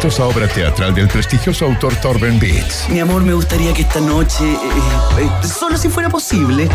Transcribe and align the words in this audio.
exitosa 0.00 0.24
obra 0.24 0.48
teatral 0.48 0.94
del 0.94 1.08
prestigioso 1.08 1.66
autor 1.66 1.94
Torben 1.96 2.38
Beats. 2.38 2.88
Mi 2.88 3.00
amor, 3.00 3.22
me 3.22 3.34
gustaría 3.34 3.74
que 3.74 3.82
esta 3.82 4.00
noche, 4.00 4.50
eh, 4.50 4.56
eh, 5.18 5.46
solo 5.46 5.76
si 5.76 5.90
fuera 5.90 6.08
posible, 6.08 6.70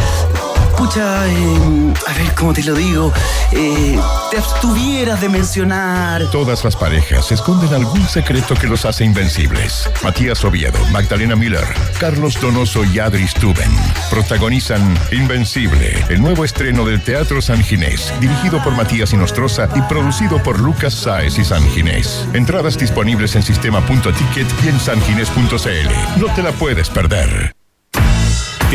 pucha, 0.70 1.28
eh, 1.28 1.94
a 2.08 2.14
ver 2.14 2.34
cómo 2.36 2.54
te 2.54 2.64
lo 2.64 2.74
digo, 2.74 3.12
eh, 3.52 4.00
te 4.32 4.38
abstuvieras 4.38 5.22
de 5.22 5.30
mencionar. 5.30 6.30
Todas 6.32 6.64
las 6.64 6.76
parejas 6.76 7.32
esconden 7.32 7.74
algún 7.74 8.08
secreto 8.08 8.56
que 8.56 8.68
los 8.68 8.86
hace 8.86 9.04
invencibles. 9.04 9.90
Matías 10.04 10.44
Oviedo, 10.44 10.78
Magdalena 10.92 11.36
Miller, 11.36 11.66
Carlos 12.00 12.40
Donoso 12.40 12.84
y 12.84 13.00
Adri 13.00 13.28
Stuben 13.28 13.72
protagonizan 14.10 14.98
Invencible, 15.12 16.04
el 16.10 16.22
nuevo 16.22 16.46
estreno 16.46 16.86
del 16.86 17.02
Teatro 17.02 17.42
San 17.42 17.64
Ginés, 17.64 18.14
dirigido 18.20 18.64
por 18.64 18.74
Matías 18.74 19.14
Inostroza 19.14 19.70
y 19.76 19.82
producido 19.84 20.42
por 20.42 20.60
Lucas 20.60 20.94
Sáez 20.94 21.38
y 21.38 21.46
San 21.46 21.64
Ginés. 21.70 22.28
Entradas 22.34 22.78
disponibles 22.78 23.36
en 23.36 23.44
sistema.ticket 23.44 24.48
y 24.64 24.68
en 24.68 24.80
sanginés.cl. 24.80 26.20
No 26.20 26.34
te 26.34 26.44
la 26.44 26.52
puedes 26.52 26.90
perder. 26.90 27.65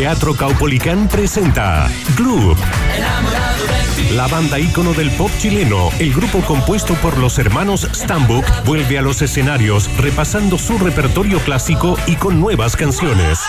Teatro 0.00 0.34
Caupolicán 0.34 1.08
presenta 1.08 1.86
Club. 2.16 2.56
La 4.14 4.26
banda 4.28 4.58
ícono 4.58 4.94
del 4.94 5.10
pop 5.10 5.30
chileno, 5.36 5.90
el 5.98 6.14
grupo 6.14 6.40
compuesto 6.40 6.94
por 6.94 7.18
los 7.18 7.38
hermanos 7.38 7.86
Stambuk, 7.92 8.46
vuelve 8.64 8.96
a 8.96 9.02
los 9.02 9.20
escenarios 9.20 9.94
repasando 9.98 10.56
su 10.56 10.78
repertorio 10.78 11.38
clásico 11.40 11.98
y 12.06 12.16
con 12.16 12.40
nuevas 12.40 12.76
canciones. 12.76 13.40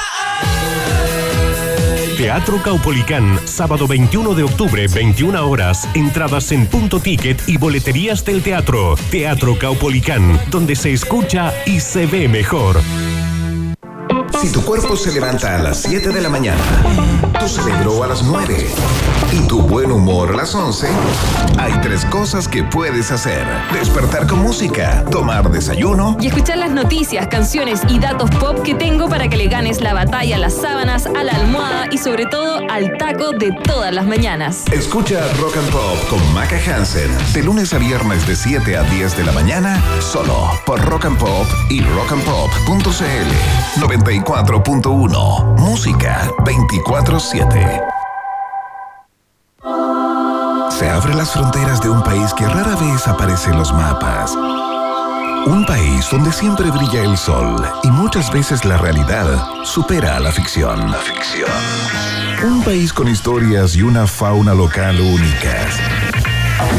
Teatro 2.17 2.61
Caupolicán, 2.61 3.39
sábado 3.45 3.87
21 3.87 4.35
de 4.35 4.43
octubre, 4.43 4.87
21 4.89 5.49
horas. 5.49 5.87
Entradas 5.93 6.51
en 6.51 6.67
punto 6.67 6.99
ticket 6.99 7.47
y 7.47 7.55
boleterías 7.55 8.25
del 8.25 8.43
teatro. 8.43 8.95
Teatro 9.09 9.57
Caupolicán, 9.57 10.37
donde 10.49 10.75
se 10.75 10.91
escucha 10.91 11.53
y 11.65 11.79
se 11.79 12.07
ve 12.07 12.27
mejor. 12.27 12.81
Si 14.41 14.51
tu 14.51 14.63
cuerpo 14.63 14.97
se 14.97 15.11
levanta 15.11 15.55
a 15.55 15.59
las 15.59 15.83
7 15.83 16.09
de 16.09 16.19
la 16.19 16.27
mañana, 16.27 16.63
tu 17.39 17.47
cerebro 17.47 18.03
a 18.03 18.07
las 18.07 18.23
9 18.23 18.67
y 19.33 19.47
tu 19.47 19.61
buen 19.61 19.91
humor 19.91 20.31
a 20.31 20.35
las 20.35 20.55
11, 20.55 20.87
hay 21.59 21.73
tres 21.81 22.03
cosas 22.05 22.47
que 22.47 22.63
puedes 22.63 23.11
hacer. 23.11 23.45
Despertar 23.71 24.25
con 24.25 24.39
música, 24.39 25.05
tomar 25.11 25.51
desayuno 25.51 26.17
y 26.19 26.25
escuchar 26.27 26.57
las 26.57 26.71
noticias, 26.71 27.27
canciones 27.27 27.81
y 27.87 27.99
datos 27.99 28.31
pop 28.31 28.63
que 28.63 28.73
tengo 28.73 29.07
para 29.07 29.29
que 29.29 29.37
le 29.37 29.47
ganes 29.47 29.79
la 29.79 29.93
batalla 29.93 30.37
a 30.37 30.39
las 30.39 30.55
sábanas, 30.55 31.05
a 31.05 31.23
la 31.23 31.33
almohada 31.33 31.85
y 31.91 31.99
sobre 31.99 32.25
todo 32.25 32.61
al 32.67 32.97
taco 32.97 33.33
de 33.33 33.51
todas 33.63 33.93
las 33.93 34.07
mañanas. 34.07 34.63
Escucha 34.71 35.21
Rock 35.39 35.57
and 35.57 35.69
Pop 35.69 35.97
con 36.09 36.33
Maca 36.33 36.57
Hansen 36.57 37.11
de 37.33 37.43
lunes 37.43 37.75
a 37.75 37.77
viernes 37.77 38.25
de 38.25 38.35
7 38.35 38.75
a 38.75 38.81
10 38.83 39.17
de 39.17 39.23
la 39.23 39.33
mañana 39.33 39.79
solo 39.99 40.49
por 40.65 40.83
Rock 40.83 41.05
and 41.05 41.19
Pop 41.19 41.45
y 41.69 41.81
rockandpop.cl 41.81 43.81
94.1 44.31 45.57
Música 45.57 46.31
24/7 46.45 47.81
Se 50.69 50.89
abren 50.89 51.17
las 51.17 51.31
fronteras 51.31 51.81
de 51.81 51.89
un 51.89 52.01
país 52.01 52.33
que 52.33 52.47
rara 52.47 52.77
vez 52.77 53.09
aparece 53.09 53.49
en 53.49 53.57
los 53.57 53.73
mapas. 53.73 54.33
Un 55.47 55.65
país 55.67 56.07
donde 56.09 56.31
siempre 56.31 56.71
brilla 56.71 57.03
el 57.03 57.17
sol 57.17 57.61
y 57.83 57.89
muchas 57.89 58.31
veces 58.31 58.63
la 58.63 58.77
realidad 58.77 59.65
supera 59.65 60.15
a 60.15 60.19
la 60.21 60.31
ficción. 60.31 60.89
La 60.89 60.99
ficción. 60.99 61.49
Un 62.45 62.63
país 62.63 62.93
con 62.93 63.09
historias 63.09 63.75
y 63.75 63.81
una 63.81 64.07
fauna 64.07 64.53
local 64.53 64.97
únicas. 65.01 65.77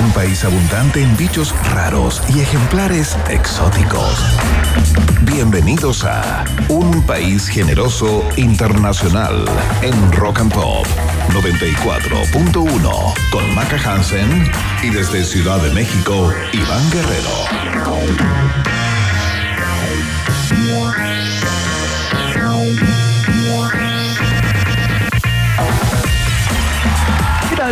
Un 0.03 0.11
país 0.12 0.42
abundante 0.42 1.03
en 1.03 1.14
bichos 1.19 1.55
raros 1.75 2.23
y 2.34 2.41
ejemplares 2.41 3.19
exóticos. 3.28 4.17
Bienvenidos 5.34 6.05
a 6.05 6.44
Un 6.69 7.06
País 7.06 7.48
Generoso 7.48 8.22
Internacional 8.36 9.47
en 9.80 10.12
Rock 10.12 10.41
and 10.41 10.52
Pop 10.52 10.86
94.1 11.30 13.14
con 13.30 13.55
Maca 13.55 13.80
Hansen 13.83 14.29
y 14.83 14.90
desde 14.90 15.24
Ciudad 15.24 15.58
de 15.62 15.70
México, 15.70 16.30
Iván 16.52 16.90
Guerrero. 16.90 18.92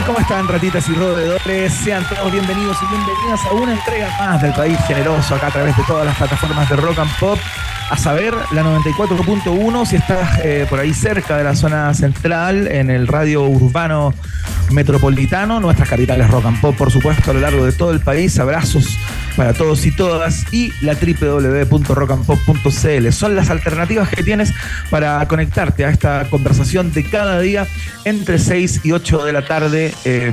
¿Cómo 0.07 0.19
están, 0.19 0.49
ratitas 0.49 0.89
y 0.89 0.95
roedores? 0.95 1.73
Sean 1.73 2.05
todos 2.09 2.33
bienvenidos 2.33 2.77
y 2.83 2.87
bienvenidas 2.87 3.41
a 3.45 3.53
una 3.53 3.73
entrega 3.73 4.09
más 4.19 4.41
del 4.41 4.53
País 4.53 4.79
Generoso, 4.87 5.35
acá 5.35 5.49
a 5.49 5.51
través 5.51 5.77
de 5.77 5.83
todas 5.85 6.07
las 6.07 6.17
plataformas 6.17 6.69
de 6.69 6.77
Rock 6.77 6.99
and 6.99 7.19
Pop. 7.19 7.39
A 7.91 7.97
saber, 7.97 8.35
la 8.53 8.63
94.1, 8.63 9.87
si 9.87 9.97
estás 9.97 10.41
eh, 10.45 10.67
por 10.71 10.79
ahí 10.79 10.95
cerca 10.95 11.37
de 11.37 11.45
la 11.45 11.57
zona 11.57 11.93
central, 11.95 12.69
en 12.69 12.89
el 12.89 13.09
radio 13.09 13.43
urbano 13.45 14.15
metropolitano, 14.71 15.61
nuestras 15.61 15.89
capitales 15.89 16.31
Rock 16.31 16.47
and 16.47 16.61
Pop, 16.61 16.77
por 16.77 16.91
supuesto, 16.91 17.33
a 17.33 17.35
lo 17.35 17.41
largo 17.41 17.65
de 17.65 17.73
todo 17.73 17.91
el 17.91 18.01
país. 18.01 18.39
Abrazos 18.39 18.87
para 19.37 19.53
todos 19.53 19.85
y 19.87 19.93
todas. 19.93 20.53
Y 20.53 20.73
la 20.81 20.95
www.rockandpop.cl. 20.95 23.13
Son 23.13 23.37
las 23.37 23.51
alternativas 23.51 24.09
que 24.09 24.23
tienes 24.23 24.55
para 24.91 25.29
conectarte 25.29 25.85
a 25.85 25.91
esta 25.91 26.27
conversación 26.31 26.91
de 26.93 27.05
cada 27.05 27.39
día 27.41 27.67
entre 28.05 28.39
6 28.39 28.81
y 28.85 28.93
8 28.93 29.25
de 29.25 29.33
la 29.33 29.45
tarde 29.47 29.93
eh, 30.05 30.33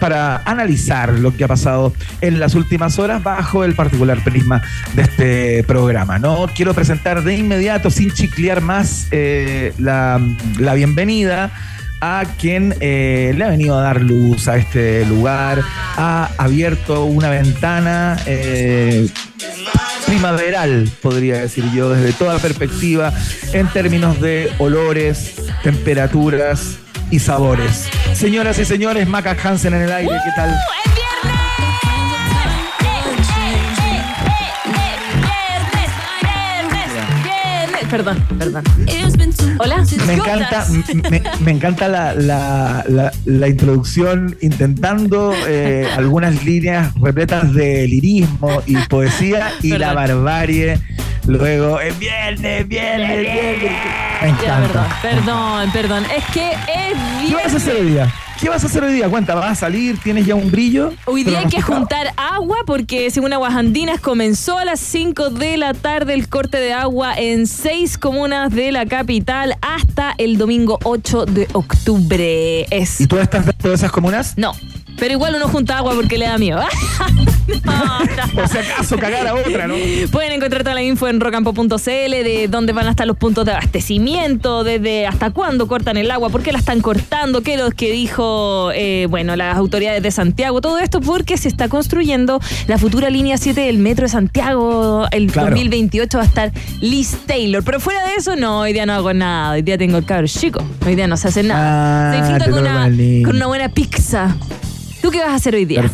para 0.00 0.42
analizar 0.44 1.18
lo 1.18 1.36
que 1.36 1.44
ha 1.44 1.48
pasado 1.48 1.92
en 2.20 2.40
las 2.40 2.54
últimas 2.54 2.98
horas 2.98 3.22
bajo 3.22 3.64
el 3.64 3.74
particular 3.74 4.22
prisma 4.22 4.62
de 4.94 5.02
este 5.02 5.64
programa. 5.64 6.18
No 6.18 6.46
quiero 6.54 6.74
presentar 6.74 7.24
de 7.24 7.36
inmediato, 7.36 7.90
sin 7.90 8.10
chiclear 8.10 8.60
más, 8.60 9.08
eh, 9.10 9.72
la, 9.78 10.20
la 10.58 10.74
bienvenida 10.74 11.50
a 12.00 12.24
quien 12.38 12.74
eh, 12.80 13.32
le 13.36 13.44
ha 13.44 13.48
venido 13.48 13.78
a 13.78 13.82
dar 13.82 14.00
luz 14.00 14.48
a 14.48 14.56
este 14.56 15.04
lugar, 15.06 15.62
ha 15.96 16.30
abierto 16.38 17.04
una 17.04 17.30
ventana 17.30 18.18
eh, 18.26 19.08
primaveral, 20.06 20.90
podría 21.02 21.38
decir 21.38 21.64
yo, 21.74 21.90
desde 21.90 22.12
toda 22.12 22.38
perspectiva, 22.38 23.12
en 23.52 23.68
términos 23.68 24.20
de 24.20 24.52
olores, 24.58 25.36
temperaturas 25.62 26.76
y 27.10 27.18
sabores. 27.18 27.88
Señoras 28.14 28.58
y 28.58 28.64
señores, 28.64 29.08
Maca 29.08 29.36
Hansen 29.42 29.74
en 29.74 29.82
el 29.82 29.92
aire, 29.92 30.16
¿qué 30.24 30.30
tal? 30.34 30.54
Perdón, 37.96 38.22
perdón. 38.38 38.64
Hola. 39.58 39.82
Me 40.06 40.12
encanta, 40.14 40.66
me, 41.10 41.22
me 41.40 41.50
encanta 41.52 41.88
la, 41.88 42.14
la, 42.14 42.84
la, 42.88 43.10
la 43.24 43.48
introducción 43.48 44.36
intentando 44.42 45.32
eh, 45.46 45.88
algunas 45.96 46.44
líneas 46.44 46.92
repletas 47.00 47.54
de 47.54 47.88
lirismo 47.88 48.62
y 48.66 48.76
poesía 48.88 49.50
y 49.62 49.78
la 49.78 49.94
barbarie. 49.94 50.78
Luego, 51.26 51.80
es 51.80 51.98
viernes, 51.98 52.68
viernes, 52.68 53.20
viernes. 53.20 53.72
Me 54.20 54.28
Ya, 54.28 54.58
encanta. 54.58 54.98
perdón, 55.00 55.22
perdón, 55.24 55.70
perdón. 55.72 56.04
Es 56.16 56.24
que 56.34 56.50
es 56.52 57.28
¿Qué 57.28 57.34
vas 57.34 57.54
a 57.54 57.56
hacer 57.56 57.76
hoy 57.76 57.86
día? 57.92 58.12
¿Qué 58.40 58.50
vas 58.50 58.62
a 58.62 58.66
hacer 58.66 58.84
hoy 58.84 58.92
día? 58.92 59.08
Cuenta, 59.08 59.34
¿vas 59.34 59.52
a 59.52 59.54
salir? 59.54 59.98
¿Tienes 59.98 60.26
ya 60.26 60.34
un 60.34 60.50
brillo? 60.50 60.92
Hoy 61.06 61.24
día 61.24 61.38
hay 61.38 61.46
que 61.46 61.62
juntar 61.62 62.12
agua 62.18 62.58
porque 62.66 63.10
según 63.10 63.32
Aguas 63.32 63.54
Andinas 63.54 63.98
comenzó 63.98 64.58
a 64.58 64.64
las 64.66 64.78
5 64.80 65.30
de 65.30 65.56
la 65.56 65.72
tarde 65.72 66.12
el 66.12 66.28
corte 66.28 66.58
de 66.58 66.74
agua 66.74 67.14
en 67.16 67.46
seis 67.46 67.96
comunas 67.96 68.52
de 68.52 68.72
la 68.72 68.84
capital 68.84 69.56
hasta 69.62 70.14
el 70.18 70.36
domingo 70.36 70.78
8 70.84 71.24
de 71.24 71.48
octubre. 71.54 72.66
Es 72.70 73.00
¿Y 73.00 73.06
tú 73.06 73.18
estás 73.18 73.46
dentro 73.46 73.70
de 73.70 73.76
esas 73.76 73.90
comunas? 73.90 74.34
no, 74.36 74.52
pero 74.98 75.12
igual 75.12 75.34
uno 75.34 75.48
junta 75.48 75.78
agua 75.78 75.94
porque 75.94 76.18
le 76.18 76.26
da 76.26 76.38
miedo. 76.38 76.60
No. 77.64 78.00
Por 78.34 78.48
si 78.48 78.58
acaso 78.58 78.96
cagar 78.98 79.24
a 79.26 79.34
otra, 79.34 79.68
¿no? 79.68 79.74
Pueden 80.10 80.32
encontrar 80.32 80.62
toda 80.62 80.74
la 80.74 80.82
info 80.82 81.06
en 81.06 81.20
rocampo.cl 81.20 81.70
de 81.86 82.48
dónde 82.50 82.72
van 82.72 82.88
a 82.88 82.90
estar 82.90 83.06
los 83.06 83.16
puntos 83.16 83.44
de 83.44 83.52
abastecimiento, 83.52 84.64
desde 84.64 85.06
hasta 85.06 85.30
cuándo 85.30 85.68
cortan 85.68 85.96
el 85.96 86.10
agua, 86.10 86.28
por 86.28 86.42
qué 86.42 86.50
la 86.50 86.58
están 86.58 86.80
cortando, 86.80 87.42
qué 87.42 87.54
es 87.54 87.60
lo 87.60 87.70
que 87.70 87.92
dijo, 87.92 88.70
eh, 88.74 89.06
bueno, 89.08 89.36
las 89.36 89.56
autoridades 89.56 90.02
de 90.02 90.10
Santiago, 90.10 90.60
todo 90.60 90.78
esto 90.78 91.00
porque 91.00 91.36
se 91.36 91.46
está 91.48 91.68
construyendo 91.68 92.40
la 92.66 92.78
futura 92.78 93.10
línea 93.10 93.36
7 93.36 93.60
del 93.60 93.78
metro 93.78 94.02
de 94.06 94.08
Santiago. 94.10 95.06
El 95.12 95.30
Claro. 95.30 95.50
2028 95.50 96.18
va 96.18 96.24
a 96.24 96.26
estar 96.26 96.52
Liz 96.80 97.16
Taylor. 97.26 97.62
Pero 97.62 97.78
fuera 97.78 98.04
de 98.06 98.14
eso, 98.14 98.34
no, 98.34 98.60
hoy 98.60 98.72
día 98.72 98.86
no 98.86 98.94
hago 98.94 99.12
nada. 99.14 99.52
Hoy 99.52 99.62
día 99.62 99.78
tengo 99.78 99.98
el 99.98 100.04
cabro 100.04 100.26
chico. 100.26 100.60
Hoy 100.84 100.96
día 100.96 101.06
no 101.06 101.16
se 101.16 101.28
hace 101.28 101.42
nada. 101.44 102.10
Ah, 102.10 102.12
se 102.12 102.22
disfruta 102.22 102.50
con 102.50 102.60
una, 102.60 103.24
con 103.24 103.36
una 103.36 103.46
buena 103.46 103.68
pizza. 103.68 104.36
¿Tú 105.06 105.12
qué 105.12 105.20
vas 105.20 105.28
a 105.28 105.34
hacer 105.36 105.54
hoy 105.54 105.64
día? 105.64 105.88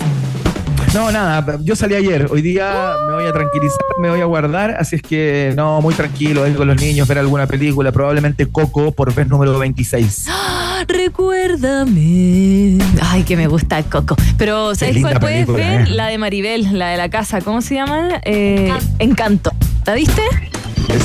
No, 0.95 1.13
nada, 1.13 1.59
yo 1.61 1.77
salí 1.77 1.95
ayer. 1.95 2.29
Hoy 2.31 2.41
día 2.41 2.95
me 3.07 3.13
voy 3.13 3.27
a 3.27 3.33
tranquilizar, 3.35 3.79
me 4.01 4.09
voy 4.09 4.23
a 4.23 4.25
guardar, 4.25 4.71
así 4.71 4.97
es 4.97 5.03
que 5.03 5.53
no, 5.55 5.83
muy 5.83 5.93
tranquilo, 5.93 6.49
ir 6.49 6.57
con 6.57 6.67
los 6.67 6.81
niños, 6.81 7.07
ver 7.07 7.19
alguna 7.19 7.47
película, 7.47 7.93
probablemente 7.93 8.47
Coco 8.47 8.91
por 8.93 9.15
vez 9.15 9.29
número 9.29 9.59
26. 9.59 10.29
Recuérdame. 10.89 12.79
Ay, 13.03 13.25
que 13.25 13.37
me 13.37 13.49
gusta 13.49 13.81
el 13.81 13.85
coco. 13.85 14.17
Pero, 14.39 14.75
¿sabes 14.75 14.97
cuál 15.03 15.21
puedes 15.21 15.45
película, 15.45 15.59
ver? 15.59 15.89
eh. 15.89 15.91
La 15.91 16.07
de 16.07 16.17
Maribel, 16.17 16.79
la 16.79 16.89
de 16.89 16.97
la 16.97 17.11
casa. 17.11 17.43
¿Cómo 17.43 17.61
se 17.61 17.75
llama? 17.75 18.19
Eh, 18.25 18.73
Encanto. 18.99 19.53
¿La 19.85 19.93
viste? 19.93 20.23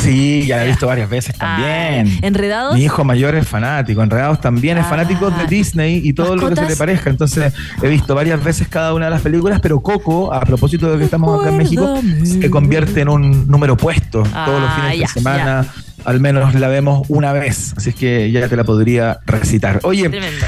Sí, 0.01 0.45
ya 0.47 0.57
la 0.57 0.63
he 0.65 0.67
visto 0.67 0.87
varias 0.87 1.09
veces 1.09 1.35
también. 1.37 2.07
Ah, 2.23 2.25
¿Enredados? 2.27 2.75
Mi 2.75 2.83
hijo 2.83 3.03
mayor 3.03 3.35
es 3.35 3.47
fanático, 3.47 4.01
Enredados 4.03 4.39
también 4.41 4.77
es 4.77 4.85
Ah. 4.85 4.89
fanático 4.89 5.29
de 5.29 5.45
Disney 5.47 6.01
y 6.03 6.13
todo 6.13 6.35
lo 6.35 6.49
que 6.49 6.55
se 6.55 6.65
le 6.69 6.75
parezca. 6.75 7.09
Entonces 7.09 7.53
he 7.81 7.87
visto 7.87 8.15
varias 8.15 8.43
veces 8.43 8.67
cada 8.67 8.93
una 8.93 9.05
de 9.05 9.11
las 9.11 9.21
películas, 9.21 9.59
pero 9.61 9.79
Coco, 9.79 10.33
a 10.33 10.41
propósito 10.41 10.91
de 10.91 10.97
que 10.99 11.03
estamos 11.05 11.39
acá 11.41 11.49
en 11.49 11.57
México, 11.57 11.99
se 12.23 12.49
convierte 12.49 13.01
en 13.01 13.09
un 13.09 13.47
número 13.47 13.75
puesto. 13.77 14.23
Todos 14.23 14.61
los 14.61 14.69
Ah, 14.71 14.89
fines 14.91 14.99
de 14.99 15.07
semana, 15.07 15.65
al 16.05 16.19
menos 16.19 16.53
la 16.55 16.67
vemos 16.67 17.05
una 17.09 17.33
vez. 17.33 17.73
Así 17.75 17.89
es 17.89 17.95
que 17.95 18.31
ya 18.31 18.47
te 18.47 18.55
la 18.55 18.63
podría 18.63 19.19
recitar. 19.25 19.79
Oye, 19.83 20.09
Tremendo. 20.09 20.45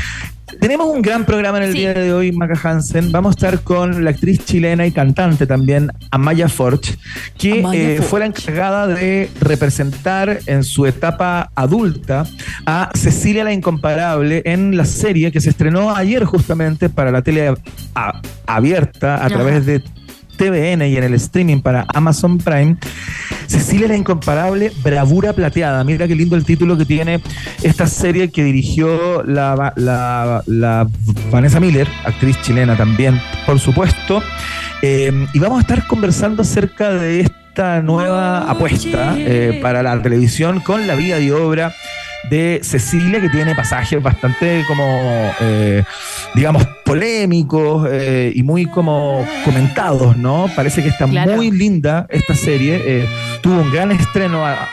Tenemos 0.59 0.87
un 0.87 1.01
gran 1.01 1.25
programa 1.25 1.57
en 1.59 1.65
el 1.65 1.71
Sí. 1.73 1.79
día 1.79 1.93
de 1.93 2.13
hoy, 2.13 2.31
Maca 2.31 2.59
Hansen. 2.61 3.11
Vamos 3.11 3.31
a 3.31 3.35
estar 3.37 3.61
con 3.61 4.03
la 4.03 4.09
actriz 4.11 4.43
chilena 4.45 4.85
y 4.85 4.91
cantante 4.91 5.45
también, 5.47 5.91
Amaya 6.11 6.49
Forge, 6.49 6.95
que 7.37 7.59
Amaya 7.59 7.79
eh, 7.79 8.01
fue 8.01 8.19
la 8.21 8.25
encargada 8.27 8.87
de 8.87 9.29
representar 9.39 10.39
en 10.45 10.63
su 10.63 10.85
etapa 10.85 11.51
adulta 11.55 12.25
a 12.65 12.89
Cecilia 12.93 13.43
la 13.43 13.53
Incomparable 13.53 14.41
en 14.45 14.77
la 14.77 14.85
serie 14.85 15.31
que 15.31 15.41
se 15.41 15.49
estrenó 15.49 15.95
ayer 15.95 16.23
justamente 16.25 16.89
para 16.89 17.11
la 17.11 17.21
tele 17.21 17.53
a- 17.95 18.21
abierta 18.47 19.15
a 19.15 19.25
Ajá. 19.25 19.29
través 19.29 19.65
de 19.65 19.83
TVN 20.37 20.87
y 20.87 20.95
en 20.97 21.03
el 21.03 21.13
streaming 21.15 21.61
para 21.61 21.85
Amazon 21.93 22.37
Prime. 22.37 22.77
Cecilia 23.49 23.87
la 23.87 23.95
Incomparable, 23.95 24.71
Bravura 24.83 25.33
Plateada. 25.33 25.83
Mira 25.83 26.07
qué 26.07 26.15
lindo 26.15 26.35
el 26.35 26.45
título 26.45 26.77
que 26.77 26.85
tiene 26.85 27.19
esta 27.63 27.87
serie 27.87 28.29
que 28.31 28.43
dirigió 28.43 29.23
la, 29.23 29.73
la- 29.75 30.43
la 30.45 30.87
Vanessa 31.31 31.59
Miller, 31.59 31.87
actriz 32.05 32.39
chilena 32.41 32.77
también, 32.77 33.19
por 33.45 33.59
supuesto. 33.59 34.21
Eh, 34.81 35.11
y 35.33 35.39
vamos 35.39 35.57
a 35.57 35.61
estar 35.61 35.87
conversando 35.87 36.43
acerca 36.43 36.91
de 36.91 37.21
esta 37.21 37.81
nueva 37.81 38.49
apuesta 38.49 39.15
eh, 39.17 39.59
para 39.61 39.81
la 39.83 39.99
televisión 40.01 40.59
con 40.61 40.85
la 40.87 40.95
vida 40.95 41.19
y 41.19 41.31
obra 41.31 41.73
de 42.29 42.59
Cecilia, 42.63 43.19
que 43.21 43.29
tiene 43.29 43.55
pasajes 43.55 44.01
bastante 44.01 44.63
como, 44.67 44.83
eh, 45.41 45.83
digamos, 46.35 46.65
polémicos 46.85 47.87
eh, 47.91 48.31
y 48.35 48.43
muy 48.43 48.65
como 48.65 49.25
comentados, 49.45 50.17
¿no? 50.17 50.47
Parece 50.55 50.81
que 50.83 50.89
está 50.89 51.07
Claro. 51.07 51.35
muy 51.35 51.49
linda 51.51 52.05
esta 52.09 52.35
serie. 52.35 52.81
eh, 52.85 53.07
tuvo 53.41 53.61
un 53.61 53.71
gran 53.71 53.91
estreno 53.91 54.45
a- 54.45 54.67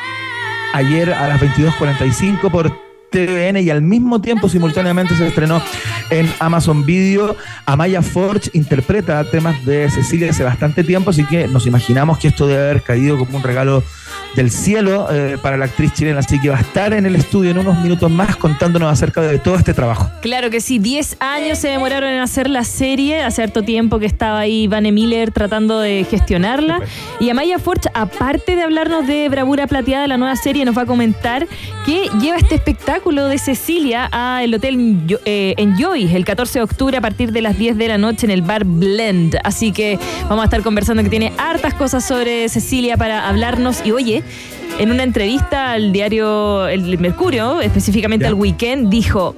ayer 0.74 1.12
a 1.12 1.28
las 1.28 1.40
22.45 1.40 2.50
por 2.50 2.70
TVN 3.10 3.60
y 3.62 3.70
al 3.70 3.80
mismo 3.82 4.20
tiempo 4.20 4.48
simultáneamente 4.48 5.14
se 5.14 5.26
estrenó 5.28 5.62
en 6.10 6.30
Amazon 6.40 6.84
Video. 6.84 7.36
Amaya 7.64 8.02
Forge 8.02 8.50
interpreta 8.52 9.22
temas 9.30 9.64
de 9.64 9.88
Cecilia 9.90 10.30
hace 10.30 10.42
bastante 10.42 10.82
tiempo, 10.84 11.10
así 11.10 11.24
que 11.24 11.46
nos 11.48 11.66
imaginamos 11.66 12.18
que 12.18 12.28
esto 12.28 12.46
debe 12.46 12.62
haber 12.70 12.82
caído 12.82 13.16
como 13.18 13.38
un 13.38 13.42
regalo 13.44 13.82
del 14.34 14.50
cielo 14.50 15.08
eh, 15.10 15.38
para 15.40 15.56
la 15.56 15.66
actriz 15.66 15.92
chilena, 15.92 16.20
así 16.20 16.40
que 16.40 16.50
va 16.50 16.58
a 16.58 16.60
estar 16.60 16.92
en 16.92 17.06
el 17.06 17.16
estudio 17.16 17.50
en 17.50 17.58
unos 17.58 17.78
minutos 17.78 18.10
más 18.10 18.36
contándonos 18.36 18.92
acerca 18.92 19.22
de 19.22 19.38
todo 19.38 19.56
este 19.56 19.74
trabajo. 19.74 20.10
Claro 20.20 20.50
que 20.50 20.60
sí, 20.60 20.78
10 20.78 21.16
años 21.20 21.58
se 21.58 21.68
demoraron 21.68 22.10
en 22.10 22.20
hacer 22.20 22.48
la 22.50 22.64
serie, 22.64 23.22
hace 23.22 23.42
harto 23.42 23.62
tiempo 23.62 23.98
que 23.98 24.06
estaba 24.06 24.40
ahí 24.40 24.66
Vane 24.66 24.92
Miller 24.92 25.30
tratando 25.30 25.80
de 25.80 26.06
gestionarla. 26.08 26.80
Y 27.20 27.30
Amaya 27.30 27.58
Forge, 27.58 27.88
aparte 27.94 28.56
de 28.56 28.62
hablarnos 28.62 29.06
de 29.06 29.28
Bravura 29.28 29.66
Plateada, 29.66 30.06
la 30.06 30.16
nueva 30.16 30.36
serie, 30.36 30.64
nos 30.64 30.76
va 30.76 30.82
a 30.82 30.86
comentar 30.86 31.46
que 31.84 32.08
lleva 32.20 32.36
este 32.36 32.54
espectáculo 32.56 33.26
de 33.26 33.38
Cecilia 33.38 34.08
a 34.12 34.42
el 34.42 34.54
Hotel 34.54 35.06
eh, 35.24 35.54
Enjoy 35.56 36.14
el 36.14 36.24
14 36.24 36.58
de 36.58 36.62
octubre 36.62 36.96
a 36.96 37.00
partir 37.00 37.32
de 37.32 37.42
las 37.42 37.58
10 37.58 37.76
de 37.76 37.88
la 37.88 37.98
noche 37.98 38.26
en 38.26 38.30
el 38.30 38.42
bar 38.42 38.64
Blend. 38.64 39.36
Así 39.44 39.72
que 39.72 39.98
vamos 40.28 40.42
a 40.42 40.44
estar 40.44 40.62
conversando 40.62 41.02
que 41.02 41.08
tiene 41.08 41.32
hartas 41.38 41.74
cosas 41.74 42.06
sobre 42.06 42.48
Cecilia 42.48 42.96
para 42.96 43.28
hablarnos. 43.28 43.82
Y 43.84 43.92
oye, 43.92 44.15
en 44.78 44.90
una 44.90 45.02
entrevista 45.02 45.72
al 45.72 45.92
diario 45.92 46.68
El 46.68 46.98
Mercurio, 46.98 47.60
específicamente 47.60 48.24
Ya. 48.24 48.28
al 48.28 48.34
Weekend, 48.34 48.90
dijo, 48.90 49.34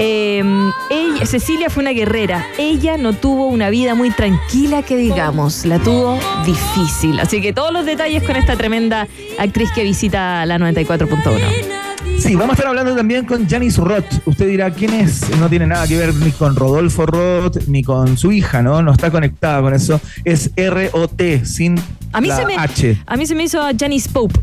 eh, 0.00 0.42
ella- 0.90 1.26
Cecilia 1.26 1.70
fue 1.70 1.82
una 1.82 1.92
guerrera, 1.92 2.46
ella 2.58 2.96
no 2.96 3.12
tuvo 3.12 3.46
una 3.46 3.70
vida 3.70 3.94
muy 3.94 4.10
tranquila 4.10 4.82
que 4.82 4.96
digamos, 4.96 5.64
la 5.66 5.78
tuvo 5.78 6.18
difícil. 6.44 7.20
Así 7.20 7.40
que 7.40 7.52
todos 7.52 7.72
los 7.72 7.86
detalles 7.86 8.22
con 8.24 8.34
esta 8.36 8.56
tremenda 8.56 9.06
actriz 9.38 9.70
que 9.72 9.84
visita 9.84 10.44
la 10.46 10.58
94.1. 10.58 11.91
Sí, 12.18 12.34
vamos 12.36 12.50
a 12.50 12.52
estar 12.54 12.68
hablando 12.68 12.94
también 12.94 13.24
con 13.24 13.48
Janice 13.48 13.80
Roth. 13.80 14.04
Usted 14.26 14.46
dirá, 14.46 14.70
¿quién 14.70 14.94
es? 14.94 15.28
No 15.40 15.48
tiene 15.48 15.66
nada 15.66 15.86
que 15.88 15.96
ver 15.96 16.14
ni 16.14 16.30
con 16.30 16.54
Rodolfo 16.54 17.04
Roth 17.04 17.66
ni 17.66 17.82
con 17.82 18.16
su 18.16 18.30
hija, 18.30 18.62
¿no? 18.62 18.80
No 18.80 18.92
está 18.92 19.10
conectada 19.10 19.60
con 19.60 19.74
eso. 19.74 20.00
Es 20.24 20.50
R-O-T, 20.54 21.44
sin 21.44 21.80
A 22.12 22.20
mí, 22.20 22.28
la 22.28 22.36
se 22.36 22.46
me, 22.46 22.56
H. 22.56 23.02
a 23.06 23.16
mí 23.16 23.26
se 23.26 23.34
me 23.34 23.42
hizo 23.44 23.60
a 23.60 23.72
Janice 23.78 24.08
Pope. 24.10 24.38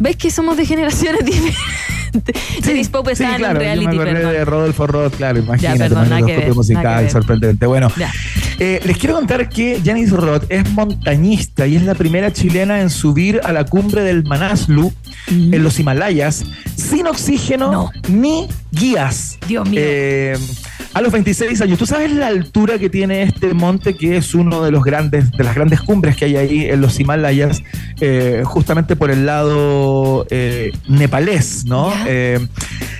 ¿Ves 0.00 0.16
que 0.16 0.30
somos 0.30 0.56
de 0.56 0.64
generaciones 0.64 1.22
diferentes? 1.24 1.54
Janice 2.64 2.90
Pope 2.90 3.14
sí, 3.14 3.22
estaba 3.24 3.34
en 3.34 3.38
claro, 3.40 3.52
un 3.52 3.58
yo 3.58 3.64
reality, 3.64 3.86
me 3.86 3.92
acordé 3.92 4.12
perdón. 4.14 4.32
de 4.32 4.44
Rodolfo 4.46 4.86
Roth, 4.86 5.14
claro, 5.16 5.38
imagínate, 5.38 5.78
perdón, 5.80 6.02
un 6.04 6.08
nada 6.08 6.20
que 6.20 6.26
ver, 6.26 6.34
copio 6.36 6.48
nada 6.48 6.54
musical 6.54 6.96
que 6.96 7.02
ver. 7.02 7.10
sorprendente. 7.12 7.66
Bueno, 7.66 7.92
Ya. 7.98 8.12
Eh, 8.58 8.80
les 8.84 8.98
quiero 8.98 9.14
contar 9.14 9.48
que 9.48 9.80
Janice 9.84 10.16
Roth 10.16 10.44
es 10.48 10.70
montañista 10.72 11.66
y 11.66 11.76
es 11.76 11.82
la 11.84 11.94
primera 11.94 12.32
chilena 12.32 12.80
en 12.80 12.90
subir 12.90 13.40
a 13.44 13.52
la 13.52 13.64
cumbre 13.64 14.02
del 14.02 14.24
Manaslu 14.24 14.92
en 15.28 15.62
los 15.62 15.78
Himalayas 15.78 16.44
sin 16.76 17.06
oxígeno 17.06 17.70
No. 17.70 17.90
ni 18.08 18.48
guías. 18.72 19.38
Dios 19.46 19.68
mío. 19.68 19.80
Eh, 19.82 20.36
a 20.94 21.00
los 21.00 21.12
26 21.12 21.60
años. 21.60 21.78
¿Tú 21.78 21.86
sabes 21.86 22.12
la 22.12 22.26
altura 22.26 22.78
que 22.78 22.88
tiene 22.90 23.22
este 23.22 23.54
monte 23.54 23.94
que 23.94 24.16
es 24.16 24.34
uno 24.34 24.62
de 24.64 24.70
los 24.70 24.82
grandes, 24.82 25.30
de 25.30 25.44
las 25.44 25.54
grandes 25.54 25.80
cumbres 25.80 26.16
que 26.16 26.24
hay 26.24 26.36
ahí 26.36 26.64
en 26.64 26.80
los 26.80 26.98
Himalayas, 26.98 27.62
eh, 28.00 28.42
justamente 28.44 28.96
por 28.96 29.10
el 29.10 29.26
lado 29.26 30.26
eh, 30.30 30.72
nepalés, 30.88 31.64
¿no? 31.66 31.92
Eh, 32.06 32.40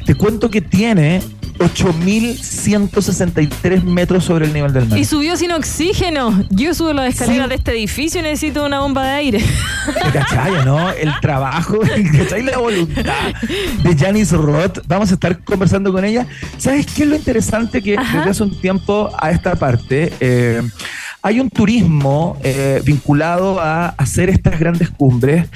te 0.05 0.15
cuento 0.15 0.51
que 0.51 0.61
tiene 0.61 1.21
8.163 1.59 3.83
metros 3.83 4.25
sobre 4.25 4.47
el 4.47 4.53
nivel 4.53 4.73
del 4.73 4.87
mar. 4.87 4.99
Y 4.99 5.05
subió 5.05 5.37
sin 5.37 5.53
oxígeno. 5.53 6.45
Yo 6.51 6.75
subo 6.75 6.93
las 6.93 7.15
escaleras 7.15 7.45
Sí. 7.47 7.51
de 7.51 7.55
este 7.57 7.71
edificio 7.73 8.21
y 8.21 8.25
necesito 8.25 8.65
una 8.65 8.81
bomba 8.81 9.05
de 9.05 9.11
aire. 9.11 9.39
¿Te 10.03 10.11
¿Cachai, 10.19 10.65
no? 10.65 10.91
El 10.91 11.13
trabajo, 11.21 11.79
¿cachai? 12.17 12.43
La 12.43 12.59
voluntad 12.59 13.05
de 13.83 13.97
Janice 13.97 14.37
Roth. 14.37 14.79
Vamos 14.87 15.11
a 15.11 15.15
estar 15.15 15.43
conversando 15.45 15.93
con 15.93 16.05
ella. 16.05 16.27
¿Sabes 16.59 16.87
qué 16.87 17.03
es 17.05 17.09
lo 17.09 17.17
interesante? 17.17 17.83
Que 17.83 17.97
Ajá. 17.97 18.19
desde 18.19 18.31
hace 18.31 18.43
un 18.43 18.61
tiempo 18.61 19.11
a 19.19 19.31
esta 19.31 19.55
parte 19.57 20.13
eh, 20.21 20.63
hay 21.23 21.41
un 21.41 21.51
turismo 21.51 22.39
eh, 22.45 22.81
vinculado 22.85 23.61
a 23.61 23.89
hacer 23.89 24.31
estas 24.31 24.59
grandes 24.59 24.91
cumbres 24.91 25.47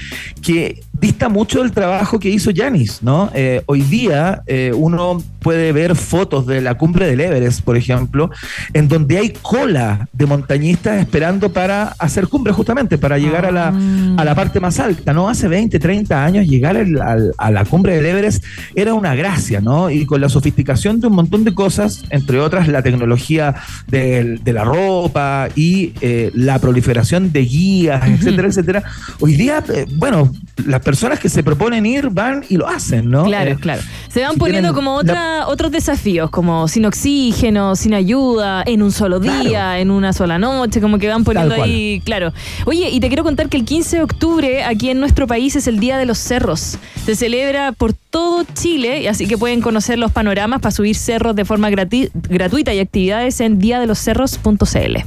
que 0.41 0.81
dista 0.93 1.27
mucho 1.27 1.61
del 1.61 1.71
trabajo 1.71 2.19
que 2.19 2.29
hizo 2.29 2.51
Janice, 2.55 2.99
¿no? 3.01 3.29
Eh, 3.33 3.61
hoy 3.65 3.81
día 3.81 4.41
eh, 4.45 4.71
uno 4.75 5.21
puede 5.39 5.73
ver 5.73 5.95
fotos 5.97 6.45
de 6.47 6.61
la 6.61 6.75
cumbre 6.75 7.05
del 7.07 7.19
Everest, 7.19 7.61
por 7.63 7.75
ejemplo, 7.75 8.29
en 8.73 8.87
donde 8.87 9.17
hay 9.17 9.31
cola 9.41 10.07
de 10.13 10.25
montañistas 10.25 11.01
esperando 11.01 11.51
para 11.51 11.89
hacer 11.99 12.27
cumbre 12.29 12.53
justamente, 12.53 12.97
para 12.97 13.17
llegar 13.17 13.45
a 13.45 13.51
la, 13.51 13.73
a 14.15 14.23
la 14.23 14.35
parte 14.35 14.61
más 14.61 14.79
alta, 14.79 15.11
¿no? 15.13 15.27
Hace 15.27 15.49
20, 15.49 15.77
30 15.79 16.23
años 16.23 16.47
llegar 16.47 16.77
al- 16.77 17.01
al- 17.01 17.33
a 17.37 17.51
la 17.51 17.65
cumbre 17.65 17.95
del 17.97 18.05
Everest 18.05 18.45
era 18.75 18.93
una 18.93 19.15
gracia, 19.15 19.59
¿no? 19.59 19.89
Y 19.89 20.05
con 20.05 20.21
la 20.21 20.29
sofisticación 20.29 21.01
de 21.01 21.07
un 21.07 21.15
montón 21.15 21.43
de 21.43 21.53
cosas, 21.53 22.05
entre 22.11 22.39
otras 22.39 22.69
la 22.69 22.81
tecnología 22.81 23.55
del- 23.87 24.41
de, 24.43 24.53
la 24.53 24.63
ropa 24.63 25.49
y 25.55 25.91
eh, 25.99 26.31
la 26.33 26.59
proliferación 26.59 27.33
de 27.33 27.41
guías, 27.41 28.07
etcétera, 28.07 28.47
etcétera, 28.47 28.83
hoy 29.19 29.35
día, 29.35 29.61
bueno, 29.97 30.31
las 30.65 30.81
personas 30.83 31.19
que 31.19 31.29
se 31.29 31.41
proponen 31.43 31.85
ir 31.85 32.09
van 32.09 32.43
y 32.49 32.57
lo 32.57 32.67
hacen, 32.67 33.09
¿no? 33.09 33.23
Claro, 33.25 33.51
Eh, 33.51 33.57
claro. 33.59 33.81
Se 34.09 34.21
van 34.21 34.33
si 34.33 34.39
poniendo 34.39 34.73
como 34.73 34.91
la- 34.91 34.97
otra, 35.01 35.47
otros 35.47 35.71
desafíos, 35.71 36.29
como 36.29 36.67
sin 36.67 36.85
oxígeno, 36.85 37.75
sin 37.75 37.93
ayuda, 37.93 38.61
en 38.65 38.83
un 38.83 38.91
solo 38.91 39.19
día, 39.19 39.41
Claro. 39.41 39.79
en 39.79 39.89
una 39.91 40.13
sola 40.13 40.37
noche, 40.37 40.79
como 40.81 40.99
que 40.99 41.07
van 41.07 41.23
poniendo 41.23 41.55
ahí, 41.55 42.01
claro. 42.05 42.31
Oye, 42.65 42.89
y 42.91 42.99
te 42.99 43.07
quiero 43.07 43.23
contar 43.23 43.49
que 43.49 43.57
el 43.57 43.65
15 43.65 43.97
de 43.97 44.03
octubre 44.03 44.63
aquí 44.63 44.89
en 44.89 44.99
nuestro 44.99 45.25
país 45.25 45.55
es 45.55 45.67
el 45.67 45.79
Día 45.79 45.97
de 45.97 46.05
los 46.05 46.17
Cerros. 46.19 46.77
Se 47.05 47.15
celebra 47.15 47.71
por 47.71 47.93
todo 47.93 48.43
Chile, 48.53 49.01
y 49.01 49.07
así 49.07 49.25
que 49.27 49.37
pueden 49.37 49.61
conocer 49.61 49.97
los 49.97 50.11
panoramas 50.11 50.61
para 50.61 50.71
subir 50.71 50.95
cerros 50.95 51.35
de 51.35 51.45
forma 51.45 51.69
gratuita 51.69 52.73
y 52.73 52.79
actividades 52.79 53.39
en 53.41 53.57
diadeloscerros.cl. 53.59 54.97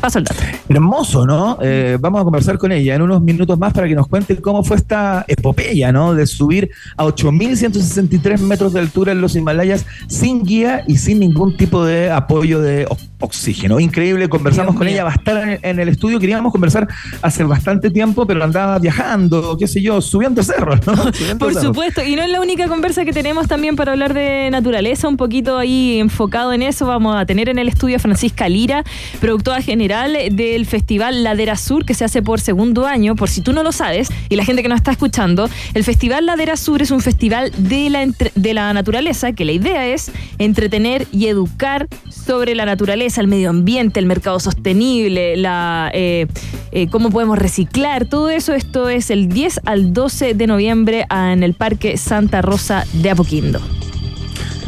Paso 0.00 0.18
el 0.18 0.24
dato. 0.24 0.40
Hermoso, 0.68 1.26
¿no? 1.26 1.58
Eh, 1.60 1.96
vamos 2.00 2.20
a 2.20 2.24
conversar 2.24 2.58
con 2.58 2.72
ella 2.72 2.94
en 2.94 3.02
unos 3.02 3.22
minutos 3.22 3.58
más 3.58 3.72
para 3.72 3.88
que 3.88 3.94
nos 3.94 4.06
cuente 4.06 4.36
cómo 4.40 4.62
fue 4.62 4.76
esta 4.76 5.24
epopeya, 5.26 5.92
¿no? 5.92 6.14
De 6.14 6.26
subir 6.26 6.70
a 6.96 7.04
8.163 7.04 8.38
metros 8.40 8.72
de 8.72 8.80
altura 8.80 9.12
en 9.12 9.20
los 9.20 9.34
Himalayas 9.34 9.86
sin 10.06 10.44
guía 10.44 10.84
y 10.86 10.98
sin 10.98 11.20
ningún 11.20 11.56
tipo 11.56 11.84
de 11.84 12.10
apoyo 12.10 12.60
de 12.60 12.86
oxígeno. 13.20 13.80
Increíble, 13.80 14.28
conversamos 14.28 14.76
con 14.76 14.86
ella, 14.86 15.04
va 15.04 15.10
a 15.10 15.14
estar 15.14 15.58
en, 15.62 15.78
el 15.80 15.88
estudio, 15.88 16.20
queríamos 16.20 16.52
conversar 16.52 16.88
hace 17.22 17.44
bastante 17.44 17.90
tiempo, 17.90 18.26
pero 18.26 18.42
andaba 18.42 18.78
viajando, 18.78 19.56
qué 19.58 19.66
sé 19.66 19.82
yo, 19.82 20.00
subiendo 20.00 20.42
cerros, 20.42 20.86
¿no? 20.86 20.94
Por 21.38 21.54
supuesto, 21.54 22.02
y 22.04 22.16
no 22.16 22.22
es 22.22 22.30
la 22.30 22.40
única 22.40 22.68
conversa 22.68 23.04
que 23.04 23.12
tenemos 23.12 23.48
también 23.48 23.76
para 23.76 23.92
hablar 23.92 24.14
de 24.14 24.50
naturaleza, 24.50 25.08
un 25.08 25.16
poquito 25.16 25.58
ahí 25.58 25.98
enfocado 25.98 26.52
en 26.52 26.62
eso, 26.62 26.86
vamos 26.86 27.16
a 27.16 27.26
tener 27.26 27.48
en 27.48 27.58
el 27.58 27.68
estudio 27.68 27.96
a 27.96 27.98
Francisca 27.98 28.48
Lira, 28.48 28.84
productora 29.20 29.62
general 29.62 30.16
del 30.32 30.66
Festival 30.66 31.24
Ladera 31.24 31.56
Sur, 31.56 31.84
que 31.84 31.94
se 31.94 32.04
hace 32.04 32.22
por 32.22 32.40
segundo 32.40 32.86
año, 32.86 33.16
por 33.16 33.28
si 33.28 33.40
tú 33.40 33.52
no 33.52 33.62
lo 33.62 33.72
sabes, 33.72 34.08
y 34.28 34.36
la 34.36 34.44
gente 34.44 34.62
que 34.62 34.68
nos 34.68 34.76
está 34.76 34.92
escuchando, 34.92 35.48
el 35.74 35.84
Festival 35.84 36.26
Ladera 36.26 36.56
Sur 36.56 36.82
es 36.82 36.90
un 36.90 37.00
festival 37.00 37.52
de 37.56 37.90
la, 37.90 38.06
de 38.34 38.54
la 38.54 38.72
naturaleza, 38.72 39.32
que 39.32 39.44
la 39.44 39.52
idea 39.52 39.86
es 39.88 40.10
entretener 40.38 41.06
y 41.12 41.26
educar 41.26 41.88
sobre 42.08 42.54
la 42.54 42.66
naturaleza, 42.66 43.07
el 43.16 43.28
medio 43.28 43.48
ambiente, 43.48 44.00
el 44.00 44.06
mercado 44.06 44.38
sostenible, 44.40 45.36
la, 45.38 45.90
eh, 45.94 46.26
eh, 46.72 46.88
cómo 46.88 47.10
podemos 47.10 47.38
reciclar, 47.38 48.04
todo 48.04 48.28
eso. 48.28 48.52
Esto 48.52 48.90
es 48.90 49.10
el 49.10 49.28
10 49.28 49.60
al 49.64 49.94
12 49.94 50.34
de 50.34 50.46
noviembre 50.46 51.06
en 51.10 51.42
el 51.42 51.54
Parque 51.54 51.96
Santa 51.96 52.42
Rosa 52.42 52.84
de 52.92 53.10
Apoquindo. 53.10 53.60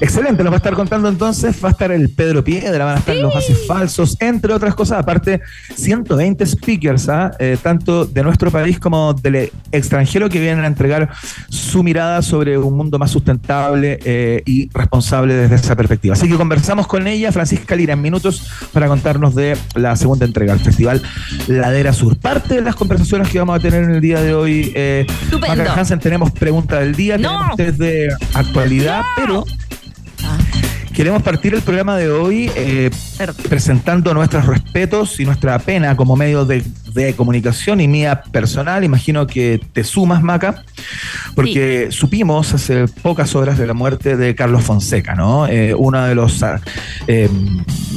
Excelente, 0.00 0.42
nos 0.42 0.50
va 0.52 0.56
a 0.56 0.58
estar 0.58 0.72
contando 0.74 1.08
entonces, 1.08 1.62
va 1.62 1.68
a 1.68 1.72
estar 1.72 1.92
el 1.92 2.08
Pedro 2.08 2.42
Piedra, 2.42 2.86
van 2.86 2.96
a 2.96 2.98
estar 3.00 3.14
los 3.16 3.34
bases 3.34 3.66
falsos, 3.66 4.16
entre 4.20 4.54
otras 4.54 4.74
cosas, 4.74 4.98
aparte 4.98 5.42
120 5.74 6.46
speakers, 6.46 7.08
¿ah? 7.10 7.32
eh, 7.38 7.58
tanto 7.62 8.06
de 8.06 8.22
nuestro 8.22 8.50
país 8.50 8.78
como 8.78 9.12
del 9.12 9.52
extranjero 9.70 10.30
que 10.30 10.40
vienen 10.40 10.64
a 10.64 10.68
entregar 10.68 11.10
su 11.50 11.82
mirada 11.82 12.22
sobre 12.22 12.56
un 12.56 12.76
mundo 12.76 12.98
más 12.98 13.10
sustentable 13.10 13.98
eh, 14.04 14.42
y 14.46 14.70
responsable 14.70 15.34
desde 15.34 15.56
esa 15.56 15.76
perspectiva. 15.76 16.14
Así 16.14 16.28
que 16.28 16.36
conversamos 16.36 16.86
con 16.86 17.06
ella, 17.06 17.30
Francisca 17.30 17.76
Lira, 17.76 17.92
en 17.92 18.00
minutos 18.00 18.50
para 18.72 18.88
contarnos 18.88 19.34
de 19.34 19.56
la 19.74 19.96
segunda 19.96 20.24
entrega 20.24 20.54
del 20.54 20.64
Festival 20.64 21.02
Ladera 21.46 21.92
Sur. 21.92 22.16
Parte 22.16 22.54
de 22.54 22.62
las 22.62 22.74
conversaciones 22.74 23.28
que 23.28 23.38
vamos 23.38 23.58
a 23.58 23.60
tener 23.60 23.84
en 23.84 23.90
el 23.90 24.00
día 24.00 24.22
de 24.22 24.34
hoy, 24.34 24.72
eh, 24.74 25.06
Hansen, 25.76 26.00
tenemos 26.00 26.30
pregunta 26.30 26.80
del 26.80 26.94
día, 26.94 27.16
tenemos 27.16 27.56
desde 27.56 28.08
actualidad, 28.32 29.02
pero 29.14 29.44
Queremos 30.92 31.22
partir 31.22 31.54
el 31.54 31.62
programa 31.62 31.96
de 31.96 32.10
hoy 32.10 32.50
eh, 32.56 32.90
presentando 33.48 34.12
nuestros 34.12 34.44
respetos 34.44 35.18
y 35.18 35.24
nuestra 35.24 35.58
pena 35.58 35.96
como 35.96 36.16
medio 36.16 36.44
de, 36.44 36.62
comunicación 37.16 37.80
y 37.80 37.88
mía 37.88 38.22
personal. 38.30 38.84
Imagino 38.84 39.26
que 39.26 39.60
te 39.72 39.84
sumas, 39.84 40.22
Maca, 40.22 40.62
porque 41.34 41.88
supimos 41.90 42.52
hace 42.52 42.86
pocas 42.86 43.34
horas 43.34 43.56
de 43.56 43.66
la 43.66 43.72
muerte 43.72 44.16
de 44.16 44.34
Carlos 44.34 44.64
Fonseca, 44.64 45.14
¿no? 45.14 45.46
Eh, 45.46 45.74
uno 45.74 46.04
de 46.04 46.14
los, 46.14 46.42
ah, 46.42 46.60
eh, 47.06 47.30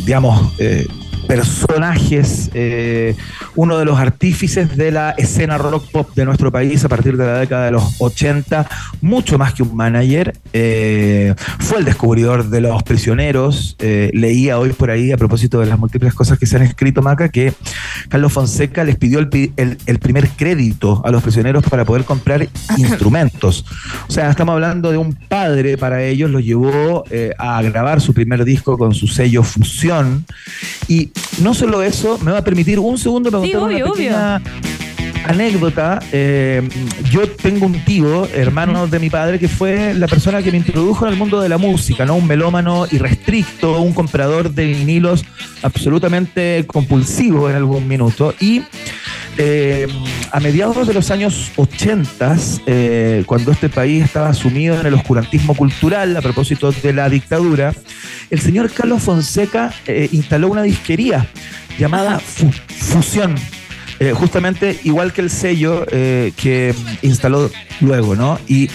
digamos, 0.06 0.54
personajes, 1.28 2.50
eh, 2.54 3.16
uno 3.56 3.78
de 3.78 3.86
los 3.86 4.00
artífices 4.00 4.76
de 4.76 4.92
la 4.92 5.12
escena 5.12 5.58
rock 5.58 5.90
pop 5.92 6.10
de 6.16 6.26
nuestro 6.26 6.52
país 6.52 6.84
a 6.86 6.90
partir 6.90 7.18
de 7.18 7.26
la 7.26 7.40
década 7.40 7.66
de 7.66 7.72
los 7.72 7.96
80, 8.00 8.68
mucho 9.02 9.38
más 9.38 9.54
que 9.54 9.64
un 9.64 9.76
manager. 9.76 10.36
Eh, 10.54 11.34
fue 11.60 11.80
el 11.80 11.86
descubridor 11.86 12.50
de 12.50 12.62
los 12.62 12.84
prisioneros. 12.84 13.76
Eh, 13.80 14.12
leía 14.14 14.60
hoy 14.60 14.74
por 14.74 14.92
ahí, 14.92 15.12
a 15.12 15.18
propósito 15.18 15.60
de 15.60 15.66
las 15.66 15.80
múltiples 15.80 16.14
cosas 16.14 16.38
que 16.38 16.46
se 16.46 16.58
han 16.58 16.64
escrito, 16.64 17.02
Maca, 17.02 17.30
que 17.30 17.54
Carlos 18.10 18.34
Fonseca 18.34 18.84
les 18.84 18.98
pidió 18.98 19.20
el, 19.20 19.30
primer 20.00 20.30
crédito 20.30 21.02
a 21.06 21.12
los 21.12 21.24
prisioneros 21.24 21.64
para 21.64 21.86
poder 21.86 22.04
comprar 22.04 22.48
instrumentos. 22.78 23.66
O 24.08 24.12
sea, 24.12 24.30
estamos 24.30 24.54
hablando 24.54 24.92
de 24.92 24.98
un 24.98 25.14
padre 25.14 25.78
para 25.78 26.04
ellos, 26.04 26.30
lo 26.30 26.40
llevó 26.40 27.06
a 27.38 27.62
grabar 27.62 28.02
su 28.02 28.14
primer 28.14 28.44
disco 28.44 28.78
con 28.78 28.94
su 28.94 29.08
sello 29.08 29.44
Fusión. 29.44 30.26
Y 30.88 31.13
no 31.42 31.54
solo 31.54 31.82
eso, 31.82 32.18
me 32.20 32.32
va 32.32 32.40
a 32.40 32.44
permitir 32.44 32.80
un 32.80 32.98
segundo 32.98 33.32
para 33.32 33.42
contar 33.42 33.62
una 33.62 33.92
pequeña 33.92 34.42
anécdota. 35.26 36.00
Eh, 36.12 36.68
yo 37.10 37.28
tengo 37.28 37.66
un 37.66 37.84
tío, 37.86 38.26
hermano 38.34 38.88
de 38.88 39.00
mi 39.00 39.10
padre, 39.10 39.40
que 39.40 39.48
fue 39.48 39.94
la 39.94 40.08
persona 40.08 40.42
que 40.42 40.52
me 40.52 40.58
introdujo 40.58 41.06
al 41.06 41.16
mundo 41.16 41.42
de 41.42 41.50
la 41.50 41.58
música, 41.58 42.06
¿no? 42.06 42.16
Un 42.16 42.28
melómano 42.28 42.86
irrestricto, 42.92 43.82
un 43.82 43.94
comprador 43.94 44.52
de 44.52 44.66
vinilos 44.68 45.26
absolutamente 45.62 46.66
compulsivo 46.68 47.50
en 47.50 47.56
algún 47.56 47.88
minuto. 47.88 48.34
Y 48.40 48.64
eh, 49.38 49.88
a 50.32 50.40
mediados 50.40 50.88
de 50.88 50.94
los 50.94 51.12
años 51.12 51.52
80, 51.56 52.38
eh, 52.66 53.24
cuando 53.26 53.52
este 53.52 53.70
país 53.70 54.04
estaba 54.04 54.34
sumido 54.34 54.80
en 54.80 54.86
el 54.86 54.94
oscurantismo 54.94 55.56
cultural 55.56 56.16
a 56.16 56.22
propósito 56.22 56.72
de 56.72 56.94
la 56.94 57.10
dictadura, 57.10 57.74
el 58.30 58.40
señor 58.40 58.72
Carlos 58.72 59.04
Fonseca 59.04 59.74
eh, 59.88 60.10
instaló 60.12 60.50
una 60.50 60.64
disquería 60.64 61.28
llamada 61.78 62.20
Fusión. 62.20 63.36
Justamente 64.14 64.80
igual 64.84 65.14
que 65.14 65.22
el 65.22 65.30
sello 65.30 65.86
que 65.86 66.74
instaló 67.02 67.50
luego, 67.80 68.16
¿no? 68.16 68.40
Y 68.48 68.70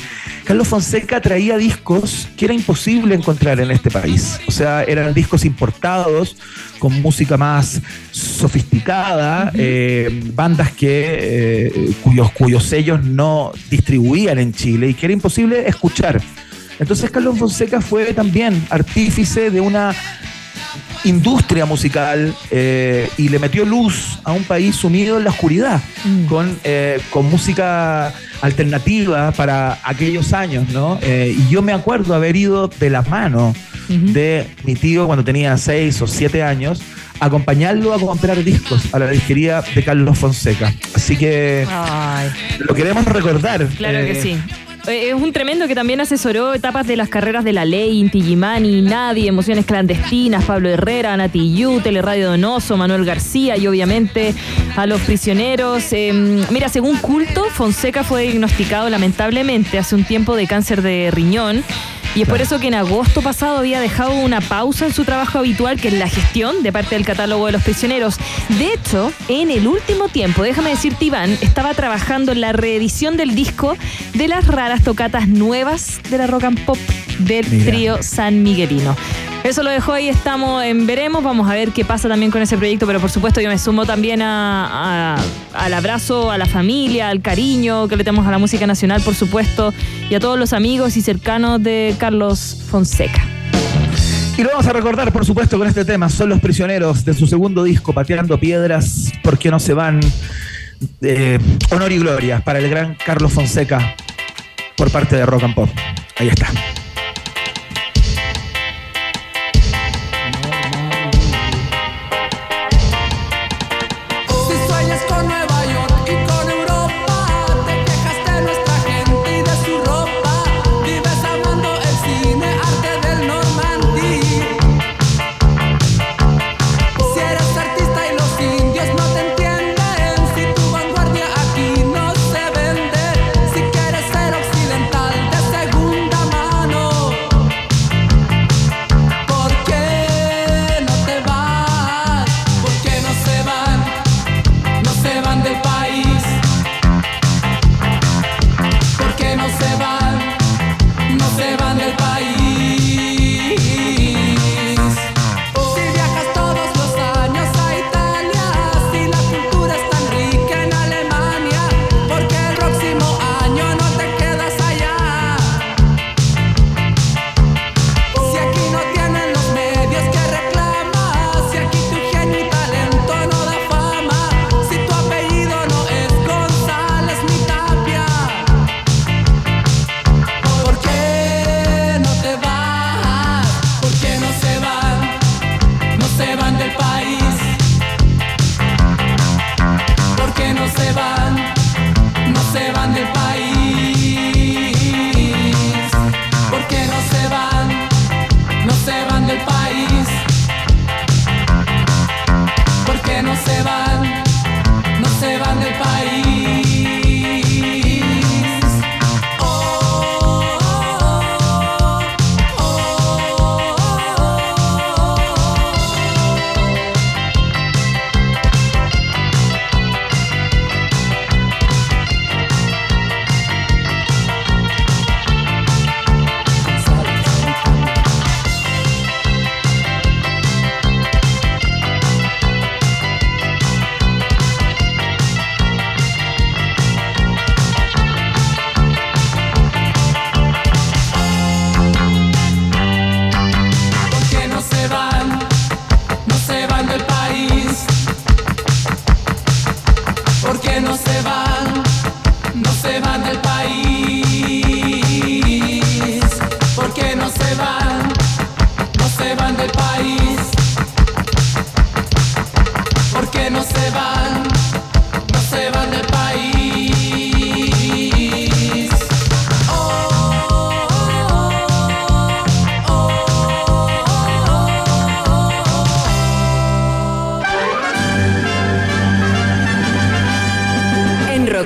Carlos 0.49 0.69
Fonseca 0.69 1.21
traía 1.21 1.59
discos 1.59 2.27
que 2.35 2.47
era 2.47 2.55
imposible 2.55 3.15
encontrar 3.15 3.61
en 3.61 3.71
este 3.71 3.91
país. 3.91 4.41
O 4.47 4.51
sea, 4.51 4.83
eran 4.83 5.13
discos 5.13 5.45
importados 5.45 6.37
con 6.79 7.03
música 7.03 7.37
más 7.37 7.83
sofisticada, 8.11 9.53
eh, 9.55 10.09
bandas 10.35 10.73
que 10.73 11.19
eh, 11.21 11.93
cuyos, 12.03 12.31
cuyos 12.33 12.65
sellos 12.65 13.05
no 13.05 13.53
distribuían 13.69 14.39
en 14.39 14.55
Chile 14.55 14.89
y 14.89 14.95
que 14.95 15.05
era 15.05 15.13
imposible 15.13 15.69
escuchar. 15.69 16.19
Entonces 16.79 17.11
Carlos 17.11 17.39
Fonseca 17.39 17.83
fue 17.83 18.15
también 18.15 18.67
artífice 18.71 19.51
de 19.51 19.61
una 19.61 19.95
industria 21.05 21.65
musical 21.67 22.35
eh, 22.51 23.09
y 23.17 23.29
le 23.29 23.39
metió 23.39 23.65
luz 23.65 24.19
a 24.25 24.33
un 24.33 24.45
país 24.45 24.77
sumido 24.77 25.19
en 25.19 25.25
la 25.25 25.31
oscuridad, 25.31 25.81
mm. 26.05 26.25
con, 26.27 26.59
eh, 26.65 27.01
con 27.11 27.29
música 27.31 28.13
alternativa 28.41 29.33
para 29.33 29.79
aquellos 29.85 30.33
años, 30.33 30.69
¿no? 30.71 30.99
Eh, 31.03 31.35
y 31.37 31.51
yo 31.51 31.63
me 31.63 31.73
acuerdo 31.73 32.15
haber 32.15 32.37
ido 32.37 32.69
de 32.69 32.91
la 32.91 33.03
mano 33.03 33.55
de 33.89 34.47
mi 34.65 34.75
tío 34.75 35.07
cuando 35.07 35.25
tenía 35.25 35.57
seis 35.57 36.03
o 36.03 36.07
siete 36.07 36.43
años, 36.43 36.83
acompañarlo 37.21 37.95
a 37.95 37.99
comprar 37.99 38.45
discos 38.45 38.93
a 38.93 38.99
la 38.99 39.09
disquería 39.09 39.63
de 39.75 39.83
Carlos 39.83 40.19
Fonseca. 40.19 40.75
Así 40.95 41.17
que 41.17 41.67
lo 42.59 42.75
queremos 42.75 43.07
recordar. 43.07 43.67
Claro 43.69 44.07
que 44.07 44.21
sí. 44.21 44.39
Eh, 44.89 45.11
es 45.11 45.15
un 45.15 45.33
tremendo 45.33 45.69
que 45.69 45.75
también 45.75 46.01
asesoró 46.01 46.55
etapas 46.55 46.87
de 46.87 46.97
las 46.97 47.11
carreras 47.11 47.45
de 47.45 47.53
La 47.53 47.67
Ley, 47.67 47.99
Inti 47.99 48.23
Gimani, 48.23 48.81
Nadie, 48.81 49.29
Emociones 49.29 49.67
Clandestinas, 49.67 50.45
Pablo 50.45 50.71
Herrera, 50.71 51.15
Nati 51.17 51.55
Yu, 51.55 51.81
Teleradio 51.81 52.31
Donoso, 52.31 52.77
Manuel 52.77 53.05
García 53.05 53.59
y 53.59 53.67
obviamente 53.67 54.35
a 54.77 54.87
los 54.87 55.01
prisioneros. 55.03 55.93
Em, 55.93 56.43
mira, 56.51 56.71
según 56.71 56.97
Culto, 56.97 57.45
Fonseca 57.51 58.03
fue 58.03 58.23
diagnosticado 58.23 58.89
lamentablemente 58.89 59.79
hace 59.79 59.95
un 59.95 60.05
tiempo 60.05 60.37
de 60.37 60.47
cáncer 60.47 60.81
de 60.81 61.11
riñón. 61.13 61.63
Y 62.15 62.23
es 62.23 62.29
por 62.29 62.41
eso 62.41 62.59
que 62.59 62.69
en 62.69 62.75
agosto 62.75 63.23
pasado 63.23 63.59
había 63.59 63.81
dejado 63.81 64.13
una 64.13 64.41
pausa 64.41 64.87
en 64.87 64.93
su 64.93 65.05
trabajo 65.05 65.39
habitual, 65.39 65.81
que 65.81 65.89
es 65.89 65.95
la 65.95 66.09
gestión 66.09 66.63
de 66.63 66.73
parte 66.73 66.95
del 66.95 67.05
catálogo 67.05 67.47
de 67.47 67.53
los 67.53 67.63
prisioneros. 67.63 68.17
De 68.59 68.73
hecho, 68.73 69.13
en 69.29 69.51
el 69.51 69.67
último 69.67 70.09
tiempo, 70.09 70.43
déjame 70.43 70.71
decirte, 70.71 71.05
Iván, 71.05 71.31
estaba 71.41 71.75
trabajando 71.75 72.33
en 72.33 72.41
la 72.41 72.53
reedición 72.53 73.17
del 73.17 73.35
disco 73.35 73.77
de 74.15 74.29
las 74.29 74.47
raras 74.47 74.83
tocatas 74.83 75.29
nuevas 75.29 76.01
de 76.11 76.19
la 76.19 76.27
rock 76.27 76.45
and 76.45 76.65
pop 76.65 76.79
del 77.19 77.47
trío 77.65 78.03
San 78.03 78.43
Miguelino. 78.43 78.97
Eso 79.45 79.63
lo 79.63 79.71
dejó 79.71 79.93
ahí, 79.93 80.09
estamos 80.09 80.63
en 80.65 80.87
veremos, 80.87 81.23
vamos 81.23 81.49
a 81.49 81.55
ver 81.55 81.71
qué 81.71 81.85
pasa 81.85 82.09
también 82.09 82.31
con 82.31 82.43
ese 82.43 82.57
proyecto, 82.57 82.87
pero 82.87 83.01
por 83.01 83.11
supuesto 83.11 83.41
yo 83.41 83.49
me 83.49 83.59
sumo 83.59 83.87
también 83.87 84.21
al 84.21 85.19
abrazo, 85.75 86.31
a 86.31 86.39
la 86.39 86.47
familia, 86.47 87.09
al 87.09 87.23
cariño 87.23 87.89
que 87.89 87.97
le 87.97 88.05
tenemos 88.05 88.27
a 88.27 88.31
la 88.31 88.39
música 88.39 88.67
nacional, 88.67 89.01
por 89.01 89.15
supuesto, 89.15 89.73
y 90.11 90.15
a 90.15 90.21
todos 90.21 90.39
los 90.39 90.53
amigos 90.53 90.97
y 90.97 91.03
cercanos 91.03 91.63
de 91.63 91.95
Carlos 91.99 92.59
Fonseca. 92.69 93.23
Y 94.37 94.43
lo 94.43 94.51
vamos 94.51 94.67
a 94.69 94.73
recordar, 94.73 95.13
por 95.13 95.25
supuesto, 95.25 95.59
con 95.59 95.67
este 95.67 95.85
tema. 95.85 96.09
Son 96.09 96.29
los 96.29 96.41
prisioneros 96.41 97.05
de 97.05 97.13
su 97.13 97.27
segundo 97.27 97.65
disco, 97.65 97.93
Pateando 97.93 98.39
Piedras, 98.39 99.13
porque 99.25 99.51
no 99.51 99.59
se 99.59 99.75
van? 99.75 99.99
Eh, 101.01 101.41
honor 101.71 101.91
y 101.91 101.99
gloria 101.99 102.41
para 102.41 102.61
el 102.61 102.71
gran 102.71 102.97
Carlos 103.05 103.33
Fonseca 103.33 103.97
por 104.77 104.93
parte 104.93 105.17
de 105.17 105.27
Rock 105.27 105.43
and 105.43 105.55
Pop. 105.57 105.69
Ahí 106.19 106.29
está. 106.29 106.53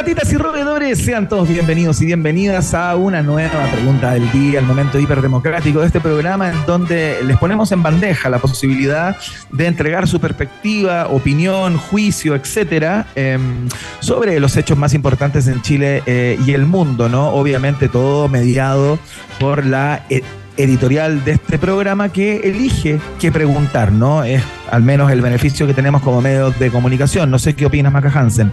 Ratitas 0.00 0.32
y 0.32 0.38
roedores, 0.38 0.98
sean 1.04 1.28
todos 1.28 1.46
bienvenidos 1.46 2.00
y 2.00 2.06
bienvenidas 2.06 2.72
a 2.72 2.96
una 2.96 3.22
nueva 3.22 3.66
pregunta 3.70 4.12
del 4.14 4.32
día, 4.32 4.58
el 4.58 4.64
momento 4.64 4.98
hiperdemocrático 4.98 5.80
de 5.80 5.88
este 5.88 6.00
programa 6.00 6.48
en 6.48 6.64
donde 6.64 7.18
les 7.22 7.36
ponemos 7.36 7.70
en 7.70 7.82
bandeja 7.82 8.30
la 8.30 8.38
posibilidad 8.38 9.14
de 9.52 9.66
entregar 9.66 10.08
su 10.08 10.18
perspectiva, 10.18 11.08
opinión, 11.08 11.76
juicio, 11.76 12.34
etcétera, 12.34 13.08
em, 13.14 13.68
sobre 13.98 14.40
los 14.40 14.56
hechos 14.56 14.78
más 14.78 14.94
importantes 14.94 15.46
en 15.48 15.60
Chile 15.60 16.02
eh, 16.06 16.38
y 16.46 16.52
el 16.52 16.64
mundo, 16.64 17.10
¿no? 17.10 17.34
Obviamente 17.34 17.90
todo 17.90 18.26
mediado 18.26 18.98
por 19.38 19.66
la 19.66 20.06
e- 20.08 20.22
editorial 20.56 21.22
de 21.26 21.32
este 21.32 21.58
programa 21.58 22.08
que 22.08 22.38
elige 22.38 22.98
qué 23.20 23.30
preguntar, 23.30 23.92
¿no? 23.92 24.24
Es 24.24 24.42
al 24.70 24.82
menos 24.82 25.12
el 25.12 25.20
beneficio 25.20 25.66
que 25.66 25.74
tenemos 25.74 26.00
como 26.00 26.22
medios 26.22 26.58
de 26.58 26.70
comunicación. 26.70 27.30
No 27.30 27.38
sé 27.38 27.54
qué 27.54 27.66
opinas, 27.66 27.92
Maca 27.92 28.10
Hansen. 28.18 28.50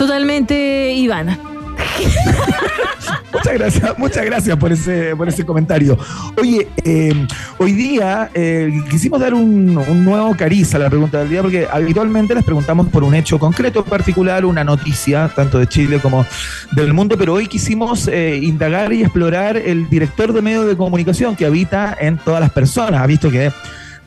Totalmente 0.00 0.94
Ivana. 0.94 1.38
Muchas 3.32 3.52
gracias, 3.52 3.98
muchas 3.98 4.24
gracias 4.24 4.56
por 4.56 4.72
ese, 4.72 5.14
por 5.14 5.28
ese 5.28 5.44
comentario. 5.44 5.98
Oye, 6.40 6.66
eh, 6.84 7.26
hoy 7.58 7.72
día 7.72 8.30
eh, 8.32 8.72
quisimos 8.88 9.20
dar 9.20 9.34
un, 9.34 9.74
nuevo 9.74 10.34
cariz 10.34 10.74
a 10.74 10.78
la 10.78 10.88
pregunta 10.88 11.18
del 11.18 11.28
día 11.28 11.42
porque 11.42 11.68
habitualmente 11.70 12.34
les 12.34 12.44
preguntamos 12.44 12.88
por 12.88 13.04
un 13.04 13.14
hecho 13.14 13.38
concreto 13.38 13.84
particular, 13.84 14.46
una 14.46 14.64
noticia, 14.64 15.30
tanto 15.36 15.58
de 15.58 15.66
Chile 15.66 15.98
como 16.00 16.24
del 16.72 16.94
mundo, 16.94 17.18
pero 17.18 17.34
hoy 17.34 17.46
quisimos 17.46 18.08
eh, 18.08 18.40
indagar 18.42 18.94
y 18.94 19.02
explorar 19.02 19.58
el 19.58 19.86
director 19.90 20.32
de 20.32 20.40
medios 20.40 20.66
de 20.66 20.78
comunicación 20.78 21.36
que 21.36 21.44
habita 21.44 21.94
en 22.00 22.16
todas 22.16 22.40
las 22.40 22.52
personas. 22.52 23.02
Ha 23.02 23.06
visto 23.06 23.30
que 23.30 23.52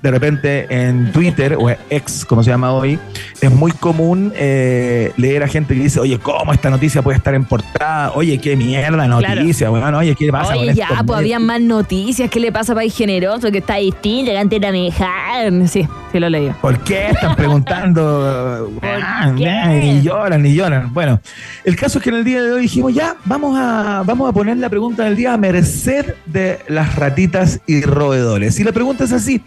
de 0.04 0.12
repente 0.12 0.68
en 0.70 1.14
Twitter, 1.14 1.56
o 1.58 1.70
ex, 1.90 2.26
como 2.26 2.44
se 2.44 2.50
llama 2.50 2.74
hoy, 2.74 3.00
es 3.40 3.50
muy 3.50 3.72
común 3.72 4.34
eh, 4.36 5.14
leer 5.16 5.44
a 5.44 5.48
gente 5.48 5.74
que 5.74 5.80
dice, 5.80 6.02
oye, 6.02 6.20
¿cómo 6.20 6.52
esta 6.52 6.70
noticia 6.70 7.02
puede 7.02 7.18
estar 7.18 7.34
en 7.34 7.46
portada? 7.46 8.12
Oye, 8.12 8.38
qué 8.38 8.58
mierda 8.58 9.08
noticia, 9.08 9.70
bueno, 9.70 9.98
oye, 9.98 10.14
¿qué 10.14 10.30
pasa 10.30 10.56
con 10.56 10.64
Oye, 10.64 10.74
ya, 10.74 10.88
estos 10.90 11.06
pues 11.06 11.20
había 11.20 11.40
más 11.40 11.62
noticias. 11.62 12.30
¿Qué 12.30 12.42
le 12.42 12.52
pasa 12.52 12.74
a 12.74 12.76
País 12.76 12.94
Generoso? 12.94 13.50
Que 13.50 13.60
está 13.60 13.76
distinto, 13.76 14.32
que 14.32 14.38
antes 14.38 14.60
era 14.60 14.74
mejor. 14.74 15.70
Sí, 15.70 15.88
sí 16.12 16.20
lo 16.20 16.30
leí. 16.30 16.52
¿Por 16.62 16.80
qué 16.80 17.12
están 17.12 17.36
preguntando? 17.38 18.74
Ah, 18.82 19.34
qué? 19.38 19.86
y 19.86 20.02
lloran, 20.02 20.46
y 20.46 20.54
lloran. 20.54 20.94
Bueno, 20.94 21.22
el 21.64 21.78
caso 21.78 22.00
es 22.00 22.04
que 22.04 22.10
en 22.10 22.18
el 22.18 22.24
día 22.26 22.42
de 22.42 22.52
hoy 22.52 22.64
dijimos, 22.64 22.94
ya, 22.94 23.16
vamos 23.24 23.58
a, 23.58 24.04
vamos 24.06 24.30
a 24.30 24.34
poner 24.34 24.58
la 24.58 24.70
pregunta 24.70 25.06
del 25.06 25.16
día 25.16 25.34
a 25.34 25.38
merced 25.38 26.14
de 26.26 26.60
las 26.68 26.98
ratitas 26.98 27.62
y 27.68 27.84
roedores. 27.84 28.60
Y 28.60 28.66
la 28.66 28.74
pregunta 28.74 29.06
es 29.06 29.14
así, 29.14 29.42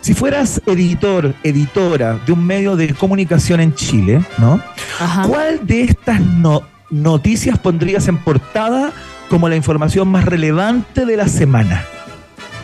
si 0.00 0.14
fueras 0.14 0.60
editor, 0.66 1.34
editora 1.42 2.18
de 2.26 2.32
un 2.32 2.44
medio 2.44 2.76
de 2.76 2.94
comunicación 2.94 3.60
en 3.60 3.74
Chile, 3.74 4.20
¿no? 4.38 4.60
Ajá. 5.00 5.22
¿Cuál 5.26 5.66
de 5.66 5.82
estas 5.82 6.20
no- 6.20 6.62
noticias 6.90 7.58
pondrías 7.58 8.08
en 8.08 8.18
portada 8.18 8.92
como 9.28 9.48
la 9.48 9.56
información 9.56 10.08
más 10.08 10.24
relevante 10.24 11.04
de 11.04 11.16
la 11.16 11.28
semana? 11.28 11.84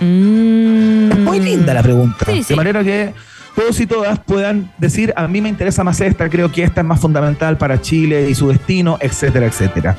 Mm. 0.01 1.23
Muy 1.25 1.41
linda 1.41 1.73
la 1.75 1.83
pregunta. 1.83 2.25
Sí, 2.27 2.43
sí. 2.43 2.49
De 2.51 2.57
manera 2.57 2.83
que 2.85 3.13
todos 3.55 3.79
y 3.81 3.87
todas 3.87 4.19
puedan 4.19 4.71
decir, 4.79 5.13
a 5.17 5.29
mí 5.29 5.41
me 5.41 5.49
interesa 5.49 5.85
más 5.85 6.01
esta, 6.01 6.29
creo 6.29 6.51
que 6.51 6.63
esta 6.63 6.81
es 6.81 6.87
más 6.87 7.01
fundamental 7.01 7.57
para 7.57 7.81
Chile 7.81 8.29
y 8.29 8.35
su 8.35 8.49
destino, 8.49 8.99
etcétera, 9.01 9.47
etcétera. 9.47 9.97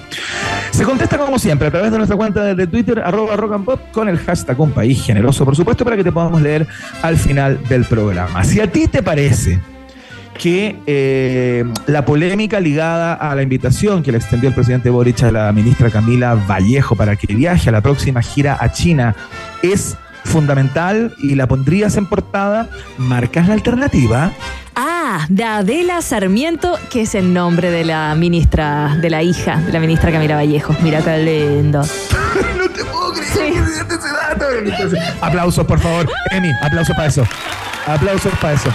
Se 0.72 0.84
contesta 0.84 1.18
como 1.18 1.40
siempre 1.40 1.68
a 1.68 1.72
través 1.72 1.92
de 1.92 1.98
nuestra 1.98 2.18
cuenta 2.18 2.54
de 2.54 2.68
Twitter, 2.68 3.00
arroba 3.00 3.36
rock 3.36 3.54
and 3.54 3.66
pop, 3.66 3.82
con 3.92 4.10
el 4.10 4.18
hashtag 4.18 4.60
un 4.60 4.72
país 4.72 5.04
generoso, 5.04 5.46
por 5.46 5.56
supuesto, 5.56 5.84
para 5.84 5.96
que 5.96 6.04
te 6.04 6.12
podamos 6.12 6.42
leer 6.42 6.68
al 7.02 7.18
final 7.18 7.60
del 7.70 7.86
programa. 7.86 8.44
Si 8.44 8.60
a 8.60 8.72
ti 8.72 8.88
te 8.88 9.02
parece 9.02 9.60
que 10.38 10.76
eh, 10.86 11.64
la 11.88 12.04
polémica 12.06 12.60
ligada 12.60 13.14
a 13.14 13.36
la 13.36 13.42
invitación 13.42 14.04
que 14.04 14.12
le 14.12 14.18
extendió 14.18 14.50
el 14.50 14.56
presidente 14.56 14.90
Boric 14.90 15.24
a 15.24 15.32
la 15.32 15.52
ministra 15.54 15.90
Camila 15.90 16.36
Vallejo 16.36 16.96
para 16.96 17.16
que 17.16 17.34
viaje 17.34 17.70
a 17.70 17.72
la 17.72 17.82
próxima 17.82 18.22
gira 18.22 18.58
a 18.60 18.72
China 18.72 19.16
es 19.62 19.98
fundamental 20.26 21.16
y 21.20 21.36
la 21.36 21.48
pondrías 21.48 21.96
en 21.98 22.08
portada, 22.08 22.70
marcas 22.98 23.48
la 23.48 23.54
alternativa. 23.54 24.32
Ah, 24.76 25.26
de 25.30 25.46
Adela 25.46 26.02
Sarmiento, 26.02 26.78
que 26.90 27.04
es 27.04 27.16
el 27.16 27.34
nombre 27.34 27.72
de 27.72 27.86
la 27.86 28.14
ministra, 28.16 28.98
de 29.00 29.10
la 29.10 29.24
hija 29.24 29.58
de 29.58 29.72
la 29.72 29.80
ministra 29.80 30.12
Camila 30.12 30.36
Vallejo. 30.36 30.76
Mira 30.82 31.02
qué 31.02 31.18
lindo. 31.20 31.82
no 32.58 32.70
te 32.70 32.84
puedo 32.84 33.14
creer 33.14 33.54
que 33.54 33.62
me 33.62 33.68
diste 33.68 33.96
ese 33.96 34.08
dato. 34.12 34.46
Entonces, 34.66 35.00
aplausos, 35.22 35.66
por 35.66 35.80
favor. 35.80 36.12
Emi, 36.32 36.50
aplausos 36.62 36.96
para 36.96 37.08
eso. 37.08 37.26
Aplausos 37.88 38.34
para 38.42 38.54
eso. 38.54 38.70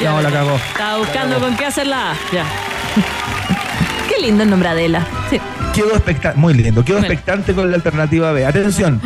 No, 0.00 0.20
la 0.20 0.30
cagó. 0.30 0.56
Estaba 0.56 0.98
buscando 0.98 1.38
con 1.38 1.56
qué 1.56 1.66
hacerla. 1.66 2.14
Ya. 2.32 2.44
Qué 4.08 4.22
lindo 4.22 4.44
el 4.44 4.50
nombre 4.50 4.68
Adela. 4.68 5.06
Sí. 5.30 5.40
Quedo 5.74 5.92
expectante, 5.92 6.38
muy 6.38 6.54
lindo, 6.54 6.84
quedo 6.84 6.98
expectante 6.98 7.54
con 7.54 7.70
la 7.70 7.76
alternativa 7.76 8.32
B. 8.32 8.46
Atención. 8.46 9.00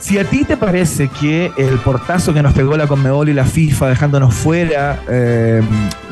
Si 0.00 0.18
a 0.18 0.24
ti 0.24 0.44
te 0.44 0.56
parece 0.56 1.08
que 1.08 1.52
el 1.58 1.78
portazo 1.78 2.32
que 2.32 2.42
nos 2.42 2.54
pegó 2.54 2.76
la 2.76 2.86
Conmebol 2.86 3.28
y 3.28 3.34
la 3.34 3.44
FIFA 3.44 3.90
dejándonos 3.90 4.34
fuera, 4.34 4.98
eh, 5.08 5.62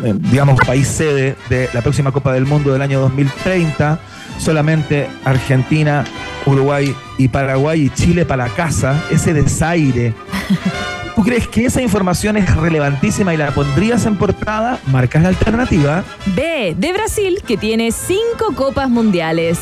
eh, 0.05 0.15
digamos, 0.31 0.61
país 0.61 0.87
sede 0.87 1.37
de 1.49 1.71
la 1.73 1.81
próxima 1.81 2.13
Copa 2.13 2.35
del 2.35 2.45
Mundo 2.45 2.73
del 2.73 2.83
año 2.83 3.01
2030, 3.01 3.99
solamente 4.39 5.09
Argentina, 5.25 6.05
Uruguay 6.47 6.95
y 7.19 7.29
Paraguay 7.29 7.87
y 7.87 7.91
Chile 7.91 8.25
para 8.25 8.49
la 8.49 8.55
casa, 8.55 9.03
ese 9.11 9.33
desaire. 9.35 10.15
¿Tú 11.19 11.25
crees 11.25 11.49
que 11.49 11.65
esa 11.67 11.83
información 11.83 12.37
es 12.37 12.55
relevantísima 12.55 13.35
y 13.35 13.37
la 13.37 13.51
pondrías 13.51 14.07
en 14.07 14.15
portada? 14.15 14.79
Marcas 14.87 15.21
la 15.21 15.31
alternativa. 15.31 16.05
B, 16.27 16.75
de 16.77 16.93
Brasil, 16.93 17.43
que 17.45 17.57
tiene 17.57 17.91
cinco 17.91 18.55
copas 18.55 18.89
mundiales. 18.89 19.59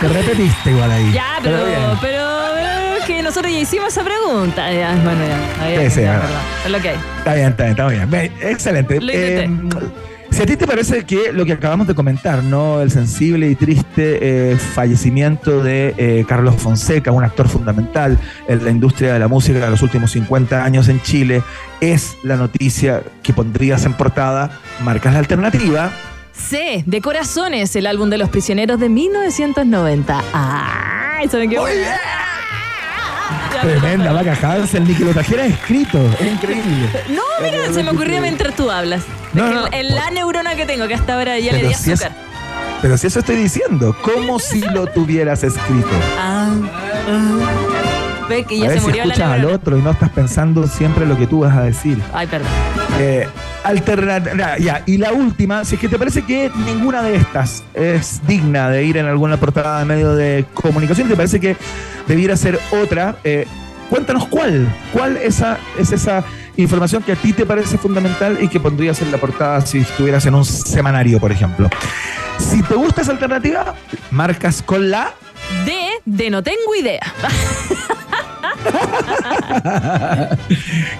Te 0.00 0.08
repetiste 0.08 0.70
igual 0.70 0.90
ahí. 0.90 1.12
ya, 1.12 1.38
pero, 1.42 1.58
pero, 2.00 2.24
pero 2.54 3.06
que 3.06 3.22
nosotros 3.22 3.52
ya 3.52 3.58
hicimos 3.58 3.88
esa 3.88 4.02
pregunta. 4.02 4.72
Ya, 4.72 4.94
bueno, 5.04 5.20
ya. 5.26 5.82
Es 5.82 6.70
lo 6.70 6.80
que 6.80 6.88
hay. 6.88 6.98
Está 7.18 7.34
bien, 7.34 7.48
está 7.48 7.64
bien, 7.64 8.02
está 8.02 8.16
bien. 8.16 8.32
Excelente. 8.40 8.98
Lo 8.98 10.17
si 10.30 10.42
a 10.42 10.46
ti 10.46 10.56
te 10.56 10.66
parece 10.66 11.04
que 11.04 11.32
lo 11.32 11.44
que 11.44 11.52
acabamos 11.52 11.86
de 11.86 11.94
comentar, 11.94 12.42
¿no? 12.42 12.80
El 12.80 12.90
sensible 12.90 13.48
y 13.50 13.54
triste 13.54 14.52
eh, 14.52 14.56
fallecimiento 14.56 15.62
de 15.62 15.94
eh, 15.96 16.24
Carlos 16.28 16.56
Fonseca, 16.56 17.10
un 17.10 17.24
actor 17.24 17.48
fundamental 17.48 18.18
en 18.46 18.64
la 18.64 18.70
industria 18.70 19.12
de 19.12 19.18
la 19.18 19.28
música 19.28 19.58
de 19.58 19.70
los 19.70 19.82
últimos 19.82 20.10
50 20.12 20.64
años 20.64 20.88
en 20.88 21.00
Chile, 21.02 21.42
es 21.80 22.16
la 22.22 22.36
noticia 22.36 23.02
que 23.22 23.32
pondrías 23.32 23.84
en 23.84 23.94
portada, 23.94 24.60
marcas 24.82 25.12
la 25.12 25.20
alternativa. 25.20 25.90
C, 26.32 26.84
de 26.86 27.00
Corazones, 27.00 27.74
el 27.74 27.86
álbum 27.86 28.10
de 28.10 28.18
los 28.18 28.28
prisioneros 28.28 28.78
de 28.78 28.88
1990. 28.88 30.22
¡Ah! 30.32 31.20
Eso 31.22 31.38
me 31.38 31.48
quedó. 31.48 31.64
Tremenda, 33.60 34.12
vaca 34.12 34.36
Hansen, 34.40 34.84
ni 34.84 34.94
que 34.94 35.04
lo 35.04 35.12
trajera 35.12 35.46
escrito. 35.46 35.98
Es 36.20 36.26
increíble. 36.32 36.88
No, 37.08 37.22
mira, 37.42 37.72
se 37.72 37.82
me 37.82 37.90
ocurrió 37.90 38.20
mientras 38.20 38.54
tú 38.54 38.70
hablas. 38.70 39.02
No, 39.32 39.50
no. 39.52 39.66
el- 39.68 39.94
la 39.94 40.10
neurona 40.10 40.54
que 40.56 40.64
tengo, 40.66 40.86
que 40.88 40.94
hasta 40.94 41.14
ahora 41.14 41.38
ya 41.38 41.52
le 41.52 41.58
Pero 41.58 41.68
di 41.68 41.74
si 41.74 41.92
es-. 41.92 42.08
Pero 42.80 42.96
si 42.96 43.06
eso 43.08 43.18
estoy 43.20 43.36
diciendo, 43.36 43.96
como 44.02 44.38
si 44.38 44.60
lo 44.60 44.86
tuvieras 44.86 45.42
escrito. 45.44 45.88
Ah, 46.18 46.50
ah. 47.08 48.26
Ve 48.28 48.44
que 48.44 48.58
ya 48.58 48.66
a 48.66 48.68
ver 48.68 48.76
se 48.78 48.80
si 48.80 48.86
murió 48.86 49.04
la 49.06 49.14
escuchas 49.14 49.32
al 49.32 49.44
otro 49.46 49.78
y 49.78 49.82
no 49.82 49.90
estás 49.90 50.10
pensando 50.10 50.66
siempre 50.66 51.06
lo 51.06 51.16
que 51.16 51.26
tú 51.26 51.40
vas 51.40 51.56
a 51.56 51.62
decir. 51.62 51.98
Ay, 52.12 52.26
perdón. 52.26 52.48
Eh, 53.00 53.26
alterna- 53.64 54.58
ya, 54.58 54.82
y 54.84 54.98
la 54.98 55.12
última, 55.12 55.64
si 55.64 55.76
es 55.76 55.80
que 55.80 55.88
te 55.88 55.98
parece 55.98 56.22
que 56.22 56.50
ninguna 56.66 57.02
de 57.02 57.16
estas 57.16 57.62
es 57.72 58.20
digna 58.26 58.68
de 58.68 58.84
ir 58.84 58.98
en 58.98 59.06
alguna 59.06 59.38
portada 59.38 59.78
de 59.78 59.86
medio 59.86 60.14
de 60.14 60.44
comunicación, 60.52 61.08
te 61.08 61.16
parece 61.16 61.40
que 61.40 61.56
debiera 62.08 62.36
ser 62.36 62.58
otra, 62.72 63.16
eh, 63.22 63.46
cuéntanos 63.90 64.26
cuál, 64.26 64.66
cuál 64.92 65.16
esa, 65.18 65.58
es 65.78 65.92
esa 65.92 66.24
información 66.56 67.02
que 67.02 67.12
a 67.12 67.16
ti 67.16 67.32
te 67.32 67.46
parece 67.46 67.78
fundamental 67.78 68.38
y 68.40 68.48
que 68.48 68.58
pondrías 68.58 69.00
en 69.02 69.12
la 69.12 69.18
portada 69.18 69.60
si 69.60 69.78
estuvieras 69.78 70.26
en 70.26 70.34
un 70.34 70.44
semanario, 70.44 71.20
por 71.20 71.30
ejemplo. 71.30 71.68
Si 72.38 72.62
te 72.62 72.74
gusta 72.74 73.02
esa 73.02 73.12
alternativa, 73.12 73.74
marcas 74.10 74.62
con 74.62 74.90
la 74.90 75.12
De, 75.64 76.00
de 76.04 76.30
no 76.30 76.42
tengo 76.42 76.74
idea. 76.80 77.00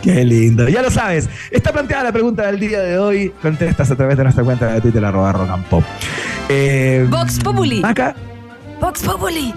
Qué 0.03 0.25
lindo. 0.25 0.69
Ya 0.69 0.83
lo 0.83 0.91
sabes. 0.91 1.29
Está 1.51 1.73
planteada 1.73 2.05
la 2.05 2.13
pregunta 2.13 2.47
del 2.47 2.61
día 2.61 2.81
de 2.81 2.99
hoy. 2.99 3.33
Contestas 3.43 3.91
a 3.91 3.97
través 3.97 4.17
de 4.17 4.25
nuestra 4.25 4.45
cuenta 4.45 4.73
de 4.73 4.81
Twitter, 4.81 5.05
arroba 5.05 5.33
rock 5.33 5.51
and 5.51 5.65
pop. 5.65 5.85
Eh, 6.49 7.07
Vox 7.09 7.39
Populi. 7.41 7.81
Maca, 7.81 8.15
Vox 8.81 9.03
Populi. 9.03 9.53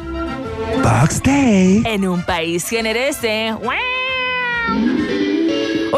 Box 0.84 1.22
Day. 1.22 1.84
En 1.86 2.08
un 2.08 2.24
país 2.24 2.68
generese. 2.68 3.54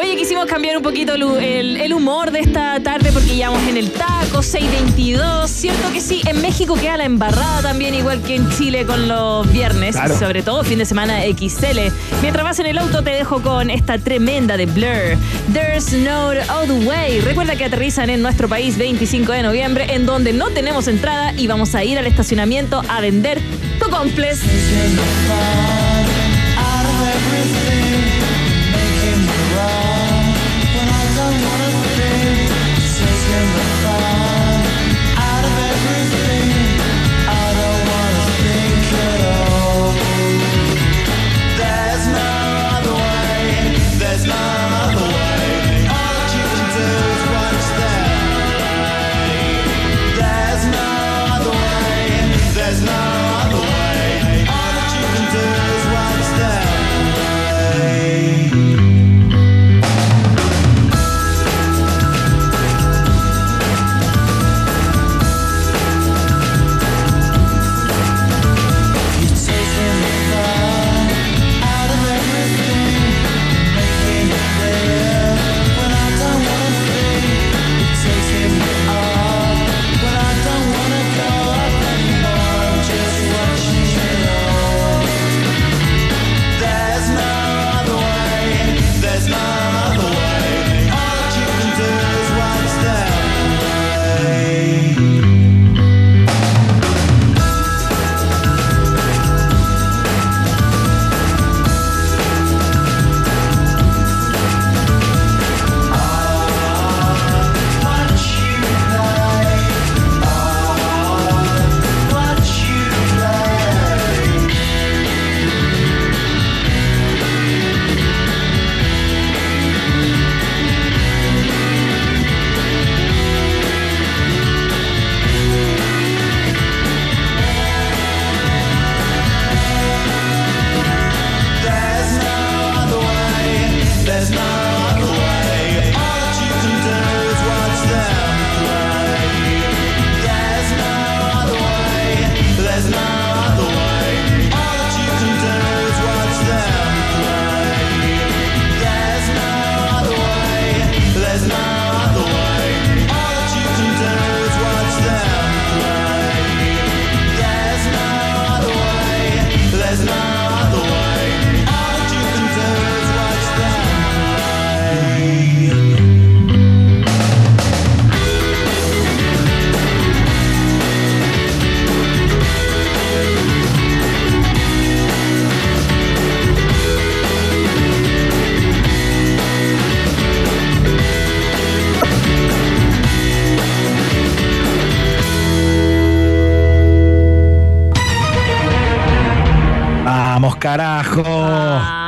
Oye, 0.04 0.18
quisimos 0.18 0.46
cambiar 0.48 0.76
un 0.76 0.84
poquito 0.84 1.14
el, 1.16 1.24
el- 1.42 1.78
el 1.78 1.94
humor 1.94 2.32
de 2.32 2.42
esta 2.42 2.78
tarde 2.82 3.12
porque 3.14 3.38
ya 3.38 3.50
vamos 3.50 3.66
en 3.70 3.78
el 3.78 3.90
taco, 3.92 4.44
622. 4.44 5.50
Cierto 5.50 5.92
que 5.94 6.02
sí, 6.02 6.22
en 6.26 6.42
México 6.42 6.76
queda 6.76 6.98
la 6.98 7.06
embarrada 7.06 7.62
también, 7.62 7.96
igual 7.96 8.22
que 8.22 8.36
en 8.36 8.50
Chile 8.50 8.86
con 8.86 9.08
los 9.08 9.50
viernes, 9.54 9.96
Claro. 9.96 10.20
sobre 10.20 10.44
todo 10.44 10.64
fin 10.66 10.80
de 10.80 10.86
semana 10.86 11.22
XL. 11.22 11.90
Mientras 12.22 12.44
vas 12.44 12.60
en 12.60 12.66
el 12.66 12.78
auto, 12.80 13.02
te 13.02 13.12
dejo 13.12 13.42
con 13.42 13.70
esta 13.70 13.98
tremenda 13.98 14.58
de 14.58 14.66
Blur. 14.66 15.18
There's 15.54 15.94
no 15.94 16.32
other 16.32 16.86
way. 16.86 17.22
Recuerda 17.22 17.56
que 17.56 17.64
aterrizan 17.66 18.10
en 18.10 18.22
nuestro 18.22 18.50
país 18.50 18.78
25 18.78 19.32
de 19.32 19.42
noviembre, 19.44 19.86
en 19.94 20.06
donde 20.06 20.34
no 20.34 20.50
tenemos 20.50 20.90
entrada 20.90 21.34
y 21.38 21.48
vamos 21.48 21.76
a 21.76 21.84
ir 21.86 21.98
al 21.98 22.08
estacionamiento 22.08 22.82
a 22.90 23.00
vender 23.00 23.40
tu 23.80 23.90
complex. 23.90 24.42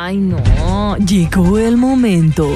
Ay, 0.05 0.17
no. 0.17 0.37
Llegó 0.97 1.57
el 1.57 1.77
momento. 1.77 2.47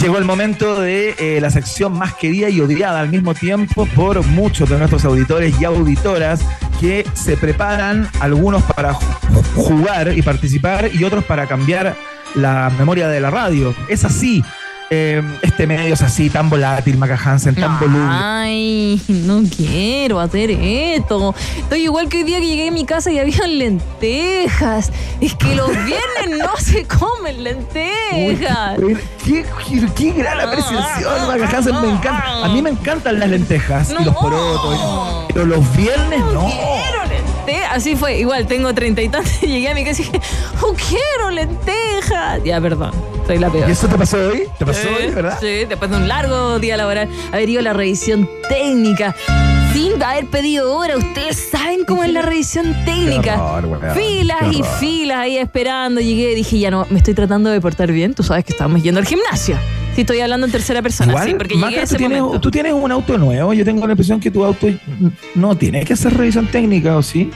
Llegó 0.00 0.16
el 0.16 0.24
momento 0.24 0.80
de 0.80 1.14
eh, 1.18 1.38
la 1.38 1.50
sección 1.50 1.92
más 1.92 2.14
querida 2.14 2.48
y 2.48 2.58
odiada 2.58 3.00
al 3.00 3.10
mismo 3.10 3.34
tiempo 3.34 3.84
por 3.94 4.24
muchos 4.28 4.70
de 4.70 4.78
nuestros 4.78 5.04
auditores 5.04 5.54
y 5.60 5.64
auditoras 5.66 6.40
que 6.80 7.04
se 7.12 7.36
preparan, 7.36 8.08
algunos 8.20 8.62
para 8.62 8.94
ju- 8.94 9.42
jugar 9.56 10.16
y 10.16 10.22
participar 10.22 10.88
y 10.94 11.04
otros 11.04 11.22
para 11.24 11.46
cambiar 11.46 11.94
la 12.34 12.72
memoria 12.78 13.08
de 13.08 13.20
la 13.20 13.28
radio. 13.30 13.74
Es 13.88 14.06
así. 14.06 14.42
Eh, 14.90 15.22
este 15.42 15.66
medio 15.66 15.94
es 15.94 16.02
así, 16.02 16.30
tan 16.30 16.50
volátil, 16.50 16.96
Maca 16.98 17.18
Hansen, 17.22 17.54
tan 17.54 17.78
voluble. 17.80 18.06
Ay, 18.10 19.00
no 19.08 19.42
quiero 19.54 20.20
hacer 20.20 20.50
esto. 20.50 21.34
Estoy 21.58 21.82
igual 21.84 22.08
que 22.08 22.18
hoy 22.18 22.22
día 22.24 22.38
que 22.40 22.46
llegué 22.46 22.68
a 22.68 22.70
mi 22.70 22.84
casa 22.84 23.10
y 23.10 23.18
había 23.18 23.46
lentejas. 23.46 24.92
Es 25.20 25.34
que 25.34 25.54
los 25.54 25.68
viernes 25.68 26.38
no 26.38 26.56
se 26.58 26.84
comen 26.84 27.42
lentejas. 27.42 28.78
Uy, 28.78 28.98
Qué, 29.24 29.44
qué- 29.68 29.88
qué 29.96 30.10
gran 30.12 30.40
apreciación, 30.40 31.26
Maca 31.26 31.56
Hansen, 31.56 31.80
me 31.80 31.88
encanta. 31.90 32.44
A 32.44 32.48
mí 32.48 32.60
me 32.62 32.70
encantan 32.70 33.18
las 33.18 33.28
lentejas 33.30 33.90
y 33.90 33.94
los 33.94 34.06
No. 34.06 34.14
porotos, 34.14 34.78
pero 35.32 35.46
los 35.46 35.76
viernes 35.76 36.20
no. 36.32 36.46
Quiero 36.46 37.03
Así 37.70 37.96
fue, 37.96 38.18
igual 38.18 38.46
tengo 38.46 38.72
treinta 38.74 39.02
y 39.02 39.08
tantos 39.08 39.42
y 39.42 39.46
llegué 39.48 39.68
a 39.68 39.74
mi 39.74 39.84
casa 39.84 40.02
y 40.02 40.04
dije, 40.04 40.20
oh, 40.62 40.74
quiero 40.74 41.30
lentejas. 41.30 42.42
Ya, 42.44 42.60
perdón, 42.60 42.92
soy 43.26 43.38
la 43.38 43.50
peor. 43.50 43.68
¿Y 43.68 43.72
eso 43.72 43.88
te 43.88 43.96
pasó 43.96 44.16
hoy? 44.16 44.44
¿Te 44.58 44.64
pasó 44.64 44.88
hoy, 44.88 45.10
verdad? 45.10 45.38
Sí, 45.40 45.64
después 45.68 45.90
de 45.90 45.96
un 45.96 46.08
largo 46.08 46.58
día 46.58 46.76
laboral, 46.76 47.08
haber 47.32 47.48
ido 47.48 47.60
a 47.60 47.62
la 47.62 47.72
revisión 47.72 48.28
técnica 48.48 49.14
sin 49.72 50.00
haber 50.02 50.26
pedido 50.26 50.72
hora. 50.76 50.96
Ustedes 50.96 51.48
saben 51.50 51.84
cómo 51.84 52.04
es 52.04 52.12
la 52.12 52.22
revisión 52.22 52.74
técnica. 52.84 53.42
horror, 53.42 53.92
filas 53.94 54.52
y 54.52 54.62
filas 54.78 55.18
ahí 55.18 55.36
esperando. 55.36 56.00
Llegué, 56.00 56.34
dije, 56.34 56.58
ya 56.58 56.70
no, 56.70 56.86
me 56.90 56.98
estoy 56.98 57.14
tratando 57.14 57.50
de 57.50 57.60
portar 57.60 57.90
bien. 57.90 58.14
Tú 58.14 58.22
sabes 58.22 58.44
que 58.44 58.52
estábamos 58.52 58.82
yendo 58.82 59.00
al 59.00 59.06
gimnasio. 59.06 59.58
Sí, 59.94 60.00
estoy 60.02 60.20
hablando 60.20 60.46
en 60.46 60.52
tercera 60.52 60.82
persona, 60.82 61.12
Igual, 61.12 61.28
sí, 61.28 61.34
porque 61.34 61.54
Maca, 61.54 61.70
llegué 61.70 61.82
a 61.82 61.86
tú 61.86 61.94
tienes, 61.96 62.20
momento. 62.20 62.40
tú 62.40 62.50
tienes 62.50 62.72
un 62.72 62.90
auto 62.92 63.16
nuevo. 63.18 63.52
Yo 63.54 63.64
tengo 63.64 63.86
la 63.86 63.92
impresión 63.92 64.18
que 64.20 64.30
tu 64.30 64.44
auto 64.44 64.66
no 65.34 65.56
tiene 65.56 65.84
que 65.84 65.92
hacer 65.92 66.16
revisión 66.16 66.46
técnica, 66.48 66.96
¿o 66.96 67.02
sí? 67.02 67.30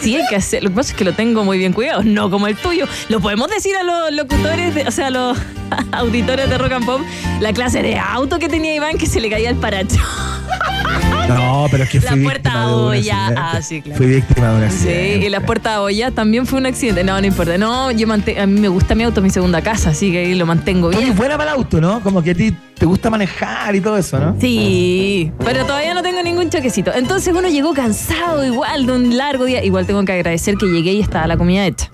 Sí, 0.00 0.14
hay 0.16 0.22
que 0.28 0.36
hacer. 0.36 0.62
Lo 0.62 0.70
que 0.70 0.76
pasa 0.76 0.90
es 0.92 0.96
que 0.98 1.04
lo 1.04 1.12
tengo 1.14 1.44
muy 1.44 1.58
bien 1.58 1.72
cuidado, 1.72 2.02
no 2.04 2.30
como 2.30 2.46
el 2.46 2.56
tuyo. 2.56 2.86
Lo 3.08 3.20
podemos 3.20 3.48
decir 3.48 3.74
a 3.76 3.82
los 3.82 4.12
locutores, 4.12 4.74
de- 4.74 4.82
o 4.86 4.90
sea, 4.90 5.06
a 5.08 5.10
los 5.10 5.38
auditores 5.92 6.48
de 6.50 6.58
Rock 6.58 6.72
and 6.72 6.84
Pop 6.86 7.00
la 7.40 7.52
clase 7.52 7.82
de 7.82 7.96
auto 7.98 8.38
que 8.38 8.48
tenía 8.48 8.74
Iván 8.74 8.98
que 8.98 9.06
se 9.06 9.20
le 9.20 9.30
caía 9.30 9.50
el 9.50 9.56
paracho. 9.56 9.96
No, 11.28 11.66
pero 11.70 11.84
es 11.84 11.90
que 11.90 12.00
La 12.00 12.12
fui 12.12 12.22
puerta 12.22 12.50
víctima 12.50 12.66
de 12.68 12.74
un 12.74 12.80
olla. 12.88 13.26
accidente. 13.26 13.40
Ah, 13.56 13.62
sí, 13.62 13.82
claro. 13.82 13.96
Fui 13.98 14.06
víctima 14.06 14.48
de 14.50 14.54
un 14.54 14.60
Sí, 14.70 14.76
accidente. 14.76 15.26
y 15.26 15.28
la 15.30 15.40
puerta 15.40 15.82
olla 15.82 16.10
también 16.12 16.46
fue 16.46 16.58
un 16.58 16.66
accidente. 16.66 17.02
No, 17.04 17.20
no 17.20 17.26
importa. 17.26 17.58
No, 17.58 17.90
yo 17.90 18.06
mante- 18.06 18.38
a 18.40 18.46
mí 18.46 18.60
me 18.60 18.68
gusta 18.68 18.94
mi 18.94 19.02
auto, 19.04 19.20
mi 19.20 19.30
segunda 19.30 19.60
casa, 19.62 19.90
así 19.90 20.12
que 20.12 20.18
ahí 20.18 20.34
lo 20.34 20.46
mantengo 20.46 20.88
bien. 20.90 21.02
eres 21.02 21.16
buena 21.16 21.36
para 21.36 21.52
el 21.52 21.56
auto, 21.58 21.80
¿no? 21.80 22.00
Como 22.00 22.22
que 22.22 22.30
a 22.30 22.34
ti 22.34 22.54
te 22.78 22.86
gusta 22.86 23.10
manejar 23.10 23.74
y 23.74 23.80
todo 23.80 23.96
eso, 23.96 24.18
¿no? 24.18 24.36
Sí, 24.40 25.32
pero 25.44 25.64
todavía 25.64 25.94
no 25.94 26.02
tengo 26.02 26.22
ningún 26.22 26.48
choquecito. 26.50 26.92
Entonces 26.94 27.34
uno 27.36 27.48
llegó 27.48 27.74
cansado 27.74 28.44
igual 28.44 28.86
de 28.86 28.92
un 28.92 29.16
largo 29.16 29.44
día. 29.46 29.64
Igual 29.64 29.86
tengo 29.86 30.04
que 30.04 30.12
agradecer 30.12 30.56
que 30.56 30.66
llegué 30.66 30.92
y 30.92 31.00
estaba 31.00 31.26
la 31.26 31.36
comida 31.36 31.66
hecha. 31.66 31.90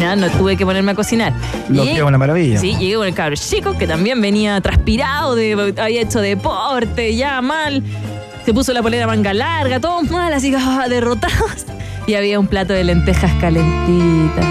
Ya, 0.00 0.16
no 0.16 0.28
tuve 0.28 0.56
que 0.56 0.66
ponerme 0.66 0.90
a 0.92 0.94
cocinar. 0.96 1.32
Lo 1.68 1.84
que 1.84 1.94
es 1.96 2.02
una 2.02 2.18
maravilla. 2.18 2.58
Sí, 2.58 2.74
llegué 2.78 2.96
con 2.96 3.06
el 3.06 3.14
cabro 3.14 3.36
chico 3.36 3.78
que 3.78 3.86
también 3.86 4.20
venía 4.20 4.60
transpirado, 4.60 5.36
de, 5.36 5.72
había 5.80 6.00
hecho 6.02 6.20
deporte, 6.20 7.14
ya 7.14 7.40
mal. 7.40 7.82
Se 8.44 8.52
puso 8.52 8.72
la 8.72 8.82
polera 8.82 9.06
manga 9.06 9.32
larga, 9.32 9.80
todos 9.80 10.10
mal, 10.10 10.32
así 10.32 10.54
ah, 10.56 10.86
derrotados. 10.88 11.64
Y 12.06 12.14
había 12.14 12.38
un 12.38 12.46
plato 12.46 12.74
de 12.74 12.84
lentejas 12.84 13.32
calentitas. 13.40 14.44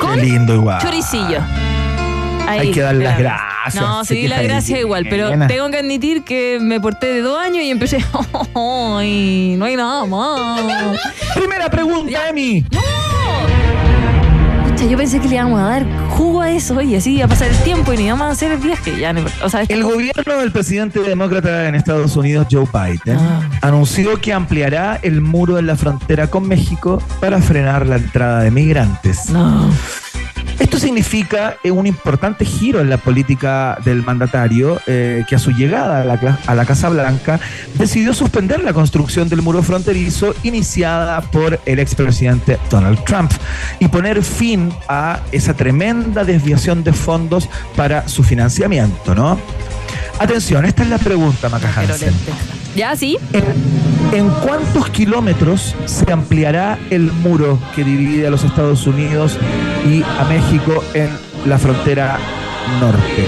Con 0.00 0.14
Qué 0.14 0.20
lindo 0.20 0.54
igual. 0.54 0.82
choricillo. 0.82 1.40
Ahí, 2.46 2.60
Hay 2.60 2.70
que 2.70 2.80
dar 2.80 2.94
las 2.94 3.18
gracias. 3.18 3.74
No, 3.74 4.04
Sí, 4.04 4.22
que 4.22 4.28
las 4.28 4.42
gracias 4.42 4.80
igual, 4.80 5.06
pero 5.08 5.30
tengo 5.46 5.70
que 5.70 5.78
admitir 5.78 6.24
que 6.24 6.58
me 6.60 6.80
porté 6.80 7.06
de 7.06 7.20
dos 7.20 7.38
años 7.38 7.62
y 7.62 7.70
empecé, 7.70 7.98
ay, 8.54 9.54
no 9.58 9.64
hay 9.64 9.76
nada 9.76 10.04
más. 10.04 10.60
Primera 11.34 11.70
pregunta, 11.70 12.28
Emi. 12.28 12.64
Pucha, 14.78 14.90
yo 14.90 14.96
pensé 14.96 15.18
que 15.18 15.28
le 15.28 15.34
íbamos 15.34 15.58
a 15.60 15.64
dar 15.64 15.86
jugo 16.10 16.40
a 16.40 16.50
eso 16.52 16.80
y 16.80 16.94
así 16.94 17.16
iba 17.16 17.24
a 17.24 17.28
pasar 17.28 17.48
el 17.48 17.56
tiempo 17.58 17.92
y 17.92 17.96
ni 17.96 18.04
íbamos 18.06 18.28
a 18.28 18.30
hacer 18.30 18.52
el 18.52 18.58
viaje. 18.58 18.96
Ya, 18.98 19.12
no 19.12 19.22
o 19.42 19.48
sea, 19.48 19.62
El 19.68 19.82
gobierno 19.82 20.38
del 20.38 20.52
presidente 20.52 21.00
demócrata 21.00 21.66
en 21.68 21.74
Estados 21.74 22.14
Unidos, 22.16 22.46
Joe 22.48 22.66
Biden, 22.72 23.18
Ah. 23.18 23.40
anunció 23.62 24.20
que 24.20 24.32
ampliará 24.32 25.00
el 25.02 25.20
muro 25.20 25.58
en 25.58 25.66
la 25.66 25.74
frontera 25.74 26.28
con 26.28 26.46
México 26.46 27.02
para 27.20 27.40
frenar 27.40 27.86
la 27.86 27.96
entrada 27.96 28.42
de 28.42 28.50
migrantes. 28.52 29.30
no. 29.30 29.68
Esto 30.78 30.86
significa 30.86 31.56
eh, 31.64 31.72
un 31.72 31.88
importante 31.88 32.44
giro 32.44 32.80
en 32.80 32.88
la 32.88 32.98
política 32.98 33.76
del 33.84 34.04
mandatario 34.04 34.80
eh, 34.86 35.24
que 35.28 35.34
a 35.34 35.38
su 35.40 35.50
llegada 35.50 36.02
a 36.02 36.04
la, 36.04 36.20
cla- 36.20 36.38
a 36.46 36.54
la 36.54 36.64
Casa 36.64 36.88
Blanca 36.88 37.40
decidió 37.74 38.14
suspender 38.14 38.62
la 38.62 38.72
construcción 38.72 39.28
del 39.28 39.42
muro 39.42 39.60
fronterizo 39.64 40.36
iniciada 40.44 41.20
por 41.20 41.58
el 41.66 41.80
expresidente 41.80 42.60
Donald 42.70 43.02
Trump 43.02 43.32
y 43.80 43.88
poner 43.88 44.22
fin 44.22 44.72
a 44.88 45.18
esa 45.32 45.52
tremenda 45.54 46.22
desviación 46.22 46.84
de 46.84 46.92
fondos 46.92 47.48
para 47.74 48.06
su 48.06 48.22
financiamiento, 48.22 49.16
¿no? 49.16 49.36
Atención, 50.20 50.64
esta 50.64 50.84
es 50.84 50.90
la 50.90 50.98
pregunta, 50.98 51.48
Maca 51.48 51.72
Hansen. 51.74 52.14
Ya, 52.74 52.94
sí. 52.96 53.18
¿En, 53.32 54.18
en 54.18 54.28
cuántos 54.46 54.88
kilómetros 54.90 55.74
se 55.86 56.10
ampliará 56.12 56.78
el 56.90 57.12
muro 57.12 57.58
que 57.74 57.84
divide 57.84 58.26
a 58.26 58.30
los 58.30 58.44
Estados 58.44 58.86
Unidos 58.86 59.36
y 59.88 60.02
a 60.02 60.24
México 60.28 60.82
en 60.94 61.08
la 61.46 61.58
frontera 61.58 62.18
norte? 62.80 63.24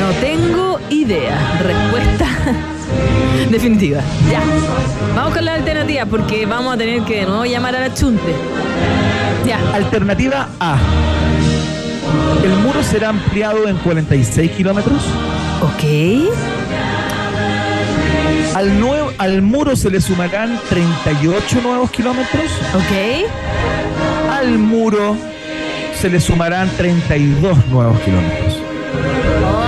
No 0.00 0.10
tengo 0.20 0.78
idea. 0.88 1.60
Respuesta 1.62 2.26
definitiva. 3.50 4.00
Ya. 4.30 4.40
Vamos 5.14 5.34
con 5.34 5.44
la 5.44 5.54
alternativa 5.54 6.06
porque 6.06 6.46
vamos 6.46 6.74
a 6.74 6.78
tener 6.78 7.02
que 7.02 7.16
de 7.20 7.26
nuevo 7.26 7.44
llamar 7.44 7.76
a 7.76 7.80
la 7.80 7.94
chunte. 7.94 8.34
Ya. 9.46 9.58
Alternativa 9.74 10.48
A. 10.58 10.78
El 12.42 12.50
muro 12.56 12.82
será 12.82 13.10
ampliado 13.10 13.68
en 13.68 13.76
46 13.78 14.50
kilómetros. 14.52 15.02
Ok. 15.62 16.30
Al, 18.54 18.80
nuevo, 18.80 19.12
al 19.18 19.42
muro 19.42 19.76
se 19.76 19.90
le 19.90 20.00
sumarán 20.00 20.58
38 20.68 21.60
nuevos 21.62 21.90
kilómetros. 21.90 22.50
Ok. 22.74 24.30
Al 24.30 24.58
muro 24.58 25.16
se 25.94 26.08
le 26.08 26.20
sumarán 26.20 26.68
32 26.76 27.66
nuevos 27.66 28.00
kilómetros. 28.00 28.58
Oh. 29.44 29.60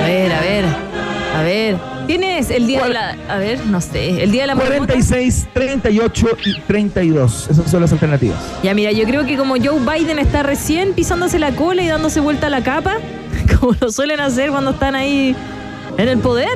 A 0.00 0.06
ver, 0.06 0.32
a 0.32 0.40
ver. 0.40 0.64
A 1.36 1.42
ver. 1.42 1.92
¿Tienes 2.06 2.50
el 2.50 2.66
día 2.66 2.82
de 2.82 2.88
la. 2.88 3.16
A 3.28 3.36
ver, 3.38 3.64
no 3.66 3.80
sé. 3.80 4.24
El 4.24 4.32
día 4.32 4.42
de 4.42 4.48
la 4.48 4.54
marmota? 4.56 4.78
46, 4.78 5.48
38 5.52 6.26
y 6.46 6.60
32. 6.62 7.48
Esas 7.48 7.70
son 7.70 7.80
las 7.80 7.92
alternativas. 7.92 8.38
Ya, 8.62 8.74
mira, 8.74 8.90
yo 8.90 9.04
creo 9.04 9.24
que 9.24 9.36
como 9.36 9.54
Joe 9.54 9.78
Biden 9.78 10.18
está 10.18 10.42
recién 10.42 10.94
pisándose 10.94 11.38
la 11.38 11.52
cola 11.52 11.82
y 11.82 11.86
dándose 11.86 12.18
vuelta 12.18 12.48
a 12.48 12.50
la 12.50 12.62
capa, 12.62 12.96
como 13.60 13.76
lo 13.80 13.92
suelen 13.92 14.18
hacer 14.18 14.50
cuando 14.50 14.72
están 14.72 14.96
ahí 14.96 15.36
en 15.98 16.08
el 16.08 16.18
poder, 16.18 16.48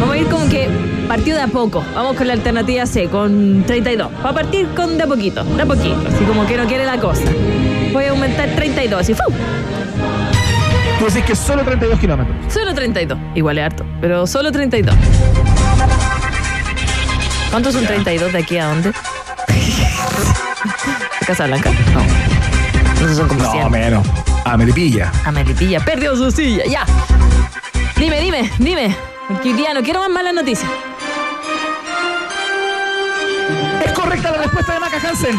vamos 0.00 0.14
a 0.14 0.18
ir 0.18 0.26
como 0.26 0.48
que 0.48 0.68
partido 1.08 1.36
de 1.36 1.42
a 1.44 1.48
poco. 1.48 1.84
Vamos 1.94 2.16
con 2.16 2.26
la 2.26 2.32
alternativa 2.34 2.86
C, 2.86 3.08
con 3.08 3.64
32. 3.66 4.08
Va 4.24 4.30
a 4.30 4.34
partir 4.34 4.66
con 4.74 4.96
de 4.98 5.04
a 5.04 5.06
poquito, 5.06 5.44
de 5.44 5.62
a 5.62 5.66
poquito, 5.66 5.96
así 6.08 6.24
como 6.24 6.46
que 6.46 6.56
no 6.56 6.66
quiere 6.66 6.84
la 6.84 6.98
cosa. 6.98 7.22
Voy 7.92 8.04
a 8.04 8.10
aumentar 8.10 8.48
32, 8.50 9.00
así, 9.00 9.14
¡fu! 9.14 9.22
Tú 10.98 11.04
decís 11.04 11.24
que 11.24 11.36
solo 11.36 11.62
32 11.62 11.98
kilómetros. 12.00 12.36
Solo 12.52 12.74
32. 12.74 13.18
Igual 13.34 13.58
es 13.58 13.64
harto, 13.64 13.84
pero 14.00 14.26
solo 14.26 14.50
32. 14.50 14.94
¿Cuántos 17.50 17.74
son 17.74 17.86
32 17.86 18.32
de 18.32 18.38
aquí 18.38 18.58
a 18.58 18.66
dónde? 18.66 18.90
¿A 21.20 21.24
Casa 21.26 21.46
Blanca? 21.46 21.70
No. 21.94 22.02
Esos 23.04 23.16
son 23.18 23.28
como 23.28 23.50
100. 23.50 23.70
menos. 23.70 24.06
A 24.44 24.56
Melipilla. 24.56 25.12
A 25.24 25.32
Melipilla, 25.32 25.80
perdió 25.84 26.16
su 26.16 26.30
silla, 26.30 26.64
ya. 26.70 26.84
Dime, 27.96 28.20
dime, 28.20 28.50
dime. 28.58 28.94
Porque 29.28 29.48
hoy 29.50 29.54
día 29.54 29.74
no 29.74 29.82
quiero 29.82 30.00
más 30.00 30.10
malas 30.10 30.34
noticias. 30.34 30.70
Es 33.84 33.92
correcta 33.92 34.30
la 34.30 34.38
respuesta 34.38 34.74
de 34.74 34.80
Maca 34.80 34.96
Hansen. 35.08 35.36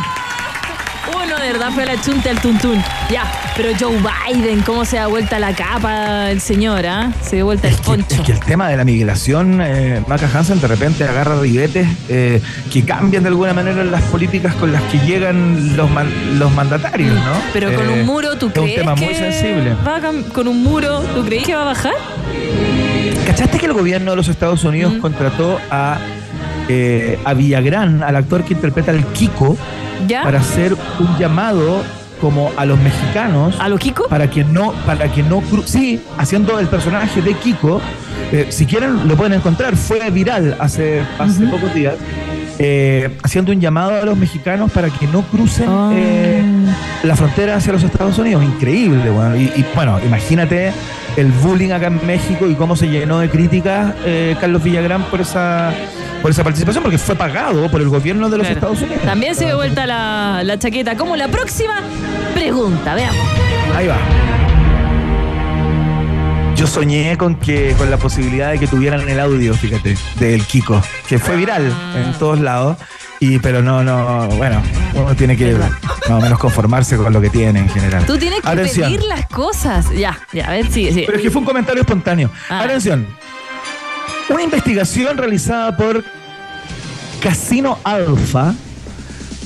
Uno 1.15 1.37
de 1.37 1.53
verdad 1.53 1.71
fue 1.71 1.85
la 1.85 1.99
chunta 2.01 2.29
al 2.29 2.39
tuntún. 2.41 2.83
Ya, 3.09 3.23
pero 3.55 3.69
Joe 3.79 3.95
Biden, 3.97 4.61
¿cómo 4.61 4.83
se 4.83 4.97
da 4.97 5.07
vuelta 5.07 5.39
la 5.39 5.53
capa 5.55 6.29
el 6.31 6.41
señor, 6.41 6.85
ah? 6.85 7.11
Se 7.21 7.37
dio 7.37 7.45
vuelta 7.45 7.67
el 7.69 7.73
Es 7.75 7.79
que, 7.79 7.85
poncho. 7.85 8.15
es 8.15 8.19
que 8.21 8.31
el 8.33 8.39
tema 8.41 8.67
de 8.67 8.75
la 8.75 8.83
migración, 8.83 9.61
eh, 9.61 10.03
Maca 10.07 10.29
Hansen 10.33 10.59
de 10.59 10.67
repente 10.67 11.05
agarra 11.05 11.39
ribetes 11.39 11.87
eh, 12.09 12.41
que 12.71 12.83
cambian 12.83 13.23
de 13.23 13.29
alguna 13.29 13.53
manera 13.53 13.83
las 13.85 14.01
políticas 14.03 14.53
con 14.55 14.73
las 14.73 14.81
que 14.83 14.99
llegan 14.99 15.77
los, 15.77 15.89
man- 15.89 16.11
los 16.37 16.51
mandatarios, 16.51 17.13
¿no? 17.15 17.31
Pero 17.53 17.73
con 17.73 17.85
Eh, 17.89 18.01
un 18.01 18.05
muro, 18.05 18.37
¿tú 18.37 18.47
es 18.47 18.57
un 18.57 18.63
crees 18.63 18.79
tema 18.79 18.95
que 18.95 19.05
muy 19.05 19.15
sensible. 19.15 19.75
va 19.87 19.95
a 19.95 20.01
cam- 20.01 20.27
con 20.33 20.47
un 20.49 20.61
muro, 20.61 20.99
¿tú 21.15 21.23
crees 21.23 21.43
que 21.45 21.55
va 21.55 21.61
a 21.61 21.65
bajar? 21.65 21.93
¿Cachaste 23.25 23.59
que 23.59 23.65
el 23.65 23.73
gobierno 23.73 24.11
de 24.11 24.17
los 24.17 24.27
Estados 24.29 24.63
Unidos 24.63 24.93
Mm. 24.95 24.99
contrató 24.99 25.59
a, 25.69 25.97
eh, 26.69 27.19
a 27.25 27.33
Villagrán, 27.33 28.03
al 28.03 28.15
actor 28.15 28.43
que 28.43 28.53
interpreta 28.53 28.91
al 28.91 29.05
Kiko, 29.13 29.57
¿Ya? 30.07 30.23
para 30.23 30.39
hacer 30.39 30.75
un 30.99 31.17
llamado 31.17 31.83
como 32.21 32.51
a 32.57 32.65
los 32.65 32.79
mexicanos 32.79 33.55
¿A 33.59 33.69
lo 33.69 33.77
Kiko? 33.77 34.07
para 34.07 34.27
que 34.29 34.43
no, 34.43 34.71
para 34.85 35.11
que 35.11 35.21
no 35.23 35.43
sí, 35.65 36.01
haciendo 36.17 36.59
el 36.59 36.67
personaje 36.67 37.21
de 37.21 37.33
Kiko, 37.33 37.79
eh, 38.31 38.47
si 38.49 38.65
quieren 38.65 39.07
lo 39.07 39.15
pueden 39.15 39.33
encontrar, 39.33 39.75
fue 39.75 40.09
viral 40.09 40.55
hace, 40.59 41.03
hace 41.19 41.45
pocos 41.45 41.73
días, 41.75 41.93
eh, 42.59 43.15
haciendo 43.23 43.51
un 43.51 43.61
llamado 43.61 43.91
a 44.01 44.05
los 44.05 44.17
mexicanos 44.17 44.71
para 44.71 44.89
que 44.89 45.07
no 45.07 45.21
crucen 45.23 45.65
Ah. 45.69 45.91
eh, 45.93 46.43
la 47.03 47.15
frontera 47.15 47.55
hacia 47.55 47.73
los 47.73 47.83
Estados 47.83 48.17
Unidos. 48.17 48.43
Increíble, 48.43 49.09
bueno. 49.09 49.35
Y, 49.35 49.43
y, 49.43 49.65
bueno, 49.75 49.99
imagínate 50.05 50.71
el 51.15 51.27
bullying 51.31 51.71
acá 51.71 51.87
en 51.87 52.05
México 52.05 52.47
y 52.47 52.53
cómo 52.55 52.75
se 52.75 52.87
llenó 52.87 53.19
de 53.19 53.29
críticas 53.29 53.93
eh, 54.05 54.35
Carlos 54.39 54.63
Villagrán 54.63 55.03
por 55.03 55.21
esa 55.21 55.71
por 56.21 56.31
esa 56.31 56.43
participación, 56.43 56.81
porque 56.83 56.97
fue 56.97 57.15
pagado 57.15 57.69
por 57.69 57.79
el 57.79 57.89
gobierno 57.89 58.27
de 58.29 58.37
los 58.39 58.47
Claro. 58.47 58.57
Estados 58.73 58.81
Unidos. 58.81 59.03
También 59.03 59.35
se 59.35 59.45
dio 59.45 59.55
vuelta 59.57 59.85
la, 59.85 60.41
la 60.43 60.57
chaqueta. 60.57 60.95
Como 60.97 61.15
la 61.15 61.27
próxima 61.27 61.75
pregunta, 62.33 62.95
veamos. 62.95 63.21
Ahí 63.75 63.85
va. 63.87 63.97
Yo 66.57 66.65
soñé 66.65 67.15
con 67.17 67.35
que 67.35 67.75
con 67.77 67.91
la 67.91 67.97
posibilidad 67.97 68.49
de 68.51 68.57
que 68.57 68.65
tuvieran 68.65 69.07
el 69.07 69.19
audio, 69.19 69.53
fíjate, 69.53 69.95
del 70.15 70.43
Kiko, 70.43 70.81
que 71.07 71.19
fue 71.19 71.35
viral 71.35 71.71
en 71.95 72.13
todos 72.17 72.39
lados. 72.39 72.77
Y 73.19 73.37
pero 73.37 73.61
no, 73.61 73.83
no, 73.83 74.27
bueno, 74.37 74.61
uno 74.95 75.15
tiene 75.15 75.37
que 75.37 75.53
más 75.53 76.09
o 76.09 76.19
menos 76.19 76.39
conformarse 76.39 76.97
con 76.97 77.13
lo 77.13 77.21
que 77.21 77.29
tiene 77.29 77.59
en 77.59 77.69
general. 77.69 78.05
Tú 78.07 78.17
tienes 78.17 78.41
que 78.41 78.49
Atención. 78.49 78.91
pedir 78.91 79.03
las 79.05 79.27
cosas. 79.27 79.91
Ya, 79.91 80.17
ya, 80.33 80.47
a 80.47 80.51
ver, 80.51 80.71
sigue, 80.71 80.91
sigue. 80.91 81.05
Pero 81.05 81.17
es 81.19 81.23
que 81.23 81.29
fue 81.29 81.41
un 81.41 81.45
comentario 81.45 81.81
espontáneo. 81.81 82.31
Ah. 82.49 82.63
Atención. 82.63 83.05
Una 84.29 84.41
investigación 84.41 85.15
realizada 85.15 85.77
por 85.77 86.03
Casino 87.21 87.77
Alpha 87.83 88.55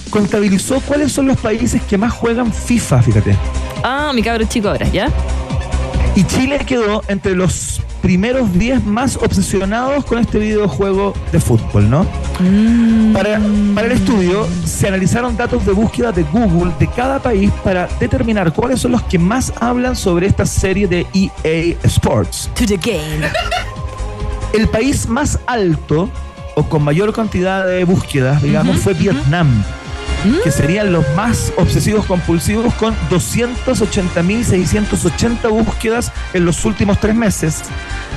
contabilizó 0.09 0.79
cuáles 0.81 1.11
son 1.11 1.27
los 1.27 1.37
países 1.37 1.81
que 1.83 1.97
más 1.97 2.13
juegan 2.13 2.53
FIFA, 2.53 3.01
fíjate. 3.01 3.35
Ah, 3.83 4.11
mi 4.13 4.23
cabro 4.23 4.45
chico 4.45 4.69
ahora, 4.69 4.87
¿ya? 4.87 5.09
Y 6.15 6.23
Chile 6.25 6.59
quedó 6.65 7.03
entre 7.07 7.35
los 7.35 7.81
primeros 8.01 8.51
10 8.53 8.85
más 8.85 9.15
obsesionados 9.15 10.03
con 10.05 10.17
este 10.17 10.39
videojuego 10.39 11.13
de 11.31 11.39
fútbol, 11.39 11.89
¿no? 11.89 12.05
Para, 13.13 13.39
para 13.75 13.87
el 13.87 13.93
estudio 13.93 14.47
se 14.65 14.87
analizaron 14.87 15.37
datos 15.37 15.65
de 15.65 15.71
búsqueda 15.71 16.11
de 16.11 16.23
Google 16.23 16.73
de 16.79 16.87
cada 16.87 17.21
país 17.21 17.51
para 17.63 17.87
determinar 17.99 18.51
cuáles 18.53 18.81
son 18.81 18.91
los 18.91 19.03
que 19.03 19.19
más 19.19 19.53
hablan 19.59 19.95
sobre 19.95 20.27
esta 20.27 20.45
serie 20.45 20.87
de 20.87 21.05
EA 21.13 21.77
Sports. 21.83 22.49
To 22.55 22.65
the 22.65 22.77
game. 22.77 23.25
El 24.53 24.67
país 24.67 25.07
más 25.07 25.39
alto 25.45 26.09
o 26.55 26.63
con 26.63 26.83
mayor 26.83 27.13
cantidad 27.13 27.65
de 27.65 27.85
búsquedas, 27.85 28.41
digamos, 28.41 28.77
fue 28.77 28.93
Vietnam, 28.93 29.63
que 30.43 30.51
serían 30.51 30.93
los 30.93 31.05
más 31.15 31.51
obsesivos 31.57 32.05
compulsivos 32.05 32.73
con 32.75 32.95
280.680 33.09 35.49
búsquedas 35.49 36.11
en 36.33 36.45
los 36.45 36.63
últimos 36.65 36.99
tres 36.99 37.15
meses. 37.15 37.63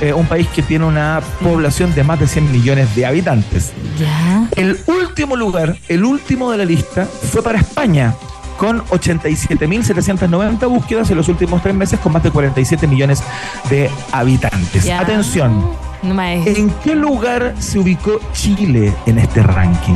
Eh, 0.01 0.13
un 0.13 0.25
país 0.25 0.47
que 0.53 0.61
tiene 0.61 0.85
una 0.85 1.21
población 1.41 1.93
de 1.95 2.03
más 2.03 2.19
de 2.19 2.27
100 2.27 2.51
millones 2.51 2.95
de 2.95 3.05
habitantes. 3.05 3.71
Ya. 3.97 4.47
El 4.55 4.79
último 4.87 5.35
lugar, 5.35 5.77
el 5.87 6.03
último 6.03 6.51
de 6.51 6.57
la 6.57 6.65
lista, 6.65 7.05
fue 7.05 7.41
para 7.41 7.59
España, 7.59 8.13
con 8.57 8.81
87.790 8.85 10.69
búsquedas 10.69 11.09
en 11.11 11.17
los 11.17 11.27
últimos 11.27 11.61
tres 11.61 11.75
meses, 11.75 11.99
con 11.99 12.13
más 12.13 12.23
de 12.23 12.31
47 12.31 12.87
millones 12.87 13.21
de 13.69 13.89
habitantes. 14.11 14.89
Atención, 14.89 15.71
No 16.03 16.21
¿en 16.21 16.69
qué 16.83 16.95
lugar 16.95 17.55
se 17.59 17.79
ubicó 17.79 18.19
Chile 18.33 18.93
en 19.05 19.17
este 19.17 19.41
ranking? 19.41 19.95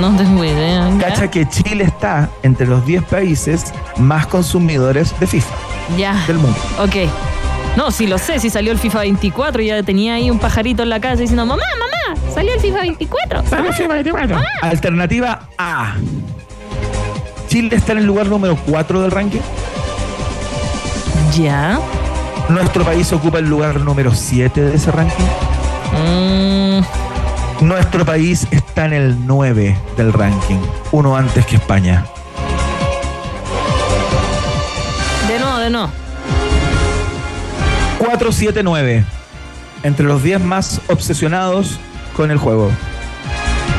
No 0.00 0.14
tengo 0.16 0.44
idea. 0.44 0.90
¿ya? 0.98 1.08
Cacha 1.08 1.30
que 1.30 1.48
Chile 1.48 1.84
está 1.84 2.28
entre 2.42 2.66
los 2.66 2.84
10 2.84 3.04
países 3.04 3.72
más 3.96 4.26
consumidores 4.26 5.18
de 5.18 5.26
FIFA 5.26 5.54
Ya. 5.96 6.14
del 6.26 6.38
mundo. 6.38 6.58
Ok. 6.78 6.96
No, 7.76 7.90
sí 7.90 8.06
lo 8.06 8.18
sé, 8.18 8.38
si 8.40 8.50
salió 8.50 8.72
el 8.72 8.78
FIFA 8.78 9.00
24, 9.00 9.62
ya 9.62 9.82
tenía 9.82 10.14
ahí 10.14 10.30
un 10.30 10.38
pajarito 10.38 10.82
en 10.82 10.90
la 10.90 11.00
casa 11.00 11.16
diciendo, 11.16 11.46
mamá, 11.46 11.62
mamá, 11.78 12.20
salió 12.34 12.52
el 12.54 12.60
FIFA 12.60 12.78
24. 12.80 13.42
Alternativa 14.62 15.48
A. 15.58 15.94
Chile 17.48 17.76
está 17.76 17.92
en 17.92 17.98
el 17.98 18.04
lugar 18.04 18.26
número 18.26 18.56
4 18.68 19.00
del 19.02 19.10
ranking. 19.10 19.40
Ya. 21.36 21.78
Nuestro 22.48 22.84
país 22.84 23.12
ocupa 23.12 23.38
el 23.38 23.48
lugar 23.48 23.80
número 23.80 24.12
7 24.14 24.60
de 24.60 24.74
ese 24.76 24.90
ranking. 24.90 25.24
Mm, 25.92 26.80
Nuestro 27.60 28.04
país 28.04 28.46
está 28.52 28.86
en 28.86 28.92
el 28.92 29.26
9 29.26 29.76
del 29.96 30.12
ranking, 30.12 30.58
uno 30.92 31.16
antes 31.16 31.44
que 31.44 31.56
España. 31.56 32.06
de 35.26 35.38
no, 35.40 35.58
de 35.58 35.68
no. 35.68 35.90
479, 37.98 39.04
entre 39.82 40.06
los 40.06 40.22
10 40.22 40.40
más 40.40 40.80
obsesionados 40.86 41.80
con 42.16 42.30
el 42.30 42.38
juego. 42.38 42.70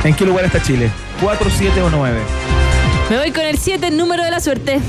¿En 0.03 0.13
qué 0.13 0.25
lugar 0.25 0.43
está 0.43 0.61
Chile? 0.61 0.91
4, 1.21 1.49
7 1.49 1.81
o 1.81 1.89
9. 1.89 2.19
Me 3.09 3.17
voy 3.17 3.31
con 3.31 3.45
el 3.45 3.57
7, 3.57 3.91
número 3.91 4.23
de 4.23 4.31
la 4.31 4.41
suerte. 4.41 4.79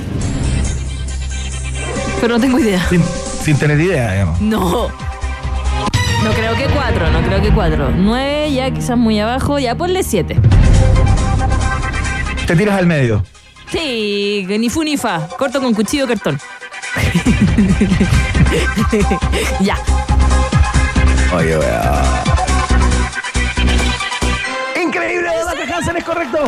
Pero 2.20 2.34
no 2.34 2.40
tengo 2.40 2.58
idea. 2.58 2.84
Sin, 2.88 3.02
sin 3.44 3.56
tener 3.56 3.80
idea, 3.80 4.12
digamos. 4.12 4.40
No. 4.40 5.09
No 6.24 6.30
creo 6.32 6.54
que 6.54 6.64
4, 6.64 7.10
no 7.10 7.22
creo 7.22 7.40
que 7.40 7.50
4. 7.50 7.92
9, 7.96 8.52
ya 8.52 8.70
quizás 8.70 8.98
muy 8.98 9.18
abajo, 9.18 9.58
ya 9.58 9.74
ponle 9.74 10.02
7. 10.02 10.36
Te 12.46 12.56
tiras 12.56 12.78
al 12.78 12.86
medio. 12.86 13.24
Sí, 13.70 14.44
ni 14.48 14.68
fu 14.68 14.82
ni 14.82 14.96
fa. 14.96 15.28
Corto 15.38 15.60
con 15.60 15.72
cuchillo 15.72 16.06
cartón. 16.06 16.38
ya. 19.60 19.76
Oye, 21.32 21.56
Increíble, 24.82 25.30
Data 25.44 25.76
Hansen 25.76 25.96
es 25.96 26.04
correcto. 26.04 26.38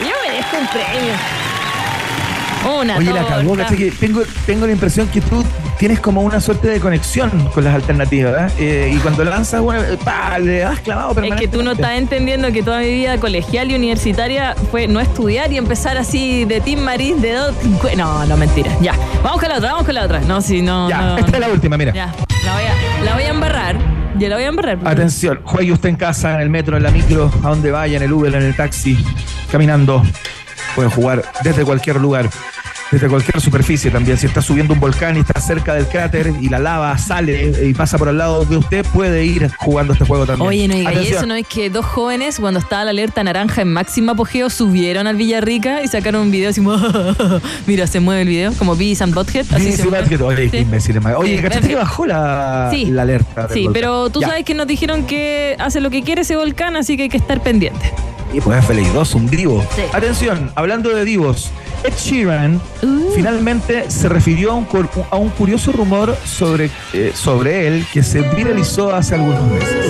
Yo 0.00 0.14
merezco 0.24 0.56
un 0.58 0.66
premio. 0.68 1.41
Una 2.64 2.96
Oye, 2.96 3.12
la 3.12 3.26
cagó. 3.26 3.56
Que 3.56 3.90
tengo, 3.90 4.22
tengo 4.46 4.66
la 4.66 4.72
impresión 4.72 5.08
que 5.08 5.20
tú 5.20 5.44
tienes 5.78 6.00
como 6.00 6.20
una 6.22 6.40
suerte 6.40 6.68
de 6.68 6.80
conexión 6.80 7.30
con 7.52 7.64
las 7.64 7.74
alternativas. 7.74 8.52
¿eh? 8.52 8.88
Eh, 8.88 8.94
y 8.94 8.98
cuando 8.98 9.24
lanzas, 9.24 9.60
bueno, 9.60 9.82
pa, 10.04 10.38
le 10.38 10.58
das 10.60 10.80
clavado 10.80 11.20
Es 11.22 11.34
que 11.34 11.48
tú 11.48 11.62
no 11.62 11.72
estás 11.72 11.98
entendiendo 11.98 12.52
que 12.52 12.62
toda 12.62 12.80
mi 12.80 12.92
vida 12.92 13.18
colegial 13.18 13.70
y 13.70 13.74
universitaria 13.74 14.54
fue 14.70 14.86
no 14.86 15.00
estudiar 15.00 15.52
y 15.52 15.56
empezar 15.56 15.96
así 15.96 16.44
de 16.44 16.60
Team 16.60 16.80
Marín 16.80 17.20
de 17.20 17.32
dos. 17.32 17.54
No, 17.96 18.24
no, 18.26 18.36
mentira. 18.36 18.70
Ya. 18.80 18.94
Vamos 19.22 19.40
con 19.40 19.48
la 19.48 19.56
otra, 19.56 19.72
vamos 19.72 19.86
con 19.86 19.94
la 19.94 20.04
otra. 20.04 20.20
No, 20.20 20.40
si 20.40 20.62
no. 20.62 20.88
Ya, 20.88 21.00
no, 21.00 21.18
esta 21.18 21.32
es 21.32 21.40
la 21.40 21.48
última, 21.48 21.76
mira. 21.76 21.92
Ya. 21.92 22.14
La 22.44 22.54
voy 22.54 22.62
a, 22.64 23.04
la 23.04 23.14
voy 23.14 23.22
a 23.24 23.28
embarrar. 23.28 23.76
Ya 24.18 24.28
la 24.28 24.36
voy 24.36 24.44
a 24.44 24.48
embarrar. 24.48 24.78
Atención, 24.84 25.40
juegue 25.44 25.72
usted 25.72 25.88
en 25.88 25.96
casa, 25.96 26.34
en 26.34 26.42
el 26.42 26.50
metro, 26.50 26.76
en 26.76 26.82
la 26.82 26.90
micro, 26.90 27.30
a 27.42 27.48
donde 27.48 27.70
vaya, 27.70 27.96
en 27.96 28.02
el 28.02 28.12
Uber, 28.12 28.34
en 28.34 28.42
el 28.42 28.54
taxi, 28.54 28.98
caminando. 29.50 30.02
Puede 30.74 30.88
jugar 30.88 31.24
desde 31.42 31.64
cualquier 31.64 31.96
lugar, 31.96 32.30
desde 32.92 33.08
cualquier 33.08 33.40
superficie 33.40 33.90
también. 33.90 34.16
Si 34.18 34.26
está 34.26 34.40
subiendo 34.42 34.74
un 34.74 34.78
volcán 34.80 35.16
y 35.16 35.20
está 35.20 35.40
cerca 35.40 35.74
del 35.74 35.86
cráter 35.88 36.32
y 36.40 36.48
la 36.48 36.58
lava 36.58 36.96
sale 36.98 37.52
y 37.66 37.72
pasa 37.74 37.98
por 37.98 38.08
al 38.08 38.18
lado 38.18 38.44
de 38.44 38.58
usted, 38.58 38.84
puede 38.92 39.24
ir 39.24 39.50
jugando 39.58 39.94
este 39.94 40.04
juego 40.04 40.26
también. 40.26 40.46
Oye, 40.48 40.68
no 40.68 40.74
digáis 40.74 40.96
Atención. 40.98 41.18
eso, 41.18 41.26
¿no? 41.26 41.34
Es 41.34 41.46
que 41.48 41.70
dos 41.70 41.84
jóvenes, 41.86 42.38
cuando 42.38 42.60
estaba 42.60 42.84
la 42.84 42.90
alerta 42.90 43.24
naranja 43.24 43.62
en 43.62 43.72
máximo 43.72 44.12
apogeo, 44.12 44.50
subieron 44.50 45.06
al 45.06 45.16
Villarrica 45.16 45.82
y 45.82 45.88
sacaron 45.88 46.20
un 46.22 46.30
video 46.30 46.50
así 46.50 46.60
mira, 47.66 47.86
se 47.86 48.00
mueve 48.00 48.22
el 48.22 48.28
video, 48.28 48.52
como 48.54 48.76
Beavis 48.76 49.00
and 49.02 49.14
Butthead. 49.14 49.46
Así 49.52 49.72
Sí, 49.72 49.82
se. 49.82 49.88
Oye, 49.88 50.50
Sí. 50.50 50.66
Oye, 51.16 51.36
Sí, 51.36 51.42
¿cachaste 51.42 51.68
que 51.68 51.74
bajó 51.76 52.06
la, 52.06 52.68
Sí. 52.70 52.86
la 52.86 53.02
alerta? 53.02 53.48
Sí, 53.52 53.64
volcán? 53.64 53.72
pero 53.72 54.10
tú 54.10 54.20
Ya. 54.20 54.28
sabes 54.28 54.44
que 54.44 54.54
nos 54.54 54.66
dijeron 54.66 55.06
que 55.06 55.56
hace 55.58 55.80
lo 55.80 55.90
que 55.90 56.02
quiere 56.02 56.22
ese 56.22 56.36
volcán, 56.36 56.76
así 56.76 56.96
que 56.96 57.04
hay 57.04 57.08
que 57.08 57.16
estar 57.16 57.42
pendiente. 57.42 57.92
Y 58.34 58.40
pues 58.40 58.62
FLI2, 58.64 59.14
un 59.14 59.26
divo. 59.28 59.64
Atención, 59.92 60.50
hablando 60.54 60.90
de 60.90 61.04
divos, 61.04 61.50
Ed 61.84 61.94
Sheeran 61.96 62.60
Uh. 62.82 63.10
finalmente 63.14 63.90
se 63.90 64.08
refirió 64.08 64.52
a 64.52 64.54
un, 64.54 64.66
a 65.10 65.16
un 65.16 65.28
curioso 65.30 65.72
rumor 65.72 66.16
sobre, 66.24 66.70
eh, 66.92 67.12
sobre 67.14 67.66
él 67.68 67.84
que 67.92 68.02
se 68.02 68.20
viralizó 68.22 68.94
hace 68.94 69.14
algunos 69.14 69.42
meses. 69.50 69.86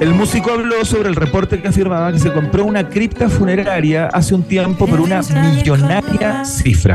El 0.00 0.14
músico 0.14 0.52
habló 0.52 0.84
sobre 0.84 1.08
el 1.08 1.16
reporte 1.16 1.60
que 1.60 1.68
afirmaba 1.68 2.12
que 2.12 2.20
se 2.20 2.32
compró 2.32 2.64
una 2.64 2.88
cripta 2.88 3.28
funeraria 3.28 4.06
hace 4.06 4.32
un 4.34 4.44
tiempo 4.44 4.86
por 4.86 5.00
una 5.00 5.20
millonaria 5.22 6.44
cifra. 6.44 6.94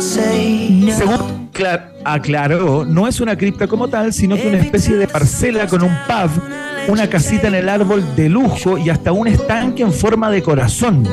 Según 0.00 1.50
cla- 1.52 1.90
aclaró, 2.04 2.84
no 2.86 3.06
es 3.06 3.20
una 3.20 3.36
cripta 3.36 3.66
como 3.66 3.88
tal, 3.88 4.12
sino 4.14 4.36
que 4.36 4.48
una 4.48 4.58
especie 4.58 4.96
de 4.96 5.06
parcela 5.06 5.66
con 5.66 5.82
un 5.82 5.94
pub, 6.06 6.42
una 6.88 7.08
casita 7.08 7.48
en 7.48 7.54
el 7.56 7.68
árbol 7.68 8.02
de 8.16 8.28
lujo 8.30 8.78
y 8.78 8.88
hasta 8.88 9.12
un 9.12 9.28
estanque 9.28 9.82
en 9.82 9.92
forma 9.92 10.30
de 10.30 10.42
corazón. 10.42 11.06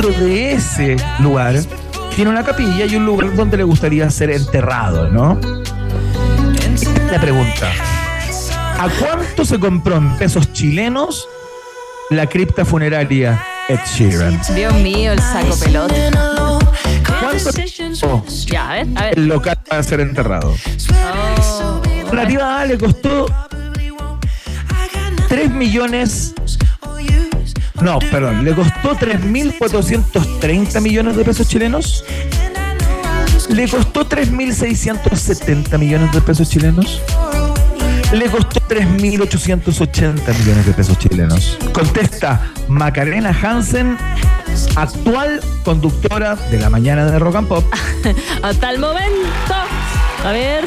Dentro 0.00 0.24
de 0.24 0.52
ese 0.52 0.96
lugar 1.18 1.56
tiene 2.14 2.30
una 2.30 2.44
capilla 2.44 2.86
y 2.86 2.94
un 2.94 3.04
lugar 3.04 3.34
donde 3.34 3.56
le 3.56 3.64
gustaría 3.64 4.08
ser 4.12 4.30
enterrado, 4.30 5.10
¿no? 5.10 5.40
La 7.10 7.20
pregunta, 7.20 7.68
¿a 8.78 8.88
cuánto 9.00 9.44
se 9.44 9.58
compró 9.58 9.96
en 9.96 10.16
pesos 10.16 10.52
chilenos 10.52 11.28
la 12.10 12.28
cripta 12.28 12.64
funeraria 12.64 13.44
Ed 13.68 13.80
Sheeran? 13.92 14.40
Dios 14.54 14.72
mío, 14.74 15.14
el 15.14 15.18
saco 15.18 15.58
pelota. 15.58 15.94
¿Cuánto 17.20 17.50
costó 17.50 18.24
Ya, 18.46 18.70
a 18.70 18.74
ver, 18.74 18.86
a 18.94 19.02
ver. 19.02 19.18
el 19.18 19.26
local 19.26 19.58
para 19.68 19.82
ser 19.82 19.98
enterrado? 19.98 20.54
Oh. 20.94 21.82
Alternativa 22.04 22.60
A 22.60 22.66
le 22.66 22.78
costó 22.78 23.26
3 25.28 25.50
millones. 25.50 26.34
No, 27.80 27.98
perdón, 27.98 28.44
le 28.44 28.54
costó 28.54 28.96
3.430 28.96 30.80
millones 30.80 31.16
de 31.16 31.24
pesos 31.24 31.48
chilenos. 31.48 32.04
Le 33.48 33.68
costó 33.68 34.06
3.670 34.06 35.78
millones 35.78 36.12
de 36.12 36.20
pesos 36.20 36.50
chilenos. 36.50 37.00
Le 38.12 38.26
costó 38.26 38.60
3.880 38.60 40.38
millones 40.38 40.66
de 40.66 40.72
pesos 40.72 40.98
chilenos. 40.98 41.58
Contesta 41.72 42.40
Macarena 42.68 43.30
Hansen, 43.30 43.96
actual 44.76 45.40
conductora 45.64 46.36
de 46.50 46.58
la 46.58 46.70
mañana 46.70 47.04
de 47.10 47.18
Rock 47.18 47.36
and 47.36 47.48
Pop. 47.48 47.64
Hasta 48.42 48.70
el 48.70 48.80
momento. 48.80 49.54
A 50.24 50.32
ver, 50.32 50.64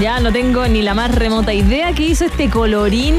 ya 0.00 0.18
no 0.20 0.32
tengo 0.32 0.66
ni 0.66 0.82
la 0.82 0.94
más 0.94 1.14
remota 1.14 1.52
idea 1.52 1.92
que 1.92 2.04
hizo 2.04 2.24
este 2.24 2.50
colorín 2.50 3.16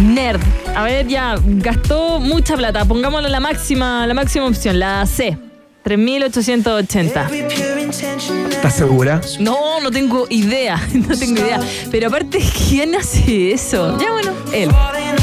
nerd. 0.00 0.40
A 0.74 0.82
ver, 0.82 1.06
ya 1.06 1.36
gastó 1.44 2.18
mucha 2.20 2.56
plata. 2.56 2.84
Pongámosle 2.84 3.28
la 3.28 3.40
máxima, 3.40 4.06
la 4.06 4.14
máxima 4.14 4.46
opción, 4.46 4.78
la 4.78 5.04
C. 5.06 5.36
3.880. 5.84 8.48
¿Estás 8.50 8.74
segura? 8.74 9.20
No, 9.38 9.80
no 9.80 9.90
tengo 9.90 10.26
idea. 10.30 10.80
No 10.94 11.16
tengo 11.16 11.40
idea. 11.42 11.60
Pero 11.90 12.08
aparte, 12.08 12.38
¿quién 12.68 12.94
hace 12.94 13.52
eso? 13.52 13.98
Ya 13.98 14.10
bueno, 14.12 14.32
él. 14.52 14.70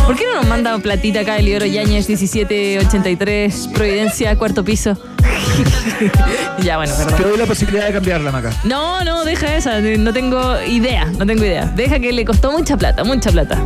¿Por 0.06 0.16
qué 0.16 0.26
no 0.26 0.36
nos 0.36 0.48
manda 0.48 0.78
platita 0.80 1.22
acá 1.22 1.38
el 1.40 1.46
libro 1.46 1.66
Yañez 1.66 2.08
1783, 2.08 3.70
Providencia, 3.74 4.38
cuarto 4.38 4.64
piso? 4.64 4.96
ya, 6.64 6.78
bueno, 6.78 6.94
Te 6.96 7.06
perdón. 7.06 7.30
doy 7.30 7.38
la 7.40 7.46
posibilidad 7.46 7.88
de 7.88 7.94
cambiarla, 7.94 8.32
Maca. 8.32 8.52
No, 8.64 9.04
no, 9.04 9.24
deja 9.26 9.56
esa. 9.56 9.80
No 9.82 10.14
tengo 10.14 10.62
idea, 10.62 11.06
no 11.06 11.26
tengo 11.26 11.44
idea. 11.44 11.66
Deja 11.76 12.00
que 12.00 12.12
le 12.12 12.24
costó 12.26 12.52
mucha 12.52 12.78
plata, 12.78 13.04
mucha 13.04 13.32
plata. 13.32 13.58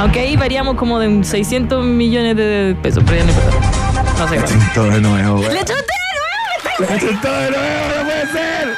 Aunque 0.02 0.20
ahí 0.20 0.36
variamos 0.36 0.76
como 0.76 0.98
de 0.98 1.08
un 1.08 1.24
600 1.24 1.84
millones 1.84 2.36
de 2.36 2.76
pesos, 2.82 3.02
pero 3.06 3.18
ya 3.18 3.24
no 3.24 3.30
importa. 3.32 3.70
No 4.18 4.28
sé 4.28 4.36
cuánto. 4.36 4.64
Todo 4.74 4.90
de 4.90 5.00
nuevo, 5.00 5.36
güey. 5.38 5.52
¡Le 5.54 5.60
chuté 5.60 5.74
de 5.74 6.86
nuevo! 6.86 6.94
¡Le 6.94 7.16
todo 7.18 7.40
de 7.40 7.50
nuevo! 7.50 7.96
¡No 7.98 8.04
puede 8.04 8.26
ser! 8.32 8.68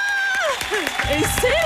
¿En 1.10 1.20
serio? 1.20 1.58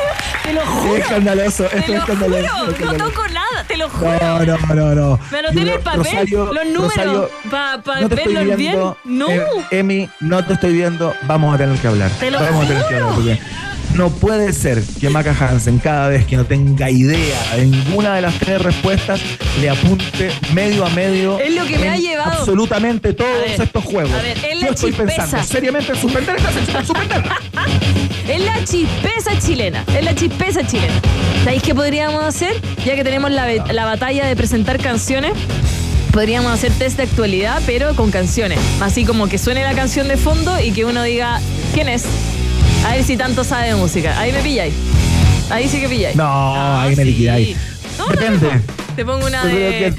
Te 0.43 0.53
lo 0.53 0.61
Es 0.63 0.69
juro. 0.69 0.97
escandaloso, 0.97 1.65
esto 1.65 1.77
Te 1.77 1.83
es 1.83 1.89
lo 1.89 1.97
escandaloso. 1.97 2.55
juro. 2.77 2.93
No 2.93 2.93
toco 2.95 3.29
nada, 3.29 3.65
te 3.67 3.77
lo 3.77 3.89
juro. 3.89 4.11
No, 4.21 4.45
no, 4.45 4.75
no, 4.75 4.95
no. 4.95 5.21
Me 5.31 5.39
anoté 5.39 5.61
en 5.61 5.69
el 5.69 5.81
papel, 5.81 5.99
Rosario, 6.05 6.53
los 6.53 6.67
números, 6.67 6.97
Rosario, 6.97 7.31
pa- 7.51 8.01
no 8.01 8.09
verlos 8.09 8.57
bien. 8.57 8.79
No. 9.05 9.29
Eh, 9.31 9.45
Emi, 9.71 10.09
no 10.21 10.45
te 10.45 10.55
estoy 10.55 10.73
viendo. 10.73 11.15
Vamos 11.23 11.55
a 11.55 11.59
tener 11.59 11.79
que 11.79 11.87
hablar. 11.89 12.11
Te 12.13 12.31
lo 12.31 12.41
Vamos 12.41 12.65
a 12.65 12.69
tener 12.69 12.83
que 12.87 12.95
juro. 12.95 13.09
hablar 13.09 13.15
porque 13.15 13.39
no 13.97 14.11
puede 14.11 14.53
ser 14.53 14.83
que 15.01 15.09
Maca 15.09 15.35
Hansen, 15.39 15.79
cada 15.79 16.09
vez 16.09 16.27
que 16.27 16.37
no 16.37 16.45
tenga 16.45 16.91
idea 16.91 17.39
de 17.57 17.67
ninguna 17.67 18.15
de 18.15 18.23
las 18.23 18.35
tres 18.39 18.61
respuestas, 18.63 19.21
le 19.61 19.71
apunte 19.71 20.31
medio 20.53 20.85
a 20.85 20.91
medio. 20.91 21.39
Es 21.41 21.55
lo 21.55 21.65
que 21.65 21.79
me 21.79 21.89
ha 21.89 21.97
llevado. 21.97 22.33
Absolutamente 22.41 23.13
todos 23.15 23.31
ver, 23.47 23.61
estos 23.61 23.85
juegos. 23.85 24.13
a 24.13 24.23
ver, 24.23 24.37
es 24.39 24.61
la 24.61 24.67
Yo 24.67 24.73
estoy 24.73 24.91
chispeza. 24.91 25.17
pensando 25.23 25.47
seriamente 25.47 25.93
en 25.93 25.99
suspender 25.99 26.37
esta 26.37 26.53
sección, 26.53 26.87
suspenderla. 26.87 27.41
Es 28.29 28.45
la 28.45 28.65
chispeza 28.65 29.39
chilena. 29.39 29.85
Es 29.97 30.05
la 30.05 30.13
chispeza 30.13 30.67
chilena. 30.67 30.95
¿Sabéis 31.45 31.63
qué 31.63 31.77
podríamos 31.77 32.25
hacer? 32.25 32.61
Ya 32.85 32.97
que 32.97 33.05
tenemos 33.05 33.31
la, 33.31 33.47
la 33.73 33.85
batalla 33.85 34.27
de 34.27 34.35
presentar 34.35 34.81
canciones. 34.81 35.33
Podríamos 36.13 36.51
hacer 36.53 36.73
test 36.73 36.97
de 36.97 37.05
actualidad, 37.05 37.63
pero 37.67 37.95
con 37.95 38.11
canciones. 38.11 38.59
Así 38.81 39.05
como 39.05 39.29
que 39.29 39.39
suene 39.39 39.63
la 39.63 39.75
canción 39.75 40.09
de 40.09 40.17
fondo 40.17 40.61
y 40.61 40.73
que 40.73 40.85
uno 40.85 41.05
diga, 41.05 41.41
¿quién 41.73 41.89
es? 41.89 42.05
A 42.87 42.93
ver 42.93 43.05
si 43.05 43.17
tanto 43.17 43.45
sabe 43.45 43.69
de 43.69 43.75
música. 43.75 44.19
Ahí 44.19 44.33
me 44.33 44.41
pilláis. 44.41 44.75
Ahí 45.51 45.69
sí 45.69 45.81
que 45.81 45.89
pilláis. 45.89 46.17
No, 46.17 46.25
Ah, 46.27 46.83
ahí 46.85 46.97
me 46.97 47.03
sí. 47.05 47.11
liquidáis. 47.11 47.57
No, 47.99 48.07
no, 48.07 48.13
Depende. 48.13 48.47
no. 48.55 48.61
Te 48.97 49.05
pongo 49.05 49.27
una 49.27 49.45
de... 49.45 49.53
que 49.53 49.95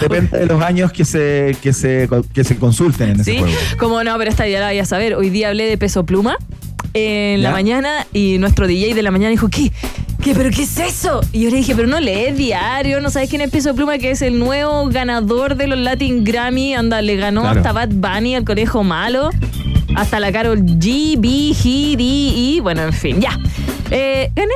depende 0.00 0.38
de 0.38 0.46
los 0.46 0.62
años 0.62 0.92
que 0.92 1.04
se, 1.04 1.56
que 1.62 1.72
se, 1.72 2.08
que 2.32 2.44
se 2.44 2.56
consulten 2.56 3.10
en 3.10 3.20
ese 3.20 3.32
Sí, 3.32 3.38
juego. 3.38 3.54
como 3.78 4.04
no, 4.04 4.16
pero 4.18 4.30
esta 4.30 4.46
ya 4.46 4.60
la 4.60 4.68
voy 4.68 4.78
a 4.78 4.84
saber. 4.86 5.14
Hoy 5.14 5.30
día 5.30 5.48
hablé 5.48 5.64
de 5.66 5.78
peso 5.78 6.04
pluma 6.04 6.36
en 6.92 7.42
la 7.42 7.50
mañana 7.50 8.06
y 8.12 8.38
nuestro 8.38 8.66
DJ 8.66 8.94
de 8.94 9.02
la 9.02 9.10
mañana 9.10 9.30
dijo, 9.30 9.48
¿qué? 9.48 9.72
¿Qué? 10.22 10.34
¿Pero 10.34 10.50
qué 10.50 10.62
es 10.62 10.78
eso? 10.78 11.20
Y 11.32 11.40
yo 11.42 11.50
le 11.50 11.56
dije, 11.56 11.74
pero 11.74 11.88
no 11.88 11.98
lees 12.00 12.36
diario, 12.36 13.00
no 13.00 13.10
sabes 13.10 13.28
quién 13.28 13.42
es 13.42 13.50
Peso 13.50 13.74
Pluma, 13.74 13.98
que 13.98 14.10
es 14.10 14.22
el 14.22 14.38
nuevo 14.38 14.86
ganador 14.88 15.56
de 15.56 15.66
los 15.66 15.78
Latin 15.78 16.24
Grammy. 16.24 16.74
Anda, 16.74 17.02
le 17.02 17.16
ganó 17.16 17.42
Claro. 17.42 17.60
hasta 17.60 17.72
Bad 17.72 17.88
Bunny, 17.90 18.34
al 18.36 18.44
conejo 18.44 18.82
malo, 18.84 19.30
hasta 19.94 20.20
la 20.20 20.32
Carol 20.32 20.60
G, 20.62 21.16
B, 21.18 21.28
G, 21.54 21.96
D, 21.96 22.02
y 22.02 22.60
bueno, 22.60 22.82
en 22.82 22.92
fin, 22.92 23.20
ya. 23.20 23.38
Eh, 23.90 24.30
gané. 24.34 24.54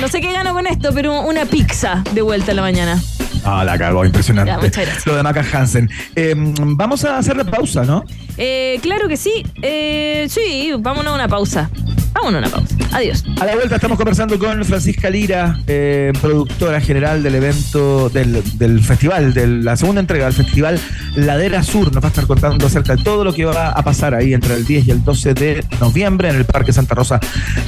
No 0.00 0.08
sé 0.08 0.20
qué 0.20 0.32
gano 0.32 0.52
con 0.52 0.66
esto, 0.66 0.90
pero 0.92 1.22
una 1.22 1.46
pizza 1.46 2.04
de 2.12 2.20
vuelta 2.20 2.52
en 2.52 2.56
la 2.56 2.62
mañana. 2.62 3.02
Ah, 3.44 3.64
la 3.64 3.78
cagó, 3.78 4.04
impresionante. 4.04 4.50
Ya, 4.50 4.58
muchas 4.58 4.84
gracias. 4.84 5.06
Lo 5.06 5.16
de 5.16 5.22
Maca 5.22 5.44
Hansen. 5.52 5.88
Eh, 6.16 6.34
vamos 6.36 7.04
a 7.04 7.16
hacer 7.18 7.36
la 7.36 7.44
pausa, 7.44 7.84
¿no? 7.84 8.04
Eh, 8.36 8.78
claro 8.82 9.08
que 9.08 9.16
sí. 9.16 9.44
Eh, 9.62 10.26
sí, 10.28 10.72
vámonos 10.78 11.12
a 11.12 11.14
una 11.14 11.28
pausa. 11.28 11.70
Vámonos 12.16 12.42
a 12.42 12.48
una 12.48 12.48
pausa. 12.48 12.74
Adiós. 12.92 13.24
A 13.38 13.44
la 13.44 13.54
vuelta 13.54 13.74
estamos 13.74 13.98
conversando 13.98 14.38
con 14.38 14.64
Francisca 14.64 15.10
Lira, 15.10 15.58
eh, 15.66 16.14
productora 16.22 16.80
general 16.80 17.22
del 17.22 17.34
evento, 17.34 18.08
del, 18.08 18.82
festival, 18.82 19.34
de 19.34 19.46
la 19.46 19.76
segunda 19.76 20.00
entrega 20.00 20.24
del 20.24 20.32
festival 20.32 20.80
Ladera 21.14 21.62
Sur. 21.62 21.92
Nos 21.92 22.02
va 22.02 22.08
a 22.08 22.10
estar 22.10 22.26
contando 22.26 22.66
acerca 22.66 22.96
de 22.96 23.02
todo 23.02 23.22
lo 23.22 23.34
que 23.34 23.44
va 23.44 23.68
a 23.68 23.82
pasar 23.82 24.14
ahí 24.14 24.32
entre 24.32 24.54
el 24.54 24.64
10 24.64 24.88
y 24.88 24.90
el 24.92 25.04
12 25.04 25.34
de 25.34 25.64
noviembre 25.78 26.30
en 26.30 26.36
el 26.36 26.46
Parque 26.46 26.72
Santa 26.72 26.94
Rosa 26.94 27.20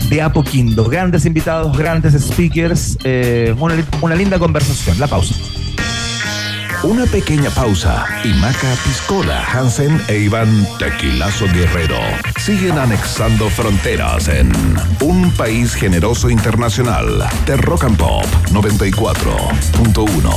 de 0.09 0.23
Apoquindo. 0.23 0.85
Grandes 0.85 1.27
invitados, 1.27 1.77
grandes 1.77 2.15
speakers, 2.15 2.97
eh, 3.05 3.55
una 4.01 4.15
linda 4.15 4.39
conversación. 4.39 4.99
La 4.99 5.09
pausa. 5.09 5.35
Una 6.85 7.07
pequeña 7.07 7.51
pausa 7.51 8.07
y 8.23 8.29
Maca 8.35 8.73
Piscola, 8.85 9.45
Hansen 9.45 10.01
e 10.07 10.19
Iván 10.19 10.65
Tequilazo 10.79 11.47
Guerrero 11.53 11.99
siguen 12.39 12.79
anexando 12.79 13.51
fronteras 13.51 14.29
en 14.29 14.53
un 15.01 15.33
país 15.33 15.75
generoso 15.75 16.31
internacional 16.31 17.29
de 17.47 17.57
Rock 17.57 17.83
and 17.85 17.97
Pop 17.97 18.25
94.1. 18.53 20.31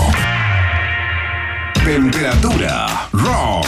Temperatura 1.86 3.08
rock. 3.14 3.68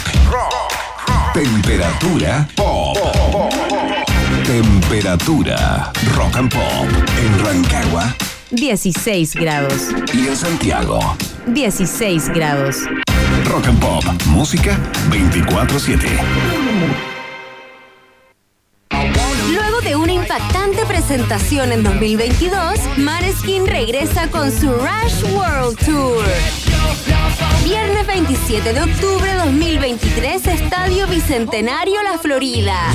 Temperatura 1.33 2.47
pop. 2.55 2.97
Temperatura 4.45 5.91
rock 6.15 6.37
and 6.37 6.51
pop 6.51 6.87
en 7.19 7.45
Rancagua 7.45 8.15
16 8.53 9.33
grados. 9.33 9.89
y 10.13 10.27
en 10.27 10.35
Santiago. 10.35 10.99
16 11.47 12.29
grados. 12.29 12.77
Rock 13.45 13.67
and 13.67 13.79
Pop. 13.79 14.03
Música 14.27 14.77
24-7. 15.09 15.99
Luego 19.51 19.81
de 19.81 19.95
una 19.95 20.13
impactante 20.13 20.85
presentación 20.85 21.71
en 21.71 21.81
2022, 21.83 22.79
Maneskin 22.97 23.65
regresa 23.65 24.29
con 24.29 24.51
su 24.51 24.71
Rush 24.71 25.33
World 25.33 25.77
Tour. 25.83 26.23
Viernes 27.63 28.05
27 28.05 28.71
de 28.71 28.81
octubre 28.83 29.33
2023, 29.33 30.47
Estadio 30.47 31.07
Bicentenario 31.07 32.03
La 32.03 32.19
Florida. 32.19 32.93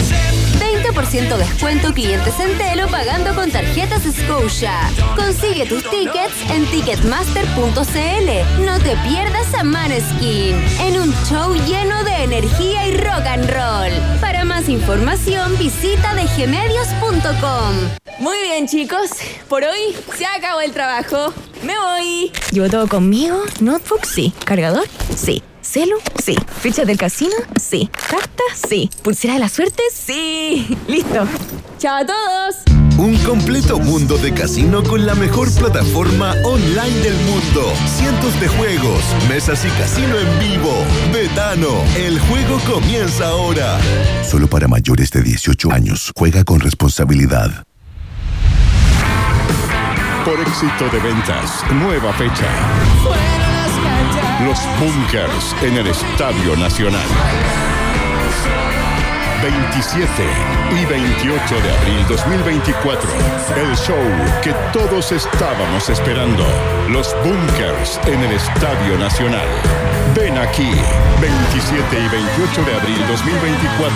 20% 0.83 1.37
descuento 1.37 1.93
clientes 1.93 2.35
Centelo 2.37 2.87
pagando 2.89 3.35
con 3.35 3.51
tarjetas 3.51 4.03
Scotia. 4.03 4.91
Consigue 5.17 5.67
tus 5.67 5.83
tickets 5.91 6.51
en 6.51 6.65
ticketmaster.cl. 6.67 8.65
No 8.65 8.79
te 8.79 8.97
pierdas 9.09 9.55
a 9.55 9.65
Maneskin 9.65 10.55
en 10.81 11.01
un 11.01 11.13
show 11.29 11.55
lleno 11.67 12.05
de 12.05 12.23
energía 12.23 12.87
y 12.87 12.97
rock 12.97 13.27
and 13.27 13.51
roll. 13.51 14.21
Para 14.21 14.45
más 14.45 14.69
información 14.69 15.59
visita 15.59 16.15
degemedios.com. 16.15 17.75
Muy 18.21 18.37
bien, 18.43 18.69
chicos. 18.69 19.11
Por 19.49 19.65
hoy 19.65 19.97
se 20.17 20.27
acabó 20.27 20.61
el 20.61 20.73
trabajo. 20.73 21.33
Me 21.63 21.75
voy. 21.77 22.33
¿Llevo 22.53 22.69
todo 22.69 22.87
conmigo? 22.89 23.43
¿Notebook? 23.61 24.05
Sí. 24.05 24.33
¿Cargador? 24.45 24.87
Sí. 25.17 25.43
¿Celu? 25.71 25.97
Sí. 26.25 26.35
¿Ficha 26.63 26.87
del 26.87 26.97
casino? 26.97 27.35
Sí. 27.61 27.91
¿Carta? 28.09 28.43
Sí. 28.69 28.89
¿Pulsera 29.03 29.35
de 29.35 29.41
la 29.41 29.51
suerte? 29.51 29.83
Sí. 29.93 30.67
Listo. 30.89 31.29
¡Chao 31.79 31.99
a 31.99 32.07
todos! 32.07 32.57
Un 32.97 33.17
completo 33.19 33.79
mundo 33.79 34.17
de 34.17 34.33
casino 34.33 34.83
con 34.83 35.05
la 35.05 35.15
mejor 35.15 35.53
plataforma 35.55 36.35
online 36.43 36.99
del 37.03 37.15
mundo. 37.17 37.71
Cientos 37.87 38.41
de 38.41 38.49
juegos, 38.49 39.05
mesas 39.29 39.63
y 39.67 39.69
casino 39.79 40.17
en 40.19 40.39
vivo. 40.39 40.73
Betano, 41.13 41.85
el 41.97 42.19
juego 42.19 42.59
comienza 42.61 43.29
ahora. 43.29 43.79
Solo 44.25 44.49
para 44.49 44.69
mayores 44.69 45.11
de 45.11 45.23
18 45.23 45.71
años. 45.71 46.13
Juega 46.17 46.45
con 46.45 46.61
responsabilidad. 46.61 47.65
Por 50.25 50.41
éxito 50.41 50.89
de 50.91 50.99
ventas, 50.99 51.63
nueva 51.75 52.13
fecha. 52.15 53.38
Los 54.45 54.61
Bunkers 54.79 55.57
en 55.63 55.79
el 55.79 55.89
Estadio 55.89 56.55
Nacional. 56.57 57.09
27 59.43 60.23
y 60.71 60.85
28 60.85 61.61
de 61.61 61.77
abril 61.77 62.07
2024. 62.07 63.11
El 63.57 63.77
show 63.77 63.97
que 64.41 64.55
todos 64.73 65.11
estábamos 65.11 65.89
esperando. 65.89 66.45
Los 66.89 67.17
Bunkers 67.25 67.99
en 68.07 68.21
el 68.21 68.31
Estadio 68.31 68.97
Nacional. 68.97 69.49
Ven 70.15 70.39
aquí, 70.39 70.71
27 71.21 71.99
y 71.99 72.09
28 72.09 72.65
de 72.65 72.75
abril 72.77 73.07
2024. 73.09 73.93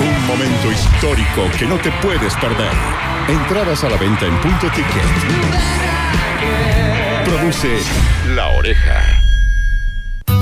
Un 0.00 0.26
momento 0.26 0.72
histórico 0.72 1.48
que 1.56 1.66
no 1.66 1.76
te 1.76 1.92
puedes 2.02 2.34
perder. 2.34 2.72
Entradas 3.28 3.84
a 3.84 3.90
la 3.90 3.96
venta 3.96 4.26
en 4.26 4.36
punto 4.40 4.68
ticket. 4.70 5.04
Produce 7.24 7.82
La 8.34 8.48
Oreja. 8.48 9.25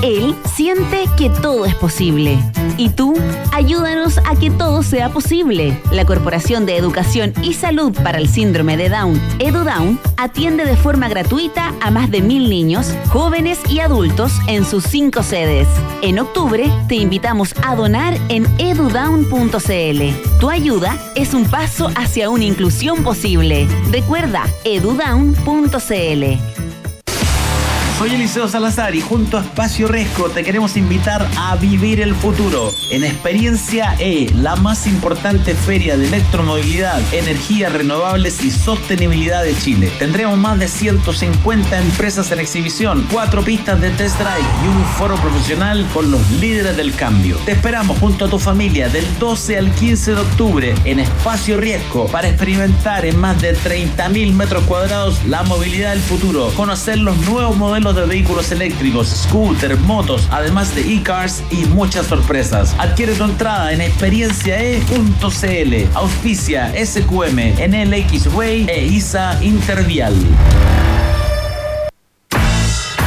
Él 0.05 0.35
siente 0.55 1.07
que 1.16 1.30
todo 1.30 1.64
es 1.64 1.74
posible. 1.74 2.39
Y 2.76 2.91
tú, 2.91 3.14
ayúdanos 3.53 4.18
a 4.18 4.37
que 4.37 4.51
todo 4.51 4.82
sea 4.82 5.09
posible. 5.09 5.80
La 5.93 6.05
Corporación 6.05 6.66
de 6.66 6.76
Educación 6.76 7.32
y 7.43 7.55
Salud 7.55 7.93
para 8.03 8.18
el 8.18 8.28
Síndrome 8.28 8.76
de 8.76 8.91
Down, 8.91 9.20
EduDown, 9.39 9.99
atiende 10.18 10.66
de 10.66 10.76
forma 10.76 11.09
gratuita 11.09 11.72
a 11.80 11.91
más 11.91 12.11
de 12.11 12.20
mil 12.20 12.51
niños, 12.51 12.95
jóvenes 13.09 13.59
y 13.70 13.80
adultos 13.80 14.32
en 14.47 14.66
sus 14.66 14.85
cinco 14.85 15.22
sedes. 15.22 15.68
En 16.03 16.18
octubre, 16.18 16.70
te 16.87 16.97
invitamos 16.97 17.55
a 17.64 17.74
donar 17.74 18.18
en 18.28 18.47
edudown.cl. 18.59 20.39
Tu 20.39 20.51
ayuda 20.51 20.99
es 21.14 21.32
un 21.32 21.47
paso 21.47 21.91
hacia 21.97 22.28
una 22.28 22.45
inclusión 22.45 23.03
posible. 23.03 23.66
Recuerda, 23.91 24.45
edudown.cl. 24.64 25.45
Soy 27.99 28.12
Eliseo 28.12 28.49
Salazar 28.49 28.97
y 28.97 29.01
junto 29.01 29.38
a 29.38 29.42
Espacio 29.42 29.86
Resco 29.86 30.28
te 30.28 30.42
queremos 30.42 30.76
invitar 30.76 31.28
a 31.38 31.55
vivir 31.55 32.01
el 32.01 32.12
futuro 32.16 32.74
en 32.90 33.05
Experiencia 33.05 33.95
E, 34.01 34.28
la 34.34 34.57
más 34.57 34.88
importante 34.88 35.55
feria 35.55 35.97
de 35.97 36.09
electromovilidad, 36.09 37.01
energías 37.14 37.72
renovables 37.72 38.42
y 38.42 38.51
sostenibilidad 38.51 39.45
de 39.45 39.57
Chile. 39.57 39.92
Tendremos 40.01 40.36
más 40.36 40.59
de 40.59 40.66
150 40.66 41.78
empresas 41.78 42.32
en 42.32 42.40
exhibición, 42.40 43.07
cuatro 43.12 43.42
pistas 43.45 43.80
de 43.80 43.90
test 43.90 44.18
drive 44.18 44.49
y 44.64 44.68
un 44.68 44.84
foro 44.97 45.14
profesional 45.14 45.86
con 45.95 46.11
los 46.11 46.28
líderes 46.32 46.76
del 46.76 46.97
cambio. 46.97 47.36
Te 47.45 47.53
esperamos 47.53 47.97
junto 48.01 48.24
a 48.24 48.28
tu 48.28 48.40
familia 48.40 48.88
del 48.88 49.07
12 49.20 49.57
al 49.57 49.70
15 49.70 50.14
de 50.16 50.20
octubre 50.20 50.74
en 50.84 50.99
Espacio 50.99 51.59
Riesgo 51.59 52.09
para 52.09 52.28
experimentar 52.28 53.07
en 53.07 53.20
más 53.20 53.40
de 53.40 53.57
30.000 53.57 54.32
metros 54.32 54.64
cuadrados 54.64 55.24
la 55.26 55.45
movilidad 55.45 55.90
del 55.90 56.03
futuro, 56.03 56.49
conocer 56.57 56.99
los 56.99 57.16
nuevos 57.18 57.57
modelos 57.57 57.84
de 57.93 58.07
vehículos 58.07 58.51
eléctricos, 58.53 59.09
scooter, 59.09 59.76
motos, 59.76 60.28
además 60.30 60.74
de 60.74 60.95
e-cars 60.95 61.43
y 61.51 61.64
muchas 61.66 62.07
sorpresas. 62.07 62.74
Adquiere 62.78 63.14
tu 63.14 63.24
entrada 63.24 63.72
en 63.72 63.80
experienciae.cl. 63.80 65.95
Auspicia 65.95 66.72
SQM, 66.74 67.55
NLX 67.68 68.28
Way 68.28 68.66
e 68.68 68.87
ISA 68.87 69.43
Intervial. 69.43 70.14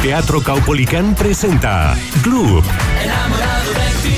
Teatro 0.02 0.42
Caupolicán 0.42 1.14
presenta 1.16 1.96
Club. 2.22 2.62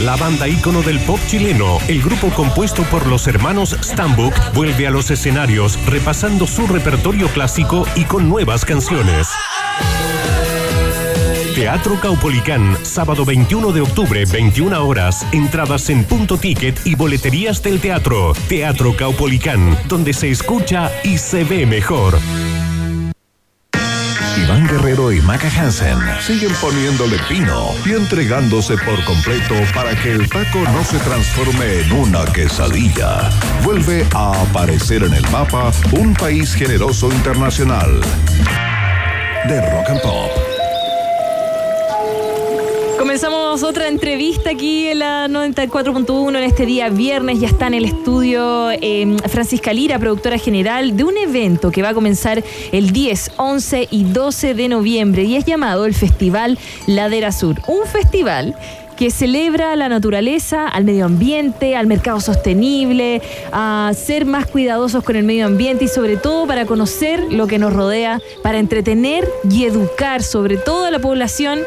La 0.02 0.16
banda 0.16 0.46
ícono 0.46 0.82
del 0.82 1.00
pop 1.00 1.18
chileno, 1.26 1.78
el 1.88 2.02
grupo 2.02 2.28
compuesto 2.30 2.82
por 2.84 3.06
los 3.06 3.26
hermanos 3.26 3.76
Stambuk, 3.82 4.34
vuelve 4.54 4.86
a 4.86 4.90
los 4.90 5.10
escenarios 5.10 5.78
repasando 5.86 6.46
su 6.46 6.66
repertorio 6.66 7.28
clásico 7.28 7.86
y 7.96 8.04
con 8.04 8.28
nuevas 8.28 8.64
canciones. 8.64 9.28
Teatro 11.54 11.98
Caupolicán, 12.00 12.76
sábado 12.84 13.24
21 13.24 13.72
de 13.72 13.80
octubre, 13.80 14.24
21 14.24 14.86
horas. 14.86 15.26
Entradas 15.32 15.90
en 15.90 16.04
punto 16.04 16.38
ticket 16.38 16.86
y 16.86 16.94
boleterías 16.94 17.60
del 17.62 17.80
teatro. 17.80 18.32
Teatro 18.48 18.94
Caupolicán, 18.96 19.76
donde 19.88 20.12
se 20.12 20.30
escucha 20.30 20.90
y 21.02 21.18
se 21.18 21.42
ve 21.44 21.66
mejor. 21.66 22.18
Iván 24.38 24.66
Guerrero 24.68 25.12
y 25.12 25.20
Maca 25.20 25.48
Hansen 25.48 25.98
siguen 26.20 26.52
poniéndole 26.60 27.18
pino 27.28 27.70
y 27.84 27.92
entregándose 27.92 28.76
por 28.78 29.04
completo 29.04 29.54
para 29.74 29.94
que 30.00 30.12
el 30.12 30.28
taco 30.30 30.60
no 30.72 30.84
se 30.84 30.98
transforme 30.98 31.80
en 31.80 31.92
una 31.92 32.24
quesadilla. 32.26 33.28
Vuelve 33.64 34.06
a 34.14 34.40
aparecer 34.42 35.02
en 35.02 35.14
el 35.14 35.28
mapa 35.30 35.72
un 35.92 36.14
país 36.14 36.54
generoso 36.54 37.12
internacional 37.12 38.00
de 39.48 39.60
rock 39.70 39.90
and 39.90 40.00
pop. 40.02 40.49
Comenzamos 43.00 43.62
otra 43.62 43.88
entrevista 43.88 44.50
aquí 44.50 44.88
en 44.88 44.98
la 44.98 45.26
94.1 45.26 46.36
en 46.36 46.44
este 46.44 46.66
día 46.66 46.90
viernes. 46.90 47.40
Ya 47.40 47.48
está 47.48 47.66
en 47.66 47.72
el 47.72 47.86
estudio 47.86 48.70
eh, 48.72 49.16
Francisca 49.26 49.72
Lira, 49.72 49.98
productora 49.98 50.36
general 50.36 50.94
de 50.94 51.04
un 51.04 51.16
evento 51.16 51.70
que 51.70 51.80
va 51.80 51.88
a 51.88 51.94
comenzar 51.94 52.44
el 52.72 52.90
10, 52.90 53.32
11 53.38 53.88
y 53.90 54.04
12 54.04 54.52
de 54.52 54.68
noviembre 54.68 55.22
y 55.22 55.36
es 55.36 55.46
llamado 55.46 55.86
el 55.86 55.94
Festival 55.94 56.58
Ladera 56.86 57.32
Sur. 57.32 57.62
Un 57.68 57.86
festival 57.86 58.54
que 58.98 59.10
celebra 59.10 59.74
la 59.76 59.88
naturaleza, 59.88 60.68
al 60.68 60.84
medio 60.84 61.06
ambiente, 61.06 61.76
al 61.76 61.86
mercado 61.86 62.20
sostenible, 62.20 63.22
a 63.50 63.92
ser 63.96 64.26
más 64.26 64.44
cuidadosos 64.44 65.02
con 65.02 65.16
el 65.16 65.24
medio 65.24 65.46
ambiente 65.46 65.86
y 65.86 65.88
sobre 65.88 66.18
todo 66.18 66.46
para 66.46 66.66
conocer 66.66 67.32
lo 67.32 67.46
que 67.46 67.58
nos 67.58 67.72
rodea, 67.72 68.20
para 68.42 68.58
entretener 68.58 69.26
y 69.50 69.64
educar 69.64 70.22
sobre 70.22 70.58
todo 70.58 70.84
a 70.84 70.90
la 70.90 70.98
población 70.98 71.60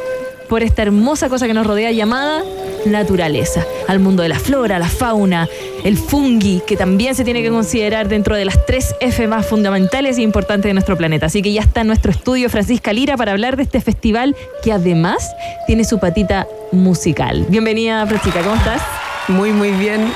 por 0.50 0.64
esta 0.64 0.82
hermosa 0.82 1.30
cosa 1.30 1.48
que 1.48 1.54
nos 1.54 1.66
rodea 1.66 1.92
llamada 1.92 2.44
naturaleza, 2.86 3.66
al 3.88 4.00
mundo 4.00 4.24
de 4.24 4.30
la 4.30 4.40
flora, 4.40 4.80
la 4.80 4.88
fauna, 4.88 5.48
el 5.84 5.98
fungi, 5.98 6.62
que 6.66 6.76
también 6.76 7.16
se 7.16 7.24
tiene 7.24 7.42
que 7.42 7.50
considerar 7.50 8.08
dentro 8.08 8.36
de 8.36 8.46
las 8.46 8.66
tres 8.66 8.96
F 9.00 9.28
más 9.28 9.46
fundamentales 9.46 10.18
e 10.18 10.22
importantes 10.22 10.70
de 10.70 10.74
nuestro 10.74 10.98
planeta. 10.98 11.28
Así 11.28 11.42
que 11.42 11.54
ya 11.54 11.62
está 11.62 11.82
en 11.82 11.88
nuestro 11.88 12.12
estudio 12.12 12.50
Francisca 12.50 12.94
Lira 12.94 13.18
para 13.18 13.32
hablar 13.32 13.58
de 13.58 13.64
este 13.64 13.82
festival 13.82 14.36
que 14.64 14.72
además 14.72 15.34
tiene 15.68 15.86
su 15.86 16.00
patita 16.00 16.48
musical. 16.72 17.46
Bienvenida 17.50 18.06
Francisca, 18.06 18.42
¿cómo 18.42 18.56
estás? 18.56 18.82
Muy, 19.28 19.52
muy 19.52 19.72
bien. 19.72 20.12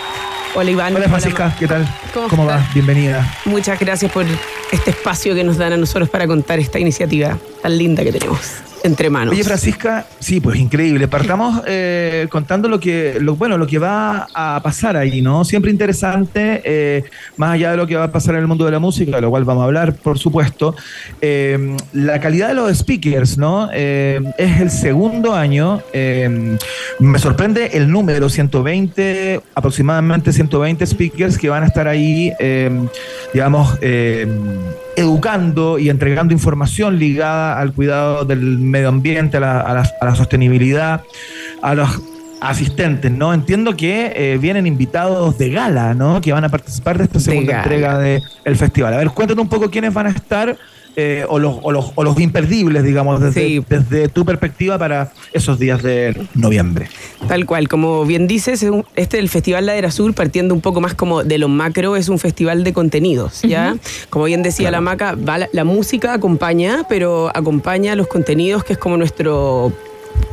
Hola 0.56 0.72
Iván. 0.72 0.96
Hola 0.96 1.08
Francisca, 1.08 1.56
¿qué 1.58 1.68
tal? 1.68 1.88
¿Cómo 2.14 2.28
¿Cómo, 2.30 2.46
va? 2.46 2.68
Bienvenida. 2.74 3.38
Muchas 3.46 3.80
gracias 3.80 4.12
por 4.12 4.26
este 4.72 4.90
espacio 4.92 5.36
que 5.36 5.44
nos 5.44 5.58
dan 5.58 5.74
a 5.74 5.78
nosotros 5.78 6.10
para 6.10 6.28
contar 6.28 6.60
esta 6.60 6.80
iniciativa 6.80 7.38
tan 7.62 7.78
linda 7.78 8.04
que 8.04 8.12
tenemos 8.12 8.40
entre 8.88 9.10
manos. 9.10 9.34
Oye 9.34 9.44
Francisca, 9.44 10.06
sí, 10.20 10.40
pues 10.40 10.58
increíble. 10.58 11.08
Partamos 11.08 11.62
eh, 11.68 12.28
contando 12.30 12.68
lo 12.68 12.80
que, 12.80 13.18
lo, 13.22 13.36
bueno, 13.36 13.58
lo 13.58 13.68
que 13.68 13.78
va 13.78 14.28
a 14.34 14.60
pasar 14.64 14.98
ahí, 14.98 15.22
¿no? 15.22 15.46
Siempre 15.46 15.70
interesante, 15.70 16.62
eh, 16.64 17.04
más 17.36 17.54
allá 17.54 17.72
de 17.72 17.78
lo 17.78 17.86
que 17.86 17.96
va 17.96 18.06
a 18.06 18.12
pasar 18.12 18.36
en 18.36 18.42
el 18.42 18.48
mundo 18.48 18.66
de 18.66 18.72
la 18.72 18.80
música, 18.80 19.18
de 19.18 19.22
lo 19.22 19.30
cual 19.30 19.44
vamos 19.44 19.62
a 19.62 19.66
hablar, 19.66 19.94
por 19.94 20.18
supuesto. 20.18 20.76
eh, 21.22 21.76
la 21.94 22.20
calidad 22.20 22.48
de 22.50 22.56
los 22.56 22.76
speakers, 22.76 23.38
¿no? 23.38 23.70
Es 23.72 24.62
el 24.62 24.72
segundo 24.72 25.36
año. 25.36 25.82
me 25.94 27.20
sorprende 27.20 27.72
el 27.74 27.92
número, 27.92 28.30
120, 28.30 29.42
aproximadamente 29.54 30.32
120 30.34 30.86
speakers 30.86 31.38
que 31.38 31.50
van 31.50 31.64
a 31.64 31.68
estar 31.68 31.88
ahí, 31.88 32.32
digamos, 33.34 33.78
educando 34.98 35.80
y 35.80 35.90
entregando 35.90 36.34
información 36.34 37.00
ligada 37.00 37.60
al 37.60 37.72
cuidado 37.72 38.26
del 38.26 38.42
medio 38.58 38.90
ambiente, 38.90 39.38
a 39.38 39.40
la, 39.40 39.62
a 39.62 39.74
la- 39.74 39.90
a 40.02 40.06
la 40.06 40.16
sostenibilidad, 40.16 41.02
a 41.62 41.76
los 41.76 42.02
asistentes, 42.42 43.12
¿no? 43.12 43.34
Entiendo 43.34 43.76
que 43.76 44.12
eh, 44.16 44.38
vienen 44.40 44.68
invitados 44.68 45.38
de 45.38 45.50
gala, 45.52 45.94
¿no? 45.94 46.20
Que 46.22 46.34
van 46.34 46.44
a 46.44 46.50
participar 46.50 46.98
de 46.98 47.06
esta 47.06 47.20
segunda 47.20 47.54
entrega 47.64 47.98
del 48.00 48.56
festival. 48.56 48.94
A 48.94 48.98
ver, 48.98 49.10
cuéntanos 49.12 49.44
un 49.44 49.50
poco 49.50 49.70
quiénes 49.72 49.94
van 49.94 50.08
a 50.08 50.10
estar 50.10 50.56
eh, 51.00 51.26
o, 51.30 51.38
los, 51.38 51.58
o, 51.62 51.72
los, 51.72 51.92
o 51.94 52.04
los 52.04 52.20
imperdibles, 52.20 52.84
digamos, 52.84 53.22
desde, 53.22 53.40
Sí. 53.40 53.64
desde 53.70 54.10
tu 54.10 54.26
perspectiva 54.26 54.80
para 54.80 55.12
esos 55.32 55.60
días 55.60 55.84
de 55.84 56.20
noviembre. 56.34 56.88
Tal 57.28 57.46
cual, 57.46 57.68
como 57.68 58.04
bien 58.04 58.26
dices, 58.26 58.64
es 58.64 58.72
un- 58.72 58.84
este 58.96 59.20
el 59.20 59.30
Festival 59.30 59.68
Ladera 59.68 59.92
Sur, 59.92 60.16
partiendo 60.16 60.56
un 60.56 60.62
poco 60.62 60.82
más 60.82 60.96
como 60.96 61.24
de 61.24 61.38
lo 61.38 61.50
macro, 61.50 61.96
es 61.96 62.10
un 62.10 62.18
festival 62.18 62.64
de 62.64 62.74
contenidos, 62.74 63.44
¿ya? 63.44 63.78
Como 64.10 64.26
bien 64.26 64.42
decía 64.42 64.72
la 64.72 64.82
Maca, 64.82 65.14
va 65.14 65.38
la, 65.38 65.50
la 65.54 65.64
música 65.64 66.14
acompaña, 66.16 66.84
pero 66.90 67.30
acompaña 67.32 67.96
los 67.96 68.08
contenidos, 68.08 68.64
que 68.64 68.74
es 68.74 68.80
como 68.80 68.98
nuestro 68.98 69.72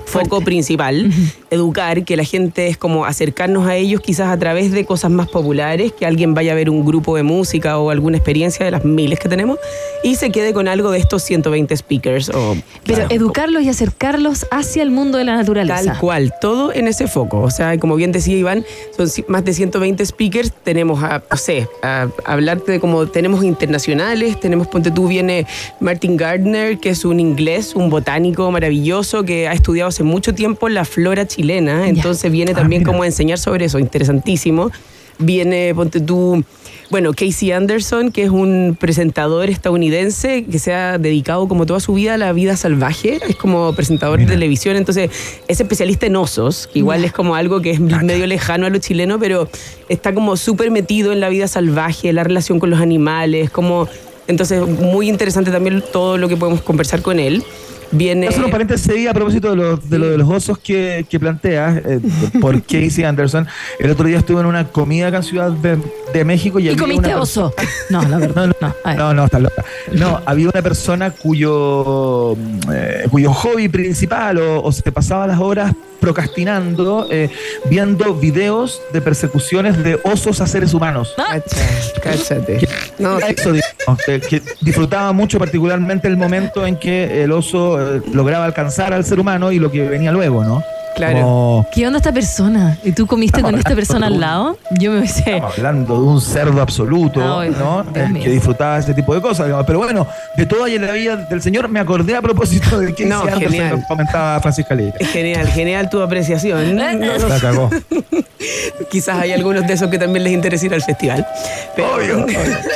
foco 0.06 0.40
principal, 0.42 1.10
educar, 1.50 2.04
que 2.04 2.16
la 2.16 2.24
gente 2.24 2.68
es 2.68 2.76
como 2.76 3.04
acercarnos 3.04 3.66
a 3.66 3.74
ellos 3.76 4.00
quizás 4.00 4.28
a 4.28 4.38
través 4.38 4.70
de 4.70 4.84
cosas 4.84 5.10
más 5.10 5.28
populares, 5.28 5.92
que 5.92 6.06
alguien 6.06 6.34
vaya 6.34 6.52
a 6.52 6.54
ver 6.54 6.70
un 6.70 6.84
grupo 6.84 7.16
de 7.16 7.22
música 7.22 7.78
o 7.78 7.90
alguna 7.90 8.16
experiencia 8.16 8.64
de 8.64 8.70
las 8.70 8.84
miles 8.84 9.18
que 9.18 9.28
tenemos 9.28 9.58
y 10.02 10.14
se 10.16 10.30
quede 10.30 10.52
con 10.52 10.68
algo 10.68 10.90
de 10.90 10.98
estos 10.98 11.22
120 11.24 11.76
speakers. 11.76 12.28
O, 12.30 12.56
Pero 12.84 12.94
Claro. 12.94 13.14
educarlos 13.14 13.62
y 13.62 13.68
acercarlos 13.68 14.46
hacia 14.50 14.82
el 14.82 14.90
mundo 14.90 15.18
de 15.18 15.24
la 15.24 15.36
naturaleza. 15.36 15.82
Tal 15.84 15.98
cual, 15.98 16.32
todo 16.40 16.72
en 16.72 16.86
ese 16.88 17.06
foco. 17.08 17.40
O 17.40 17.50
sea, 17.50 17.78
como 17.78 17.96
bien 17.96 18.12
decía 18.12 18.36
Iván, 18.36 18.64
son 18.96 19.08
más 19.28 19.44
de 19.44 19.52
120 19.52 20.04
speakers. 20.06 20.52
Tenemos 20.62 21.02
a, 21.02 21.22
no 21.30 21.36
sé, 21.36 21.68
a 21.82 22.08
hablarte 22.24 22.72
de 22.72 22.80
como 22.80 23.06
tenemos 23.06 23.42
internacionales. 23.42 24.38
Tenemos, 24.38 24.66
ponte 24.68 24.90
tú, 24.90 25.08
viene 25.08 25.46
Martin 25.80 26.16
Gardner, 26.16 26.78
que 26.78 26.90
es 26.90 27.04
un 27.04 27.18
inglés, 27.20 27.74
un 27.74 27.90
botánico 27.90 28.50
maravilloso 28.50 29.24
que 29.24 29.48
ha 29.48 29.52
estudiado 29.52 29.73
hace 29.82 30.02
mucho 30.02 30.34
tiempo 30.34 30.68
la 30.68 30.84
flora 30.84 31.26
chilena. 31.26 31.88
Entonces 31.88 32.30
viene 32.30 32.52
Ah, 32.52 32.56
también 32.56 32.82
mira. 32.82 32.92
como 32.92 33.02
a 33.02 33.06
enseñar 33.06 33.38
sobre 33.38 33.64
eso, 33.66 33.78
interesantísimo. 33.78 34.70
Viene, 35.18 35.72
ponte 35.76 36.00
tú, 36.00 36.42
bueno, 36.90 37.12
Casey 37.12 37.52
Anderson, 37.52 38.10
que 38.10 38.24
es 38.24 38.30
un 38.30 38.76
presentador 38.78 39.48
estadounidense 39.48 40.44
que 40.44 40.58
se 40.58 40.74
ha 40.74 40.98
dedicado 40.98 41.46
como 41.46 41.66
toda 41.66 41.78
su 41.78 41.94
vida 41.94 42.14
a 42.14 42.18
la 42.18 42.32
vida 42.32 42.56
salvaje, 42.56 43.20
es 43.28 43.36
como 43.36 43.72
presentador 43.74 44.18
de 44.18 44.26
televisión, 44.26 44.74
entonces 44.76 45.10
es 45.46 45.60
especialista 45.60 46.06
en 46.06 46.16
osos, 46.16 46.68
que 46.72 46.80
igual 46.80 47.04
es 47.04 47.12
como 47.12 47.36
algo 47.36 47.60
que 47.60 47.70
es 47.70 47.80
medio 47.80 48.26
lejano 48.26 48.66
a 48.66 48.70
lo 48.70 48.78
chileno, 48.78 49.20
pero 49.20 49.48
está 49.88 50.12
como 50.14 50.36
súper 50.36 50.72
metido 50.72 51.12
en 51.12 51.20
la 51.20 51.28
vida 51.28 51.46
salvaje, 51.46 52.12
la 52.12 52.24
relación 52.24 52.58
con 52.58 52.70
los 52.70 52.80
animales, 52.80 53.50
como... 53.50 53.88
Entonces, 54.26 54.66
muy 54.66 55.10
interesante 55.10 55.50
también 55.50 55.84
todo 55.92 56.16
lo 56.16 56.28
que 56.28 56.36
podemos 56.38 56.62
conversar 56.62 57.02
con 57.02 57.20
él. 57.20 57.44
Viene... 57.90 58.28
Hacer 58.28 58.44
un 58.44 58.50
paréntesis 58.50 58.88
ahí 58.90 59.06
a 59.06 59.14
propósito 59.14 59.50
de, 59.50 59.56
lo 59.56 59.76
de 59.76 60.18
los 60.18 60.28
osos 60.28 60.58
que, 60.58 61.06
que 61.08 61.20
planteas 61.20 61.76
eh, 61.84 62.00
por 62.40 62.60
Casey 62.66 63.04
Anderson. 63.04 63.46
El 63.78 63.90
otro 63.90 64.06
día 64.06 64.18
estuve 64.18 64.40
en 64.40 64.46
una 64.46 64.66
comida 64.68 65.08
acá 65.08 65.18
en 65.18 65.22
Ciudad 65.22 65.50
de, 65.50 65.78
de 66.12 66.24
México 66.24 66.58
y, 66.58 66.68
¿Y 66.68 66.76
comiste 66.76 67.08
una 67.08 67.20
oso? 67.20 67.54
No, 67.90 68.02
la 68.02 68.18
verdad. 68.18 68.54
No, 68.84 68.94
no, 68.94 68.96
no, 68.96 69.14
no, 69.14 69.24
está 69.24 69.38
loca. 69.38 69.64
No, 69.92 70.20
había 70.26 70.48
una 70.48 70.62
persona 70.62 71.10
cuyo, 71.10 72.32
eh, 72.72 73.06
cuyo 73.10 73.32
hobby 73.32 73.68
principal 73.68 74.38
o, 74.38 74.62
o 74.62 74.72
se 74.72 74.90
pasaba 74.92 75.26
las 75.26 75.40
horas 75.40 75.74
procrastinando, 76.04 77.08
eh, 77.10 77.30
viendo 77.70 78.14
videos 78.14 78.82
de 78.92 79.00
persecuciones 79.00 79.82
de 79.82 79.98
osos 80.04 80.42
a 80.42 80.46
seres 80.46 80.74
humanos. 80.74 81.14
Cacha, 81.16 81.56
cáchate. 82.02 82.68
No, 82.98 83.16
que, 83.16 84.20
que 84.20 84.42
disfrutaba 84.60 85.12
mucho 85.12 85.38
particularmente 85.38 86.06
el 86.06 86.18
momento 86.18 86.66
en 86.66 86.78
que 86.78 87.22
el 87.22 87.32
oso 87.32 87.96
eh, 87.96 88.02
lograba 88.12 88.44
alcanzar 88.44 88.92
al 88.92 89.06
ser 89.06 89.18
humano 89.18 89.50
y 89.50 89.58
lo 89.58 89.70
que 89.70 89.88
venía 89.88 90.12
luego, 90.12 90.44
¿no? 90.44 90.62
Claro. 90.94 91.20
Como- 91.20 91.66
¿Qué 91.72 91.86
onda 91.86 91.98
esta 91.98 92.12
persona? 92.12 92.78
¿Y 92.84 92.92
tú 92.92 93.06
comiste 93.06 93.38
Estamos 93.38 93.50
con 93.52 93.58
esta 93.58 93.74
persona 93.74 94.06
al 94.06 94.20
lado? 94.20 94.56
Yo 94.78 94.92
me 94.92 94.98
hubiese... 94.98 95.20
Estamos 95.36 95.58
hablando 95.58 95.94
de 95.94 96.06
un 96.06 96.20
cerdo 96.20 96.60
absoluto, 96.62 97.20
Ah, 97.20 97.44
¿no? 97.46 97.80
Eh, 97.94 98.20
que 98.22 98.30
disfrutaba 98.30 98.78
ese 98.78 98.94
tipo 98.94 99.14
de 99.14 99.20
cosas. 99.20 99.46
digamos. 99.46 99.66
Pero 99.66 99.78
bueno, 99.80 100.06
de 100.36 100.46
todo 100.46 100.68
y 100.68 100.74
en 100.76 100.86
la 100.86 100.92
vida 100.92 101.16
del 101.16 101.42
Señor 101.42 101.68
me 101.68 101.80
acordé 101.80 102.14
a 102.16 102.22
propósito 102.22 102.78
de 102.78 102.94
que 102.94 103.06
No, 103.06 103.22
genial. 103.26 103.84
comentaba 103.88 104.40
Francisca 104.40 104.74
Lira. 104.74 104.94
Genial, 105.00 105.48
genial 105.48 105.90
tu 105.90 106.00
apreciación. 106.00 106.76
No, 106.76 106.92
no 106.92 107.28
La 107.28 107.40
cagó. 107.40 107.70
Quizás 108.90 109.18
hay 109.20 109.32
algunos 109.32 109.66
de 109.66 109.72
esos 109.74 109.88
que 109.90 109.98
también 109.98 110.22
les 110.24 110.32
interesa 110.32 110.66
ir 110.66 110.74
al 110.74 110.82
festival. 110.82 111.26
Pero 111.74 112.26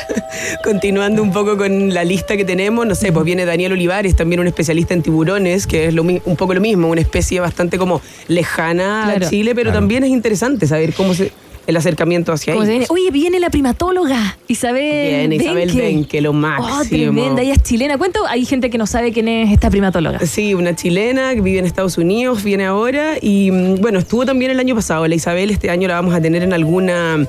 continuando 0.65 1.23
un 1.23 1.33
poco 1.33 1.57
con 1.57 1.93
la 1.93 2.05
lista 2.05 2.37
que 2.37 2.45
tenemos, 2.45 2.87
no 2.87 2.95
sé, 2.95 3.13
pues 3.13 3.25
viene 3.25 3.45
Daniel 3.45 3.73
Olivares, 3.73 4.17
también 4.17 4.41
un 4.41 4.47
especialista 4.47 4.95
en 4.95 5.03
tiburones, 5.03 5.67
que 5.67 5.87
es 5.89 5.95
lo 5.95 6.03
un 6.03 6.37
poco 6.37 6.55
lo 6.55 6.61
mismo, 6.61 6.89
una 6.89 7.01
especie 7.01 7.41
bastante 7.41 7.77
como 7.79 8.01
lejana 8.29 9.03
Claro. 9.05 9.27
a 9.27 9.31
Chile, 9.31 9.55
pero 9.55 9.73
también 9.73 10.05
es 10.05 10.11
interesante 10.11 10.67
saber 10.67 10.93
cómo 10.95 11.15
se 11.15 11.33
el 11.67 11.77
acercamiento 11.77 12.33
hacia 12.33 12.55
¿Cómo 12.55 12.65
se 12.65 12.71
ahí. 12.73 12.79
viene? 12.79 12.87
Oye, 12.89 13.11
viene 13.11 13.39
la 13.41 13.51
primatóloga 13.51 14.39
Isabel 14.49 15.29
Bien, 15.29 15.33
Isabel 15.35 15.69
Benke. 15.69 15.83
Benke, 15.83 16.21
lo 16.23 16.33
máximo. 16.33 16.79
Oh, 16.81 16.83
tremenda, 16.87 17.43
ella 17.43 17.53
es 17.53 17.63
chilena. 17.63 17.99
¿Cuánto? 17.99 18.27
Hay 18.27 18.47
gente 18.47 18.71
que 18.71 18.79
no 18.79 18.87
sabe 18.87 19.13
quién 19.13 19.29
es 19.29 19.53
esta 19.53 19.69
primatóloga. 19.69 20.19
Sí, 20.21 20.55
una 20.55 20.75
chilena 20.75 21.35
que 21.35 21.43
vive 21.43 21.59
en 21.59 21.67
Estados 21.67 21.99
Unidos, 21.99 22.43
viene 22.43 22.65
ahora 22.65 23.17
y 23.21 23.51
mm, 23.51 23.83
bueno, 23.83 23.99
estuvo 23.99 24.25
también 24.25 24.51
el 24.51 24.59
año 24.61 24.75
pasado. 24.75 25.07
La 25.07 25.15
Isabel 25.15 25.51
este 25.51 25.69
año 25.69 25.89
la 25.89 25.95
vamos 25.97 26.15
a 26.15 26.23
tener 26.23 26.43
en 26.43 26.55
alguna... 26.55 27.27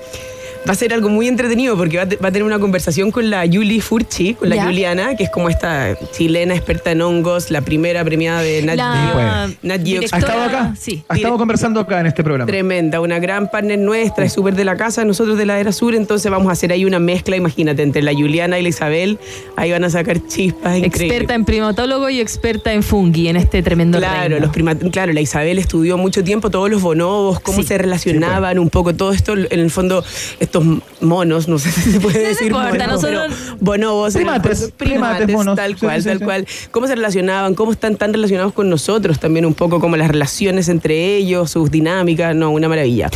Va 0.68 0.74
a 0.74 0.76
ser 0.76 0.94
algo 0.94 1.10
muy 1.10 1.28
entretenido 1.28 1.78
porque 1.78 1.98
va 1.98 2.04
a, 2.04 2.10
te- 2.10 2.18
va 2.18 2.28
a 2.30 2.32
tener 2.32 2.44
una 2.44 2.60
conversación 2.60 3.12
con 3.12 3.30
la 3.30 3.46
Yuli 3.46 3.80
Furchi, 3.80 4.34
con 4.36 4.50
la 4.50 4.58
Ya. 4.58 4.66
Juliana, 4.66 5.16
que 5.16 5.24
es 5.24 5.30
como 5.30 5.50
esta 5.50 5.96
chilena 6.12 6.54
experta 6.54 6.92
en 6.92 7.02
hongos, 7.02 7.50
la 7.50 7.62
primera 7.62 8.04
premiada 8.04 8.42
de 8.42 8.62
Nat 8.64 8.76
La 8.76 9.48
Geo. 9.48 9.56
Nat 9.64 9.86
Geo. 9.86 10.02
¿Ha 10.12 10.18
estado 10.18 10.44
acá? 10.44 10.76
Sí. 10.78 11.04
Ha 11.08 11.16
estado 11.16 11.38
conversando 11.38 11.80
acá 11.80 12.02
en 12.02 12.08
este 12.08 12.24
programa. 12.24 12.46
Tremenda, 12.52 13.00
una 13.00 13.20
gran 13.20 13.50
partner 13.50 13.80
nuestra, 13.80 14.26
es 14.26 14.34
súper 14.34 14.54
de 14.56 14.66
la 14.66 14.76
casa, 14.76 15.06
nosotros 15.06 15.38
de 15.38 15.46
la 15.46 15.60
Era 15.60 15.72
Sur, 15.72 15.96
entonces 15.96 16.30
vamos 16.30 16.50
a 16.50 16.52
hacer 16.52 16.72
ahí 16.74 16.84
una 16.86 17.00
mezcla, 17.00 17.36
imagínate, 17.38 17.82
entre 17.82 18.02
la 18.02 18.14
Juliana 18.14 18.60
y 18.60 18.64
la 18.64 18.70
Isabel, 18.70 19.18
ahí 19.56 19.72
van 19.72 19.86
a 19.86 19.90
sacar 19.90 20.20
chispas 20.28 20.78
increíbles. 20.78 21.02
Experta 21.02 21.34
en 21.36 21.46
primatólogo 21.46 22.10
y 22.10 22.20
experta 22.20 22.74
en 22.74 22.84
fungi 22.84 23.30
en 23.30 23.38
este 23.38 23.64
tremendo 23.64 23.98
Claro, 23.98 24.20
reino. 24.30 24.40
los 24.40 24.52
prima- 24.52 24.76
claro, 24.76 25.14
la 25.14 25.22
Isabel 25.22 25.58
estudió 25.58 25.98
mucho 25.98 26.24
tiempo 26.24 26.50
todos 26.52 26.70
los 26.70 26.82
bonobos, 26.82 27.40
cómo 27.40 27.60
Sí. 27.62 27.68
se 27.70 27.78
relacionaban, 27.78 28.60
un 28.60 28.70
poco 28.70 28.94
todo 28.94 29.14
esto, 29.14 29.34
en 29.34 29.60
el 29.60 29.72
fondo, 29.72 30.04
estos 30.50 30.64
monos, 31.02 31.48
no 31.48 31.60
sé 31.60 31.72
si 31.72 31.92
se 31.94 32.00
puede 32.00 32.20
decir 32.30 32.48
importa, 32.48 32.72
monos, 32.72 32.88
nosotros- 33.04 33.34
pero 33.38 33.58
bonobos, 33.60 34.14
Primates, 34.14 34.72
primates, 34.76 35.30
monos. 35.30 35.56
tal 35.56 35.78
cual, 35.78 36.02
sí, 36.02 36.10
tal 36.10 36.20
sí. 36.20 36.24
cual. 36.26 36.48
Cómo 36.72 36.88
se 36.88 36.96
relacionaban, 36.96 37.54
cómo 37.56 37.72
están 37.72 37.96
tan 37.96 38.12
relacionados 38.14 38.54
con 38.54 38.70
nosotros 38.70 39.20
también, 39.20 39.46
un 39.46 39.54
poco 39.54 39.80
como 39.80 39.96
las 39.96 40.08
relaciones 40.10 40.68
entre 40.70 41.16
ellos, 41.18 41.52
sus 41.52 41.70
dinámicas, 41.70 42.36
no, 42.36 42.50
una 42.52 42.68
maravilla. 42.68 43.10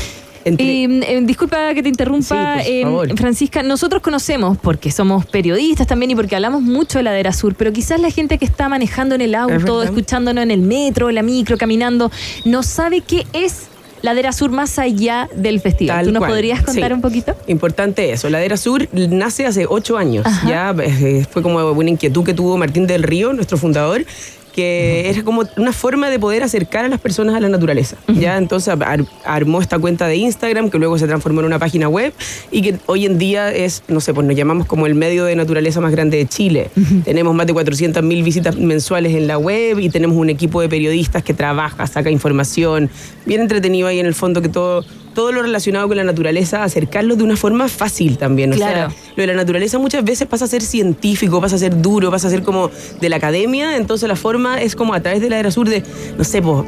Entre- 0.45 0.65
Eh, 0.83 0.99
eh, 1.07 1.19
disculpa 1.23 1.73
que 1.73 1.81
te 1.81 1.87
interrumpa, 1.87 2.59
Sí, 2.61 2.69
eh. 2.83 2.85
Francisca. 3.15 3.63
Nosotros 3.63 4.01
conocemos, 4.01 4.57
porque 4.57 4.91
somos 4.91 5.25
periodistas 5.25 5.87
también 5.87 6.11
y 6.11 6.15
porque 6.15 6.35
hablamos 6.35 6.61
mucho 6.61 6.99
de 6.99 7.03
Ladera 7.03 7.31
Sur, 7.31 7.55
pero 7.55 7.71
quizás 7.71 7.99
la 8.01 8.11
gente 8.11 8.37
que 8.37 8.43
está 8.45 8.67
manejando 8.67 9.15
en 9.15 9.21
el 9.21 9.35
auto, 9.35 9.81
escuchándonos 9.83 10.43
en 10.43 10.51
el 10.51 10.59
metro, 10.61 11.07
en 11.09 11.15
la 11.15 11.23
micro, 11.23 11.57
caminando, 11.57 12.11
no 12.43 12.61
sabe 12.61 12.99
qué 13.01 13.25
es 13.31 13.67
Ladera 14.03 14.31
Sur 14.33 14.51
más 14.51 14.77
allá 14.79 15.29
del 15.35 15.59
festival. 15.61 15.95
Tal 15.97 16.05
¿Tú 16.07 16.11
nos 16.11 16.19
cual. 16.19 16.31
podrías 16.31 16.61
contar 16.61 16.89
Sí. 16.89 16.93
un 16.93 17.01
poquito? 17.01 17.35
Importante 17.47 18.11
eso. 18.11 18.29
Ladera 18.29 18.57
Sur 18.57 18.87
nace 18.91 19.45
hace 19.47 19.65
ocho 19.67 19.97
años. 19.97 20.25
Ajá. 20.27 20.47
Ya 20.47 20.75
eh, 20.83 21.25
fue 21.31 21.41
como 21.41 21.57
una 21.71 21.89
inquietud 21.89 22.23
que 22.25 22.33
tuvo 22.33 22.57
Martín 22.57 22.85
del 22.85 23.01
Río, 23.01 23.31
nuestro 23.33 23.57
fundador 23.57 24.05
que 24.53 25.09
era 25.09 25.23
como 25.23 25.43
una 25.57 25.73
forma 25.73 26.09
de 26.09 26.19
poder 26.19 26.43
acercar 26.43 26.85
a 26.85 26.87
las 26.87 26.99
personas 26.99 27.35
a 27.35 27.39
la 27.39 27.49
naturaleza. 27.49 27.97
Ya 28.07 28.37
entonces 28.37 28.73
ar- 28.79 29.05
armó 29.25 29.59
esta 29.61 29.79
cuenta 29.79 30.07
de 30.07 30.15
Instagram 30.15 30.69
que 30.69 30.77
luego 30.77 30.97
se 30.97 31.07
transformó 31.07 31.39
en 31.41 31.47
una 31.47 31.59
página 31.59 31.89
web 31.89 32.13
y 32.51 32.61
que 32.61 32.75
hoy 32.85 33.05
en 33.05 33.17
día 33.17 33.51
es, 33.53 33.83
no 33.87 33.99
sé, 33.99 34.13
pues 34.13 34.25
nos 34.27 34.35
llamamos 34.35 34.67
como 34.67 34.85
el 34.85 34.95
medio 34.95 35.25
de 35.25 35.35
naturaleza 35.35 35.81
más 35.81 35.91
grande 35.91 36.17
de 36.17 36.27
Chile. 36.27 36.69
Tenemos 37.03 37.33
más 37.33 37.47
de 37.47 37.53
400 37.53 38.03
mil 38.03 38.23
visitas 38.23 38.55
mensuales 38.55 39.15
en 39.15 39.27
la 39.27 39.37
web 39.37 39.79
y 39.79 39.89
tenemos 39.89 40.15
un 40.17 40.29
equipo 40.29 40.61
de 40.61 40.69
periodistas 40.69 41.23
que 41.23 41.33
trabaja, 41.33 41.87
saca 41.87 42.11
información, 42.11 42.89
bien 43.25 43.41
entretenido 43.41 43.87
ahí 43.87 43.99
en 43.99 44.05
el 44.05 44.13
fondo 44.13 44.41
que 44.41 44.49
todo 44.49 44.85
todo 45.13 45.31
lo 45.31 45.41
relacionado 45.41 45.87
con 45.87 45.97
la 45.97 46.03
naturaleza, 46.03 46.63
acercarlo 46.63 47.15
de 47.15 47.23
una 47.23 47.35
forma 47.37 47.67
fácil 47.67 48.17
también. 48.17 48.53
O 48.53 48.55
Claro. 48.55 48.89
sea, 48.91 48.97
lo 49.15 49.21
de 49.21 49.27
la 49.27 49.33
naturaleza 49.33 49.77
muchas 49.79 50.03
veces 50.03 50.27
pasa 50.27 50.45
a 50.45 50.47
ser 50.47 50.61
científico, 50.61 51.39
pasa 51.41 51.55
a 51.55 51.59
ser 51.59 51.81
duro, 51.81 52.09
pasa 52.11 52.27
a 52.27 52.31
ser 52.31 52.43
como 52.43 52.71
de 52.99 53.09
la 53.09 53.17
academia, 53.17 53.77
entonces 53.77 54.07
la 54.09 54.15
forma 54.15 54.61
es 54.61 54.75
como 54.75 54.93
a 54.93 54.99
través 55.01 55.21
de 55.21 55.29
la 55.29 55.39
era 55.39 55.51
sur 55.51 55.69
de, 55.69 55.83
no 56.17 56.23
sé, 56.23 56.41
pues, 56.41 56.65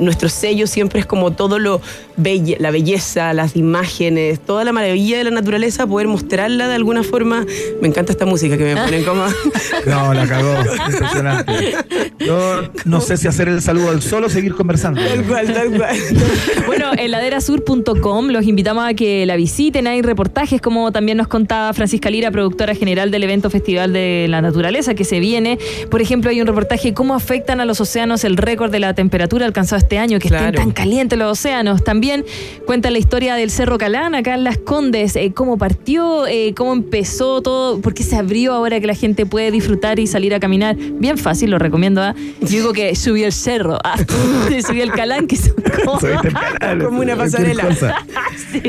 nuestro 0.00 0.28
sello 0.30 0.66
siempre 0.66 1.00
es 1.00 1.06
como 1.06 1.32
todo 1.32 1.58
lo 1.58 1.80
belle- 2.16 2.56
la 2.58 2.70
belleza, 2.70 3.34
las 3.34 3.56
imágenes, 3.56 4.40
toda 4.40 4.64
la 4.64 4.72
maravilla 4.72 5.18
de 5.18 5.24
la 5.24 5.30
naturaleza, 5.30 5.86
poder 5.86 6.08
mostrarla 6.08 6.66
de 6.68 6.74
alguna 6.74 7.02
forma. 7.02 7.44
Me 7.82 7.88
encanta 7.88 8.12
esta 8.12 8.24
música 8.24 8.56
que 8.56 8.64
me 8.64 8.76
ponen 8.82 9.04
como... 9.04 9.24
No, 9.86 10.14
la 10.14 10.26
cagó. 10.26 10.54
Impresionante. 10.86 11.76
Yo 12.18 12.62
no 12.86 13.00
sé 13.00 13.16
si 13.18 13.28
hacer 13.28 13.48
el 13.48 13.60
saludo 13.62 13.90
al 13.90 14.02
sol 14.02 14.24
o 14.24 14.28
seguir 14.30 14.54
conversando. 14.54 15.00
tal 15.00 15.24
cual, 15.24 15.52
tal 15.52 15.70
cual. 15.70 15.96
Bueno, 16.86 17.02
en 17.02 17.10
laderasur.com 17.10 18.28
los 18.28 18.44
invitamos 18.44 18.84
a 18.86 18.94
que 18.94 19.26
la 19.26 19.34
visiten. 19.34 19.88
Hay 19.88 20.02
reportajes, 20.02 20.60
como 20.60 20.92
también 20.92 21.18
nos 21.18 21.26
contaba 21.26 21.72
Francisca 21.72 22.10
Lira, 22.10 22.30
productora 22.30 22.76
general 22.76 23.10
del 23.10 23.24
evento 23.24 23.50
Festival 23.50 23.92
de 23.92 24.26
la 24.28 24.40
Naturaleza 24.40 24.94
que 24.94 25.04
se 25.04 25.18
viene. 25.18 25.58
Por 25.90 26.00
ejemplo, 26.00 26.30
hay 26.30 26.40
un 26.40 26.46
reportaje 26.46 26.94
cómo 26.94 27.14
afectan 27.14 27.60
a 27.60 27.64
los 27.64 27.80
océanos 27.80 28.22
el 28.22 28.36
récord 28.36 28.70
de 28.70 28.78
la 28.78 28.94
temperatura 28.94 29.46
alcanzado 29.46 29.78
este 29.80 29.98
año, 29.98 30.20
que 30.20 30.28
estén 30.28 30.36
Claro. 30.38 30.58
tan 30.58 30.70
calientes 30.70 31.18
los 31.18 31.32
océanos. 31.32 31.82
También 31.82 32.24
cuenta 32.66 32.90
la 32.92 32.98
historia 32.98 33.34
del 33.34 33.50
Cerro 33.50 33.78
Calán, 33.78 34.14
acá 34.14 34.34
en 34.34 34.44
Las 34.44 34.58
Condes, 34.58 35.16
eh, 35.16 35.32
cómo 35.34 35.58
partió, 35.58 36.26
eh, 36.28 36.54
cómo 36.56 36.72
empezó 36.72 37.42
todo, 37.42 37.80
por 37.80 37.94
qué 37.94 38.04
se 38.04 38.14
abrió 38.14 38.52
ahora 38.52 38.78
que 38.78 38.86
la 38.86 38.94
gente 38.94 39.26
puede 39.26 39.50
disfrutar 39.50 39.98
y 39.98 40.06
salir 40.06 40.34
a 40.34 40.40
caminar. 40.40 40.76
Bien 40.76 41.18
fácil, 41.18 41.50
lo 41.50 41.58
recomiendo. 41.58 42.00
¿ah? 42.00 42.14
Yo 42.42 42.48
digo 42.48 42.72
que 42.72 42.94
subió 42.94 43.26
el 43.26 43.32
cerro, 43.32 43.78
ah, 43.82 43.96
subió 44.66 44.84
el 44.84 44.92
Calán, 44.92 45.26
que 45.26 45.36
son 45.36 45.54
como... 45.84 45.98
Como 46.84 47.00
una 47.00 47.16
pasarela. 47.16 47.68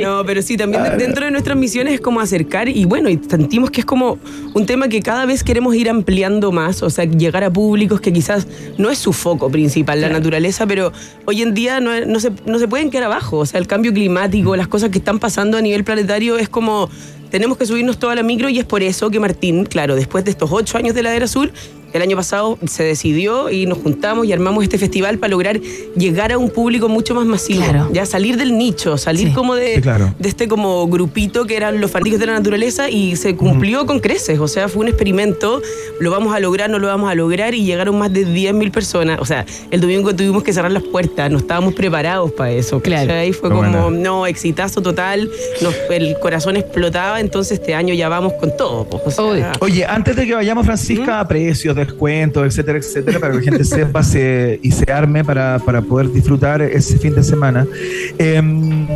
No, 0.01 0.23
pero 0.25 0.41
sí, 0.41 0.57
también 0.57 0.83
de- 0.83 0.97
dentro 0.97 1.25
de 1.25 1.31
nuestras 1.31 1.57
misiones 1.57 1.93
es 1.93 2.01
como 2.01 2.19
acercar 2.19 2.67
y 2.69 2.85
bueno, 2.85 3.09
y 3.09 3.19
sentimos 3.29 3.71
que 3.71 3.81
es 3.81 3.85
como 3.85 4.17
un 4.53 4.65
tema 4.65 4.87
que 4.89 5.01
cada 5.01 5.25
vez 5.25 5.43
queremos 5.43 5.75
ir 5.75 5.89
ampliando 5.89 6.51
más, 6.51 6.83
o 6.83 6.89
sea, 6.89 7.05
llegar 7.05 7.43
a 7.43 7.51
públicos 7.51 8.01
que 8.01 8.11
quizás 8.11 8.47
no 8.77 8.89
es 8.89 8.97
su 8.97 9.13
foco 9.13 9.49
principal, 9.49 10.01
la 10.01 10.09
naturaleza, 10.09 10.65
pero 10.67 10.91
hoy 11.25 11.41
en 11.41 11.53
día 11.53 11.79
no, 11.79 11.91
no 12.05 12.19
se, 12.19 12.31
no 12.45 12.59
se 12.59 12.67
pueden 12.67 12.89
quedar 12.89 13.05
abajo, 13.05 13.37
o 13.37 13.45
sea, 13.45 13.59
el 13.59 13.67
cambio 13.67 13.93
climático, 13.93 14.55
las 14.55 14.67
cosas 14.67 14.89
que 14.89 14.97
están 14.97 15.19
pasando 15.19 15.57
a 15.57 15.61
nivel 15.61 15.83
planetario 15.83 16.37
es 16.37 16.49
como... 16.49 16.89
Tenemos 17.31 17.57
que 17.57 17.65
subirnos 17.65 17.99
toda 17.99 18.15
la 18.15 18.23
micro 18.23 18.49
y 18.49 18.59
es 18.59 18.65
por 18.65 18.81
eso 18.83 19.09
que 19.09 19.19
Martín, 19.19 19.65
claro, 19.65 19.95
después 19.95 20.23
de 20.25 20.31
estos 20.31 20.49
ocho 20.51 20.77
años 20.77 20.95
de 20.95 21.03
la 21.03 21.13
Era 21.15 21.27
Sur, 21.27 21.51
el 21.93 22.01
año 22.01 22.17
pasado 22.17 22.59
se 22.67 22.83
decidió 22.83 23.49
y 23.49 23.65
nos 23.65 23.77
juntamos 23.77 24.27
y 24.27 24.33
armamos 24.33 24.61
este 24.63 24.77
festival 24.77 25.19
para 25.19 25.31
lograr 25.31 25.59
llegar 25.95 26.33
a 26.33 26.37
un 26.37 26.49
público 26.49 26.89
mucho 26.89 27.15
más 27.15 27.25
masivo. 27.25 27.63
Claro. 27.63 27.89
Ya 27.93 28.05
salir 28.05 28.35
del 28.37 28.57
nicho, 28.57 28.97
salir 28.97 29.29
Sí. 29.29 29.33
como 29.33 29.55
de, 29.55 29.75
Sí, 29.75 29.81
claro. 29.81 30.13
de 30.19 30.27
este 30.27 30.49
como 30.49 30.85
grupito 30.87 31.45
que 31.45 31.55
eran 31.55 31.79
los 31.79 31.89
fanáticos 31.89 32.19
de 32.19 32.25
la 32.27 32.33
naturaleza 32.33 32.89
y 32.89 33.15
se 33.15 33.35
cumplió 33.37 33.85
con 33.85 33.99
creces. 33.99 34.37
O 34.39 34.49
sea, 34.49 34.67
fue 34.67 34.81
un 34.81 34.89
experimento. 34.89 35.61
Lo 36.01 36.11
vamos 36.11 36.35
a 36.35 36.41
lograr, 36.41 36.69
no 36.69 36.77
lo 36.77 36.87
vamos 36.87 37.09
a 37.09 37.15
lograr 37.15 37.55
y 37.55 37.63
llegaron 37.63 37.97
más 37.97 38.11
de 38.11 38.25
10.000 38.25 38.69
personas. 38.69 39.19
O 39.21 39.25
sea, 39.25 39.45
el 39.71 39.79
domingo 39.79 40.13
tuvimos 40.13 40.43
que 40.43 40.51
cerrar 40.51 40.71
las 40.73 40.83
puertas, 40.83 41.31
no 41.31 41.37
estábamos 41.37 41.73
preparados 41.73 42.31
para 42.33 42.51
eso. 42.51 42.81
Claro. 42.81 43.07
¿cachai? 43.07 43.31
Fue 43.31 43.49
Qué 43.49 43.55
como, 43.55 43.71
buena. 43.83 43.89
no, 44.03 44.27
exitazo 44.27 44.81
total. 44.81 45.31
Nos- 45.61 45.73
el 45.89 46.19
corazón 46.19 46.57
explotaba, 46.57 47.16
entonces 47.19 47.59
este 47.59 47.73
año 47.75 47.93
ya 47.93 48.09
vamos 48.09 48.33
con 48.33 48.55
todo. 48.57 48.85
pues, 48.89 49.03
o 49.19 49.35
sea, 49.35 49.51
Uy. 49.51 49.57
Oye, 49.61 49.85
antes 49.85 50.15
de 50.15 50.25
que 50.25 50.35
vayamos, 50.35 50.65
Francisca, 50.65 51.19
a 51.19 51.27
precios, 51.27 51.75
descuentos, 51.75 52.45
etcétera, 52.45 52.77
etcétera, 52.79 53.19
para 53.19 53.33
que 53.33 53.39
la 53.39 53.43
gente 53.43 53.63
sepa 53.65 54.03
se- 54.03 54.59
y 54.61 54.71
se 54.71 54.91
arme 54.91 55.23
para, 55.23 55.59
para 55.59 55.81
poder 55.81 56.11
disfrutar 56.11 56.61
ese 56.61 56.97
fin 56.97 57.13
de 57.15 57.23
semana. 57.23 57.65
em, 58.17 58.87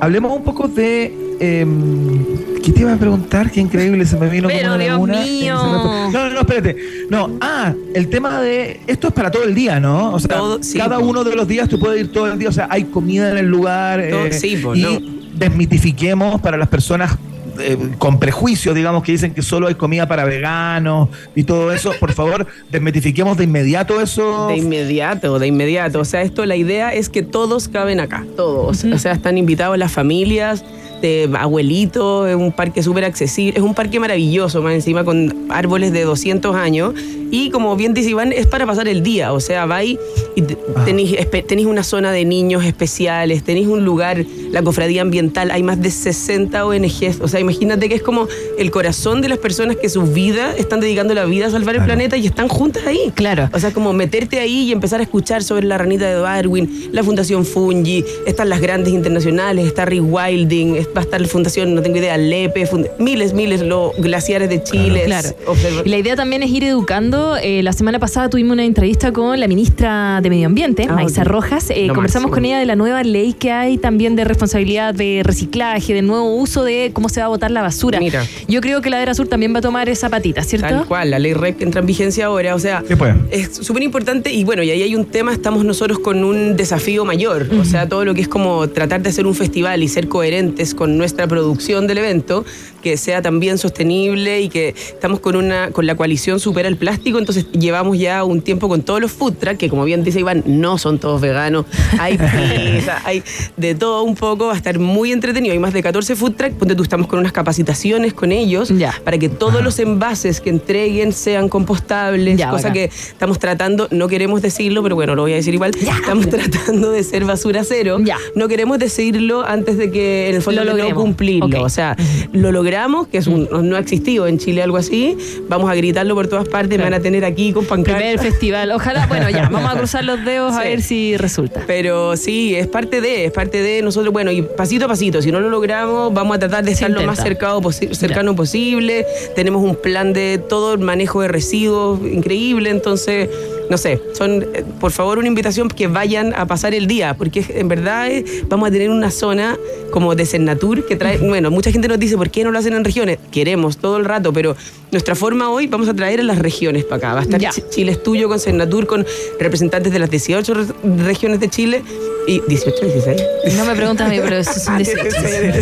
hablemos 0.00 0.36
un 0.36 0.42
poco 0.44 0.68
de. 0.68 1.12
em, 1.40 2.24
¿Qué 2.62 2.72
te 2.74 2.80
iba 2.80 2.92
a 2.92 2.96
preguntar? 2.96 3.50
Qué 3.50 3.60
increíble, 3.60 4.04
se 4.04 4.16
me 4.18 4.28
vino 4.28 4.48
Pero, 4.48 4.72
como 4.72 4.74
una 4.74 4.84
Dios 4.84 4.92
laguna. 4.92 5.20
mío. 5.22 5.54
No, 5.54 6.10
no, 6.10 6.30
no, 6.30 6.40
espérate. 6.40 6.76
No, 7.08 7.30
ah, 7.40 7.72
el 7.94 8.08
tema 8.08 8.40
de. 8.42 8.80
Esto 8.86 9.08
es 9.08 9.14
para 9.14 9.30
todo 9.30 9.44
el 9.44 9.54
día, 9.54 9.80
¿no? 9.80 10.12
O 10.12 10.18
sea, 10.20 10.36
Todo- 10.36 10.62
sí, 10.62 10.76
cada 10.78 10.98
uno 10.98 11.24
de 11.24 11.34
los 11.34 11.48
días 11.48 11.68
tú 11.68 11.78
puedes 11.78 12.00
ir 12.00 12.12
todo 12.12 12.30
el 12.30 12.38
día, 12.38 12.48
o 12.50 12.52
sea, 12.52 12.66
hay 12.70 12.84
comida 12.84 13.30
en 13.30 13.38
el 13.38 13.46
lugar. 13.46 14.04
Todo- 14.10 14.26
eh, 14.26 14.32
sí, 14.32 14.60
y 14.74 14.80
no. 14.82 15.00
desmitifiquemos 15.38 16.40
para 16.40 16.56
las 16.58 16.68
personas 16.68 17.16
eh, 17.60 17.78
con 17.98 18.18
prejuicios, 18.18 18.74
digamos, 18.74 19.02
que 19.02 19.12
dicen 19.12 19.34
que 19.34 19.42
solo 19.42 19.66
hay 19.66 19.74
comida 19.74 20.06
para 20.06 20.24
veganos 20.24 21.08
y 21.34 21.44
todo 21.44 21.72
eso. 21.72 21.92
Por 21.98 22.12
favor, 22.12 22.46
desmitifiquemos 22.70 23.36
de 23.36 23.44
inmediato 23.44 24.00
eso. 24.00 24.48
De 24.48 24.56
inmediato, 24.56 25.38
de 25.38 25.46
inmediato. 25.46 26.00
O 26.00 26.04
sea, 26.04 26.22
esto, 26.22 26.44
la 26.46 26.56
idea 26.56 26.92
es 26.92 27.08
que 27.08 27.22
todos 27.22 27.68
caben 27.68 28.00
acá, 28.00 28.24
todos. 28.36 28.84
O 28.84 28.98
sea, 28.98 29.12
están 29.12 29.38
invitados 29.38 29.78
las 29.78 29.92
familias, 29.92 30.64
de 31.00 31.28
abuelitos, 31.38 32.28
es 32.28 32.36
un 32.36 32.52
parque 32.52 32.82
súper 32.82 33.04
accesible, 33.04 33.58
es 33.58 33.62
un 33.62 33.74
parque 33.74 34.00
maravilloso, 34.00 34.62
más 34.62 34.74
encima 34.74 35.04
con 35.04 35.34
árboles 35.50 35.92
de 35.92 36.02
200 36.04 36.54
años. 36.56 36.94
Y 37.30 37.50
como 37.50 37.76
bien 37.76 37.92
dice 37.92 38.08
Iván, 38.10 38.32
es 38.32 38.46
para 38.46 38.64
pasar 38.64 38.88
el 38.88 39.02
día, 39.02 39.34
o 39.34 39.40
sea, 39.40 39.66
vais 39.66 39.98
y 40.34 40.40
te- 40.40 40.56
tenéis, 40.86 41.66
una 41.66 41.82
zona 41.82 42.10
de 42.10 42.24
niños 42.24 42.64
especiales, 42.64 43.42
tenéis 43.44 43.66
un 43.66 43.84
lugar, 43.84 44.24
la 44.50 44.62
cofradía 44.62 45.02
ambiental, 45.02 45.50
hay 45.50 45.62
más 45.62 45.78
de 45.82 45.90
60 45.90 46.64
ONGs, 46.64 47.20
o 47.20 47.28
sea, 47.28 47.38
imagínate 47.38 47.90
que 47.90 47.96
es 47.96 48.02
como 48.02 48.26
el 48.58 48.70
corazón 48.70 49.20
de 49.20 49.28
las 49.28 49.36
personas 49.36 49.76
que 49.76 49.90
sus 49.90 50.10
vidas 50.14 50.54
están 50.58 50.80
dedicando 50.80 51.12
la 51.12 51.26
vida 51.26 51.48
a 51.48 51.50
salvar 51.50 51.76
el 51.76 51.84
planeta 51.84 52.16
y 52.16 52.24
están 52.26 52.48
juntas 52.48 52.86
ahí. 52.86 53.12
Claro. 53.14 53.50
O 53.52 53.58
sea, 53.60 53.72
como 53.72 53.92
meterte 53.92 54.38
ahí 54.40 54.62
y 54.62 54.72
empezar 54.72 55.00
a 55.00 55.02
escuchar 55.02 55.42
sobre 55.42 55.66
la 55.66 55.76
ranita 55.76 56.06
de 56.06 56.14
Darwin, 56.14 56.88
la 56.92 57.04
Fundación 57.04 57.44
Fungi, 57.44 58.04
están 58.26 58.48
las 58.48 58.62
grandes 58.62 58.94
internacionales, 58.94 59.66
está 59.66 59.84
Rewilding, 59.84 60.76
va 60.96 61.00
a 61.00 61.04
estar 61.04 61.20
la 61.20 61.28
Fundación, 61.28 61.74
no 61.74 61.82
tengo 61.82 61.98
idea, 61.98 62.16
Lepe, 62.16 62.66
fund- 62.66 62.88
miles, 62.98 63.32
miles, 63.32 63.60
los 63.60 63.94
glaciares 63.98 64.48
de 64.48 64.62
Chile. 64.62 65.02
Claro. 65.06 65.28
Observa- 65.46 65.82
Y 65.84 65.88
la 65.88 65.98
idea 65.98 66.16
también 66.16 66.42
es 66.42 66.50
ir 66.50 66.64
educando. 66.64 67.36
Eh, 67.42 67.62
la 67.62 67.72
semana 67.72 67.98
pasada 67.98 68.28
tuvimos 68.30 68.52
una 68.54 68.64
entrevista 68.64 69.12
con 69.12 69.38
la 69.38 69.46
ministra 69.48 70.20
de 70.22 70.30
Medio 70.30 70.46
Ambiente, 70.46 70.86
Ah, 70.88 70.94
Maisa. 70.94 71.24
Rojas. 71.24 71.70
Eh, 71.70 71.88
conversamos 71.88 72.30
máximo. 72.30 72.30
con 72.30 72.44
ella 72.44 72.58
de 72.58 72.66
la 72.66 72.76
nueva 72.76 73.02
ley 73.02 73.32
que 73.34 73.52
hay 73.52 73.78
también 73.78 74.16
de 74.16 74.24
responsabilidad 74.24 74.94
de 74.94 75.22
reciclaje, 75.24 75.94
de 75.94 76.02
nuevo 76.02 76.34
uso 76.34 76.64
de 76.64 76.90
cómo 76.92 77.08
se 77.08 77.20
va 77.20 77.26
a 77.26 77.28
botar 77.28 77.50
la 77.50 77.62
basura. 77.62 77.98
Mira. 78.00 78.24
Yo 78.48 78.60
creo 78.60 78.80
que 78.82 78.90
la 78.90 79.08
Sur 79.14 79.26
también 79.28 79.54
va 79.54 79.58
a 79.60 79.62
tomar 79.62 79.88
esa 79.88 80.10
patita, 80.10 80.42
¿cierto? 80.42 80.68
Tal 80.68 80.86
cual, 80.86 81.10
la 81.10 81.18
ley 81.18 81.32
REC 81.32 81.56
que 81.56 81.64
entra 81.64 81.80
en 81.80 81.86
vigencia 81.86 82.26
ahora, 82.26 82.54
o 82.54 82.58
sea, 82.58 82.82
pues. 82.98 83.14
es 83.30 83.56
súper 83.56 83.82
importante 83.82 84.30
y 84.32 84.44
bueno, 84.44 84.62
y 84.62 84.70
ahí 84.70 84.82
hay 84.82 84.94
un 84.94 85.06
tema, 85.06 85.32
estamos 85.32 85.64
nosotros 85.64 85.98
con 86.00 86.24
un 86.24 86.56
desafío 86.56 87.04
mayor, 87.06 87.48
o 87.58 87.64
sea, 87.64 87.88
todo 87.88 88.04
lo 88.04 88.12
que 88.14 88.20
es 88.20 88.28
como 88.28 88.68
tratar 88.68 89.02
de 89.02 89.08
hacer 89.08 89.26
un 89.26 89.34
festival 89.34 89.82
y 89.82 89.88
ser 89.88 90.08
coherentes 90.08 90.74
con 90.78 90.96
nuestra 90.96 91.26
producción 91.26 91.88
del 91.88 91.98
evento, 91.98 92.44
que 92.80 92.96
sea 92.96 93.20
también 93.20 93.58
sostenible 93.58 94.40
y 94.40 94.48
que 94.48 94.68
estamos 94.68 95.18
con 95.18 95.34
una 95.34 95.72
con 95.72 95.86
la 95.86 95.96
coalición 95.96 96.38
Supera 96.38 96.68
el 96.68 96.76
Plástico, 96.76 97.18
entonces 97.18 97.50
llevamos 97.50 97.98
ya 97.98 98.22
un 98.22 98.42
tiempo 98.42 98.68
con 98.68 98.82
todos 98.82 99.00
los 99.00 99.10
food 99.10 99.34
truck, 99.34 99.56
que 99.56 99.68
como 99.68 99.84
bien 99.84 100.04
dice 100.04 100.20
Iván, 100.20 100.44
no 100.46 100.78
son 100.78 101.00
todos 101.00 101.20
veganos, 101.20 101.66
hay 101.98 102.16
pizza, 102.76 103.02
hay 103.04 103.24
de 103.56 103.74
todo 103.74 104.04
un 104.04 104.14
poco, 104.14 104.46
va 104.46 104.52
a 104.54 104.56
estar 104.56 104.78
muy 104.78 105.10
entretenido, 105.10 105.52
hay 105.52 105.58
más 105.58 105.72
de 105.72 105.82
14 105.82 106.14
food 106.14 106.34
truck, 106.34 106.52
ponte 106.52 106.76
tú 106.76 106.84
estamos 106.84 107.08
con 107.08 107.18
unas 107.18 107.32
capacitaciones 107.32 108.14
con 108.14 108.30
ellos 108.30 108.72
para 109.02 109.18
que 109.18 109.28
todos 109.28 109.64
los 109.64 109.80
envases 109.80 110.40
que 110.40 110.50
entreguen 110.50 111.12
sean 111.12 111.48
compostables, 111.48 112.38
Ya, 112.38 112.50
cosa 112.50 112.68
bacán. 112.68 112.72
que 112.74 112.84
estamos 112.84 113.40
tratando, 113.40 113.88
no 113.90 114.06
queremos 114.06 114.42
decirlo, 114.42 114.84
pero 114.84 114.94
bueno, 114.94 115.16
lo 115.16 115.22
voy 115.22 115.32
a 115.32 115.36
decir 115.36 115.54
igual, 115.54 115.72
estamos 115.76 116.28
tratando 116.30 116.92
de 116.92 117.02
ser 117.02 117.24
basura 117.24 117.64
cero, 117.64 117.98
no 118.36 118.46
queremos 118.46 118.78
decirlo 118.78 119.44
antes 119.44 119.76
de 119.76 119.90
que 119.90 120.28
en 120.28 120.36
el 120.36 120.42
fondo 120.42 120.62
Lo 120.62 120.67
de 120.74 120.82
no 120.82 120.88
logremos. 120.88 121.02
cumplirlo, 121.04 121.62
o 121.62 121.68
sea, 121.68 121.96
lo 122.32 122.52
logramos, 122.52 123.08
que 123.08 123.18
es 123.18 123.26
un, 123.26 123.48
no 123.68 123.76
ha 123.76 123.78
existido 123.78 124.26
en 124.26 124.38
Chile 124.38 124.62
algo 124.62 124.76
así, 124.76 125.16
vamos 125.48 125.70
a 125.70 125.74
gritarlo 125.74 126.14
por 126.14 126.28
todas 126.28 126.48
partes, 126.48 126.78
me 126.78 126.84
van 126.84 126.94
a 126.94 127.00
tener 127.00 127.24
aquí 127.24 127.52
con 127.52 127.64
pancartas. 127.64 128.02
Primer 128.02 128.18
festival. 128.18 128.70
Ojalá, 128.72 129.06
bueno, 129.06 129.28
ya, 129.30 129.48
vamos 129.52 129.72
a 129.72 129.76
cruzar 129.78 130.04
los 130.04 130.24
dedos 130.24 130.54
a 130.54 130.62
ver 130.62 130.82
si 130.82 131.16
resulta. 131.16 131.62
Pero 131.66 132.16
sí, 132.16 132.54
es 132.54 132.66
parte 132.66 133.00
de, 133.00 133.24
es 133.26 133.32
parte 133.32 133.62
de 133.62 133.82
nosotros, 133.82 134.12
bueno, 134.12 134.30
y 134.30 134.42
pasito 134.42 134.84
a 134.84 134.88
pasito, 134.88 135.20
si 135.22 135.30
no 135.32 135.40
lo 135.40 135.50
logramos, 135.50 136.12
vamos 136.12 136.36
a 136.36 136.38
tratar 136.38 136.64
de 136.64 136.72
estar 136.72 136.90
lo 136.90 137.02
más 137.02 137.18
cercano, 137.22 137.60
posi- 137.60 137.92
cercano 137.94 138.34
posible. 138.36 139.04
Tenemos 139.34 139.62
un 139.62 139.76
plan 139.76 140.12
de 140.12 140.38
todo 140.48 140.74
el 140.74 140.80
manejo 140.80 141.22
de 141.22 141.28
residuos 141.28 142.00
increíble, 142.10 142.70
entonces, 142.70 143.28
no 143.70 143.78
sé, 143.78 144.00
son, 144.14 144.46
eh, 144.54 144.64
por 144.80 144.92
favor, 144.92 145.18
una 145.18 145.28
invitación 145.28 145.68
que 145.68 145.86
vayan 145.86 146.34
a 146.34 146.46
pasar 146.46 146.74
el 146.74 146.86
día, 146.86 147.14
porque 147.14 147.44
en 147.48 147.68
verdad 147.68 148.10
eh, 148.10 148.24
vamos 148.48 148.68
a 148.68 148.72
tener 148.72 148.90
una 148.90 149.10
zona 149.10 149.58
como 149.90 150.14
de 150.14 150.26
Cernatur 150.26 150.86
que 150.86 150.96
trae, 150.96 151.18
bueno, 151.18 151.50
mucha 151.50 151.70
gente 151.70 151.88
nos 151.88 151.98
dice, 151.98 152.16
¿por 152.16 152.30
qué 152.30 152.44
no 152.44 152.50
lo 152.50 152.58
hacen 152.58 152.74
en 152.74 152.84
regiones? 152.84 153.18
Queremos 153.30 153.78
todo 153.78 153.98
el 153.98 154.04
rato, 154.04 154.32
pero 154.32 154.56
nuestra 154.90 155.14
forma 155.14 155.50
hoy 155.50 155.66
vamos 155.66 155.88
a 155.88 155.94
traer 155.94 156.20
a 156.20 156.22
las 156.22 156.38
regiones 156.38 156.84
para 156.84 156.96
acá. 156.96 157.14
Va 157.14 157.20
a 157.20 157.22
estar 157.22 157.40
Ya. 157.40 157.50
Chile 157.70 157.92
es 157.92 158.02
tuyo 158.02 158.28
con 158.28 158.40
Cernatur, 158.40 158.86
con 158.86 159.06
representantes 159.38 159.92
de 159.92 159.98
las 159.98 160.10
18 160.10 160.54
re- 160.54 160.64
regiones 161.04 161.40
de 161.40 161.48
Chile 161.48 161.82
y 162.26 162.42
18, 162.46 162.76
16. 162.84 163.22
No 163.56 163.64
me 163.64 163.74
preguntas 163.74 164.06
a 164.06 164.10
mí, 164.10 164.18
pero 164.22 164.36
eso 164.36 164.50
es 164.50 164.66
un 164.68 164.78
deseo. 164.78 165.04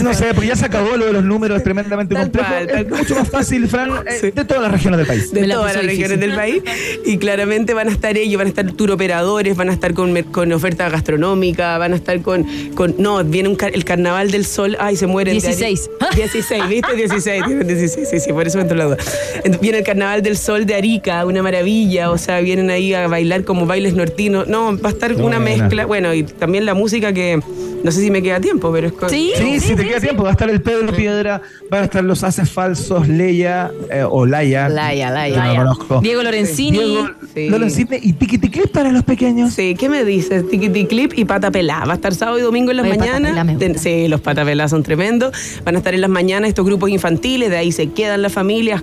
No 0.03 0.12
sé, 0.14 0.27
porque 0.35 0.49
ya 0.49 0.57
se 0.57 0.64
acabó 0.66 0.97
lo 0.97 1.07
de 1.07 1.12
los 1.12 1.22
números, 1.24 1.59
es 1.59 1.62
tremendamente 1.64 2.14
complejo. 2.16 2.55
es 2.55 2.89
mucho 2.89 3.14
más 3.14 3.29
fácil, 3.29 3.68
Fran, 3.68 3.91
eh, 4.09 4.33
de 4.35 4.45
todas 4.45 4.62
las 4.64 4.72
regiones 4.72 4.99
del 4.99 5.07
país. 5.07 5.31
de 5.33 5.47
la 5.47 5.55
todas 5.55 5.74
las 5.77 5.85
regiones 5.85 6.18
difícil. 6.18 6.20
del 6.20 6.35
país. 6.37 6.62
Y 7.05 7.18
claramente 7.18 7.72
van 7.74 7.89
a 7.89 7.93
estar 7.93 8.16
ellos, 8.16 8.39
van 8.39 8.47
a 8.49 8.51
estar 8.51 8.70
tour 8.72 8.91
operadores, 8.91 9.57
van 9.57 9.70
a 9.70 9.72
estar 9.72 9.95
con, 9.95 10.20
con 10.24 10.53
oferta 10.53 10.89
gastronómica, 10.89 11.79
van 11.79 11.93
a 11.93 11.97
estar 11.97 12.20
con. 12.22 12.45
con 12.74 12.97
no, 12.99 13.22
viene 13.22 13.49
un 13.49 13.55
car- 13.57 13.72
el 13.74 13.85
Carnaval 13.85 14.33
del 14.33 14.45
Sol. 14.45 14.77
Ay, 14.81 14.97
se 14.97 15.07
mueren. 15.07 15.39
de 15.39 15.47
ahí. 15.47 15.55
16. 15.55 15.91
16, 16.16 16.68
¿viste? 16.68 16.97
16, 16.97 17.45
tienen 17.47 17.66
16, 17.66 18.09
sí, 18.11 18.18
sí, 18.20 18.33
por 18.33 18.45
eso 18.47 18.59
me 18.59 18.62
entró 18.62 18.77
la 18.77 18.85
duda. 18.87 18.97
Viene 19.61 19.79
el 19.79 19.85
Carnaval 19.85 20.23
del 20.23 20.37
Sol 20.37 20.67
de 20.67 20.75
Arica, 20.75 21.25
una 21.27 21.43
maravilla, 21.43 22.11
o 22.11 22.19
sea, 22.19 22.41
vienen 22.41 22.71
ahí 22.71 22.95
a 22.95 23.07
bailar 23.09 23.45
como 23.45 23.67
bailes 23.67 23.95
nortinos. 23.95 24.49
No, 24.49 24.77
va 24.79 24.91
a 24.91 24.93
estar 24.93 25.12
una 25.14 25.23
Buena. 25.23 25.39
mezcla. 25.41 25.87
Bueno, 25.87 26.14
y 26.14 26.23
también 26.25 26.64
la 26.67 26.75
música 26.75 27.12
que. 27.12 27.41
No 27.85 27.93
sé 27.93 28.01
si 28.01 28.11
me 28.11 28.21
queda 28.21 28.41
tiempo, 28.41 28.73
pero 28.73 28.89
es 28.89 28.93
con. 28.95 29.09
Sí. 29.11 29.31
Sí, 29.37 29.61
si 29.61 29.77
te 29.77 29.87
queda 29.87 30.01
tiempo, 30.01 30.25
va 30.25 30.31
a 30.31 30.33
estar 30.33 30.51
el 30.51 30.61
Pedro 30.61 30.93
Piedra, 30.93 31.41
van 31.71 31.83
a 31.83 31.85
estar 31.85 32.03
los 32.03 32.25
Haces 32.25 32.51
Falsos, 32.51 33.07
Leia 33.07 33.71
eh, 33.91 34.03
o 34.09 34.27
Laia. 34.27 34.69
Laia, 34.69 35.11
Laia. 35.11 35.37
No 35.45 35.53
lo 35.53 35.57
conozco. 35.59 36.01
Diego 36.01 36.23
Lorenzini. 36.23 36.79
Diego 36.79 37.11
Sí. 37.35 37.49
Lorenzini 37.51 37.99
y 38.03 38.12
Tiquiti 38.14 38.49
Clip 38.49 38.73
para 38.73 38.91
los 38.91 39.05
pequeños. 39.05 39.53
Sí, 39.53 39.77
¿qué 39.79 39.89
me 39.91 40.05
dices? 40.05 40.49
Tiquiti 40.49 40.87
Clip 40.87 41.12
y 41.17 41.27
Pata 41.27 41.51
Pelá. 41.51 41.85
Va 41.85 41.93
a 41.93 41.97
estar 41.97 42.14
sábado 42.14 42.39
y 42.39 42.43
domingo 42.43 42.71
en 42.71 42.79
las 42.79 42.87
Oye, 42.87 42.97
mañanas. 42.99 43.47
Sí, 43.81 44.09
los 44.09 44.21
Pata 44.23 44.45
Pelá 44.45 44.69
son 44.69 44.83
tremendos. 44.83 45.33
Van 45.64 45.75
a 45.77 45.79
estar 45.79 45.95
en 45.95 46.01
las 46.01 46.11
mañanas 46.11 46.49
estos 46.49 46.64
grupos 46.64 46.91
infantiles, 46.91 47.51
de 47.51 47.59
ahí 47.59 47.73
se 47.73 47.89
quedan 47.91 48.23
las 48.23 48.33
familias, 48.33 48.83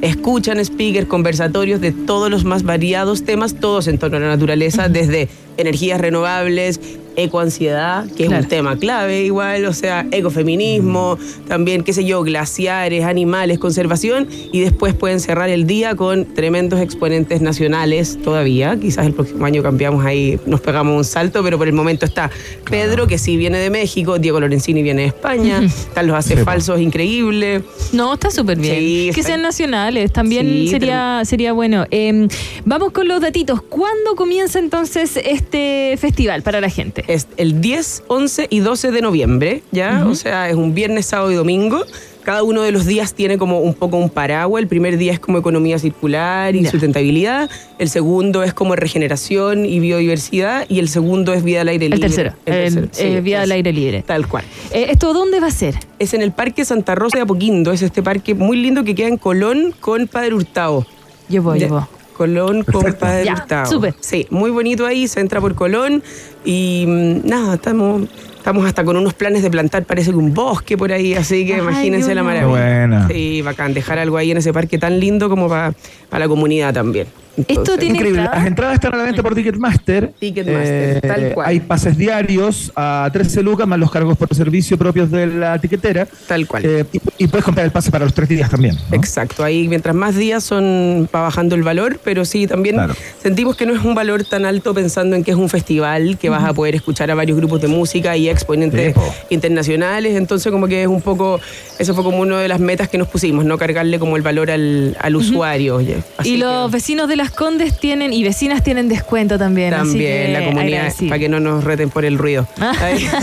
escuchan 0.00 0.64
speakers, 0.64 1.06
conversatorios 1.06 1.80
de 1.80 1.92
todos 1.92 2.30
los 2.30 2.44
más 2.44 2.62
variados 2.62 3.24
temas, 3.24 3.54
todos 3.54 3.86
en 3.88 3.98
torno 3.98 4.16
a 4.16 4.20
la 4.20 4.28
naturaleza, 4.28 4.88
desde 4.88 5.28
energías 5.56 6.00
renovables, 6.00 6.80
ecoansiedad, 7.16 8.06
que 8.16 8.24
es 8.24 8.28
un 8.28 8.44
tema 8.48 8.76
clave 8.76 9.22
igual, 9.24 9.64
o 9.66 9.72
sea, 9.72 10.04
ecofeminismo, 10.10 11.16
también, 11.48 11.82
qué 11.84 11.92
sé 11.92 12.04
yo, 12.04 12.22
glaciares, 12.22 13.04
animales, 13.04 13.58
conservación, 13.58 14.28
y 14.52 14.60
después 14.60 14.94
pueden 14.94 15.20
cerrar 15.20 15.48
el 15.48 15.66
día 15.66 15.94
con 15.94 16.24
tremendos 16.34 16.80
exponentes 16.80 17.40
nacionales 17.40 18.18
todavía. 18.22 18.76
Quizás 18.80 19.06
el 19.06 19.12
próximo 19.14 19.46
año 19.46 19.62
cambiamos 19.62 20.04
ahí, 20.04 20.38
nos 20.46 20.60
pegamos 20.60 20.96
un 20.96 21.04
salto, 21.04 21.42
pero 21.42 21.56
por 21.56 21.68
el 21.68 21.72
momento 21.74 22.04
está 22.04 22.30
Pedro, 22.68 23.06
que 23.06 23.16
sí 23.18 23.36
viene 23.36 23.58
de 23.58 23.70
México, 23.70 24.18
Diego 24.18 24.40
Lorenzini 24.40 24.82
viene 24.82 25.02
de 25.02 25.08
España, 25.08 25.62
están 25.64 26.06
los 26.06 26.16
hace 26.16 26.36
falsos 26.44 26.80
increíbles. 26.80 27.62
No, 27.92 28.14
está 28.14 28.30
súper 28.30 28.58
bien. 28.58 28.74
Sí, 28.76 29.10
que 29.14 29.20
está- 29.20 29.28
sean 29.34 29.42
nacionales, 29.42 30.12
también 30.12 30.46
Sí, 30.48 30.68
sería, 30.68 31.22
sería 31.24 31.52
bueno. 31.52 31.86
Eh, 31.90 32.26
vamos 32.64 32.92
con 32.92 33.06
los 33.08 33.20
datitos. 33.20 33.62
¿Cuándo 33.62 34.16
comienza 34.16 34.58
entonces 34.58 35.16
este 35.16 35.43
festival 35.48 36.42
para 36.42 36.60
la 36.60 36.68
gente? 36.70 37.04
Es 37.08 37.28
el 37.36 37.60
10, 37.60 38.04
11 38.08 38.46
y 38.50 38.60
12 38.60 38.90
de 38.90 39.00
noviembre, 39.00 39.62
¿ya? 39.72 40.04
O 40.08 40.14
sea, 40.14 40.48
es 40.48 40.56
un 40.56 40.74
viernes, 40.74 41.06
sábado 41.06 41.30
y 41.32 41.34
domingo. 41.34 41.84
Cada 42.22 42.42
uno 42.42 42.62
de 42.62 42.72
los 42.72 42.86
días 42.86 43.12
tiene 43.12 43.36
como 43.36 43.60
un 43.60 43.74
poco 43.74 43.98
un 43.98 44.08
paraguas. 44.08 44.62
El 44.62 44.66
primer 44.66 44.96
día 44.96 45.12
es 45.12 45.20
como 45.20 45.36
economía 45.36 45.78
circular 45.78 46.56
y 46.56 46.64
sustentabilidad. 46.64 47.50
El 47.78 47.90
segundo 47.90 48.42
es 48.42 48.54
como 48.54 48.74
regeneración 48.76 49.66
y 49.66 49.78
biodiversidad. 49.78 50.64
Y 50.70 50.78
el 50.78 50.88
segundo 50.88 51.34
es 51.34 51.44
vida 51.44 51.60
al 51.60 51.68
aire 51.68 51.84
El 51.84 51.92
libre. 51.92 52.08
tercero, 52.08 52.32
el, 52.46 52.54
tercero, 52.54 52.88
sí, 52.92 53.02
eh, 53.04 53.20
Vía 53.20 53.38
es- 53.38 53.44
al 53.44 53.52
aire 53.52 53.72
libre. 53.74 54.02
Tal 54.06 54.26
cual. 54.26 54.44
Eh, 54.72 54.86
¿Esto 54.88 55.12
dónde 55.12 55.38
va 55.38 55.48
a 55.48 55.50
ser? 55.50 55.74
Es 55.98 56.14
en 56.14 56.22
el 56.22 56.32
Parque 56.32 56.64
Santa 56.64 56.94
Rosa 56.94 57.18
de 57.18 57.24
Apoquindo. 57.24 57.72
Es 57.72 57.82
este 57.82 58.02
parque 58.02 58.34
muy 58.34 58.56
lindo 58.56 58.84
que 58.84 58.94
queda 58.94 59.08
en 59.08 59.18
Colón 59.18 59.74
con 59.78 60.06
Padre 60.08 60.32
Hurtado. 60.32 60.86
Yo 61.28 61.42
voy, 61.42 61.58
yo 61.60 61.68
voy. 61.68 61.82
Colón 62.14 62.62
con. 62.64 62.92
Padre 62.94 63.24
Ya, 63.26 63.34
Hurtado. 63.34 63.66
súper. 63.66 63.94
Sí, 64.00 64.26
muy 64.30 64.50
bonito 64.50 64.86
ahí, 64.86 65.06
se 65.08 65.20
entra 65.20 65.40
por 65.40 65.54
Colón 65.54 66.02
y 66.44 66.84
mm, 66.86 67.28
nada, 67.28 67.54
estamos, 67.54 68.08
estamos 68.36 68.64
hasta 68.66 68.84
con 68.84 68.96
unos 68.96 69.14
planes 69.14 69.42
de 69.42 69.50
plantar, 69.50 69.84
parece 69.84 70.10
que 70.10 70.16
un 70.16 70.32
bosque 70.32 70.76
por 70.78 70.92
ahí, 70.92 71.14
así 71.14 71.46
que 71.46 71.54
Ay, 71.54 71.60
imagínense 71.60 72.08
qué 72.08 72.14
la 72.14 72.22
maravilla. 72.22 72.46
Qué 72.56 72.60
buena. 72.78 73.08
Sí, 73.08 73.42
bacán, 73.42 73.74
dejar 73.74 73.98
algo 73.98 74.16
ahí 74.16 74.30
en 74.30 74.38
ese 74.38 74.52
parque 74.52 74.78
tan 74.78 74.98
lindo 75.00 75.28
como 75.28 75.48
para 75.48 75.74
la 76.10 76.28
comunidad 76.28 76.72
también. 76.72 77.06
Entonces, 77.36 77.78
¿Tiene 77.78 77.94
Increíble. 77.96 78.20
entrada? 78.20 78.38
Las 78.38 78.46
entradas 78.46 78.74
están 78.74 78.94
a 78.94 78.96
la 78.98 79.02
venta 79.04 79.22
por 79.22 79.34
Ticketmaster. 79.34 80.04
Eh, 80.04 80.10
Ticketmaster, 80.20 81.00
tal 81.00 81.32
cual. 81.34 81.48
Hay 81.48 81.60
pases 81.60 81.96
diarios 81.98 82.72
a 82.76 83.08
13 83.12 83.42
lucas 83.42 83.66
más 83.66 83.78
los 83.78 83.90
cargos 83.90 84.16
por 84.16 84.32
servicio 84.34 84.78
propios 84.78 85.10
de 85.10 85.26
la 85.26 85.58
tiquetera. 85.58 86.06
Tal 86.28 86.46
cual. 86.46 86.64
Eh, 86.64 86.84
y, 86.92 87.00
y 87.24 87.26
puedes 87.26 87.44
comprar 87.44 87.66
el 87.66 87.72
pase 87.72 87.90
para 87.90 88.04
los 88.04 88.14
tres 88.14 88.28
días 88.28 88.48
también. 88.50 88.76
¿no? 88.90 88.96
Exacto, 88.96 89.42
ahí 89.42 89.66
mientras 89.68 89.94
más 89.94 90.14
días 90.16 90.44
son 90.44 91.08
va 91.14 91.22
bajando 91.22 91.54
el 91.56 91.62
valor, 91.62 91.98
pero 92.04 92.24
sí, 92.24 92.46
también 92.46 92.76
Claro. 92.76 92.94
sentimos 93.22 93.56
que 93.56 93.66
no 93.66 93.74
es 93.74 93.84
un 93.84 93.94
valor 93.94 94.24
tan 94.24 94.44
alto 94.44 94.72
pensando 94.74 95.16
en 95.16 95.24
que 95.24 95.32
es 95.32 95.36
un 95.36 95.48
festival, 95.48 96.16
que 96.18 96.28
vas 96.30 96.44
a 96.44 96.52
poder 96.54 96.74
escuchar 96.76 97.10
a 97.10 97.14
varios 97.14 97.36
grupos 97.38 97.60
de 97.60 97.68
música 97.68 98.16
y 98.16 98.28
exponentes 98.28 98.94
Sí, 98.94 99.00
internacionales, 99.30 100.16
entonces 100.16 100.50
como 100.52 100.66
que 100.68 100.82
es 100.82 100.88
un 100.88 101.00
poco, 101.02 101.40
eso 101.78 101.94
fue 101.94 102.02
como 102.04 102.18
una 102.18 102.40
de 102.40 102.48
las 102.48 102.60
metas 102.60 102.88
que 102.88 102.98
nos 102.98 103.08
pusimos, 103.08 103.44
no 103.44 103.58
cargarle 103.58 103.98
como 103.98 104.16
el 104.16 104.22
valor 104.22 104.50
al, 104.50 104.96
al 105.00 105.16
usuario. 105.16 105.78
Así 106.16 106.30
y 106.30 106.32
que- 106.34 106.38
los 106.38 106.70
vecinos 106.70 107.08
de 107.08 107.16
la 107.16 107.23
Las 107.24 107.32
Condes 107.32 107.78
tienen 107.78 108.12
y 108.12 108.22
vecinas 108.22 108.62
tienen 108.62 108.86
descuento 108.86 109.38
también. 109.38 109.72
así 109.72 109.92
También 109.92 110.26
que 110.26 110.32
la 110.32 110.44
comunidad, 110.44 110.92
para 111.08 111.18
que 111.18 111.30
no 111.30 111.40
nos 111.40 111.64
reten 111.64 111.88
por 111.88 112.04
el 112.04 112.18
ruido. 112.18 112.46
Ahí. 112.60 113.08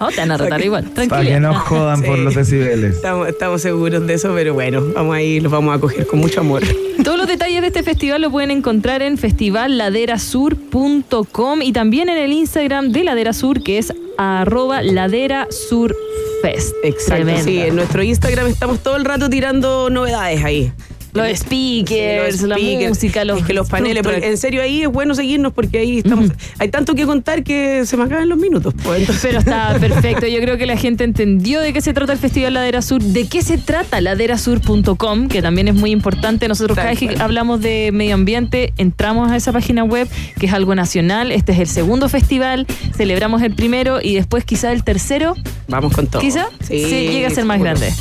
Oh, 0.00 0.08
te 0.08 0.16
van 0.16 0.30
a 0.30 0.38
retar 0.38 0.64
igual. 0.64 0.84
Para 0.84 1.02
que 1.02 1.08
Tranquila. 1.08 1.40
no 1.40 1.54
jodan 1.54 2.00
por 2.02 2.18
los 2.18 2.34
decibeles. 2.34 2.94
Estamos, 2.96 3.28
estamos 3.28 3.60
seguros 3.60 4.06
de 4.06 4.14
eso, 4.14 4.32
pero 4.34 4.54
bueno, 4.54 4.82
vamos 4.94 5.14
a 5.14 5.20
ir, 5.20 5.42
los 5.42 5.52
vamos 5.52 5.76
a 5.76 5.78
coger 5.78 6.06
con 6.06 6.20
mucho 6.20 6.40
amor. 6.40 6.62
Todos 7.04 7.18
los 7.18 7.26
detalles 7.28 7.60
de 7.60 7.66
este 7.66 7.82
festival 7.82 8.22
lo 8.22 8.30
pueden 8.30 8.50
encontrar 8.50 9.02
en 9.02 9.18
festivalladerasur.com 9.18 11.60
y 11.62 11.72
también 11.72 12.08
en 12.08 12.16
el 12.16 12.32
Instagram 12.32 12.90
de 12.90 13.04
Ladera 13.04 13.34
Sur, 13.34 13.62
que 13.62 13.76
es 13.76 13.92
arroba 14.16 14.80
laderasurfest. 14.82 16.74
Exacto, 16.84 17.16
Tremenda. 17.16 17.42
sí, 17.42 17.58
en 17.60 17.76
nuestro 17.76 18.02
Instagram 18.02 18.46
estamos 18.46 18.82
todo 18.82 18.96
el 18.96 19.04
rato 19.04 19.28
tirando 19.28 19.90
novedades 19.90 20.42
ahí. 20.42 20.72
Los 21.12 21.38
speakers, 21.38 22.40
Los 22.40 22.48
la 22.48 22.56
música, 22.88 23.24
los, 23.24 23.40
es 23.40 23.46
que 23.46 23.52
los 23.52 23.68
paneles, 23.68 24.02
en 24.06 24.36
serio 24.38 24.62
ahí 24.62 24.82
es 24.82 24.88
bueno 24.88 25.14
seguirnos 25.14 25.52
porque 25.52 25.78
ahí 25.78 25.98
estamos, 25.98 26.30
hay 26.58 26.68
tanto 26.68 26.94
que 26.94 27.04
contar 27.04 27.44
que 27.44 27.84
se 27.84 27.96
me 27.96 28.04
acaban 28.04 28.28
los 28.28 28.38
minutos. 28.38 28.74
pues, 28.82 29.08
Pero 29.20 29.38
está 29.38 29.76
perfecto. 29.78 30.26
Yo 30.26 30.40
creo 30.40 30.56
que 30.56 30.66
la 30.66 30.76
gente 30.76 31.04
entendió 31.04 31.60
de 31.60 31.72
qué 31.72 31.80
se 31.80 31.92
trata 31.92 32.12
el 32.12 32.18
Festival 32.18 32.54
Ladera 32.54 32.82
Sur, 32.82 33.02
de 33.02 33.26
qué 33.26 33.42
se 33.42 33.58
trata 33.58 34.00
laderasur.com, 34.00 35.28
que 35.28 35.42
también 35.42 35.68
es 35.68 35.74
muy 35.74 35.90
importante. 35.90 36.48
Nosotros 36.48 36.76
cada 36.76 36.90
vez 36.90 36.98
que 36.98 37.16
hablamos 37.18 37.60
de 37.60 37.90
medio 37.92 38.14
ambiente, 38.14 38.72
entramos 38.76 39.30
a 39.30 39.36
esa 39.36 39.52
página 39.52 39.84
web, 39.84 40.08
que 40.38 40.46
es 40.46 40.52
algo 40.52 40.74
nacional. 40.74 41.32
Este 41.32 41.52
es 41.52 41.58
el 41.58 41.68
segundo 41.68 42.08
festival, 42.08 42.66
celebramos 42.96 43.42
el 43.42 43.54
primero 43.54 44.00
y 44.02 44.14
después 44.14 44.44
quizá 44.44 44.72
el 44.72 44.84
tercero, 44.84 45.34
Vamos 45.68 45.92
con 45.92 46.06
todo. 46.06 46.22
quizá 46.22 46.48
Sí, 46.66 46.84
sí, 46.84 47.08
llega 47.08 47.28
a 47.28 47.30
ser 47.30 47.44
más 47.44 47.60
grande. 47.60 47.92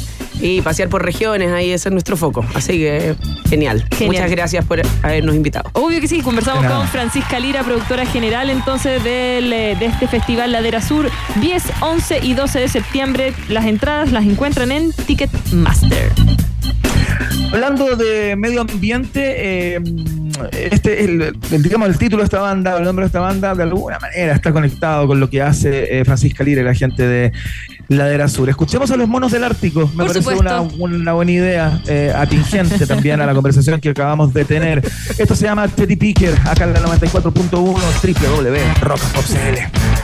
Y 0.41 0.61
pasear 0.61 0.89
por 0.89 1.03
regiones, 1.05 1.51
ahí 1.51 1.71
ese 1.71 1.89
es 1.89 1.93
nuestro 1.93 2.17
foco. 2.17 2.43
Así 2.55 2.73
que 2.79 3.15
genial. 3.49 3.85
Genial. 3.91 4.07
Muchas 4.23 4.31
gracias 4.31 4.65
por 4.65 4.81
habernos 5.03 5.35
invitado. 5.35 5.69
Obvio 5.73 6.01
que 6.01 6.07
sí, 6.07 6.21
conversamos 6.21 6.65
con 6.65 6.87
Francisca 6.87 7.39
Lira, 7.39 7.63
productora 7.63 8.05
general 8.05 8.49
entonces 8.49 9.03
del, 9.03 9.53
eh, 9.53 9.75
de 9.79 9.85
este 9.85 10.07
festival 10.07 10.51
Ladera 10.51 10.81
Sur, 10.81 11.09
10, 11.41 11.63
11 11.81 12.19
y 12.23 12.33
12 12.33 12.59
de 12.59 12.67
septiembre. 12.67 13.33
Las 13.49 13.65
entradas 13.65 14.11
las 14.11 14.23
encuentran 14.25 14.71
en 14.71 14.91
Ticketmaster. 14.93 16.11
Hablando 17.53 17.95
de 17.97 18.35
medio 18.37 18.61
ambiente, 18.61 19.75
eh, 19.75 19.79
este, 20.71 21.03
el, 21.03 21.35
el- 21.51 21.61
digamos, 21.63 21.89
el 21.89 21.97
título 21.97 22.21
de 22.23 22.25
esta 22.25 22.39
banda, 22.39 22.77
el 22.77 22.83
nombre 22.83 23.03
de 23.03 23.07
esta 23.07 23.19
banda, 23.19 23.53
de 23.53 23.63
alguna 23.63 23.99
manera 23.99 24.33
está 24.33 24.51
conectado 24.53 25.05
con 25.05 25.19
lo 25.19 25.29
que 25.29 25.41
hace 25.41 25.99
eh, 25.99 26.05
Francisca 26.05 26.43
Lira 26.45 26.61
y 26.61 26.65
la 26.65 26.73
gente 26.73 27.05
de 27.05 27.31
Ladera 27.97 28.27
Sur. 28.27 28.49
Escuchemos 28.49 28.91
a 28.91 28.97
los 28.97 29.07
monos 29.07 29.31
del 29.31 29.43
Ártico. 29.43 29.81
Me 29.95 30.05
Por 30.05 30.07
parece 30.07 30.29
una 30.79 31.13
buena 31.13 31.31
idea, 31.31 31.81
eh, 31.87 32.11
atingente 32.15 32.85
también 32.85 33.21
a 33.21 33.25
la 33.25 33.33
conversación 33.33 33.79
que 33.79 33.89
acabamos 33.89 34.33
de 34.33 34.45
tener. 34.45 34.83
Esto 35.17 35.35
se 35.35 35.45
llama 35.45 35.67
Teddy 35.67 35.95
Picker, 35.95 36.35
acá 36.45 36.63
en 36.63 36.73
la 36.73 36.81
94.1 36.81 37.51
www.rockpopcl. 37.51 40.00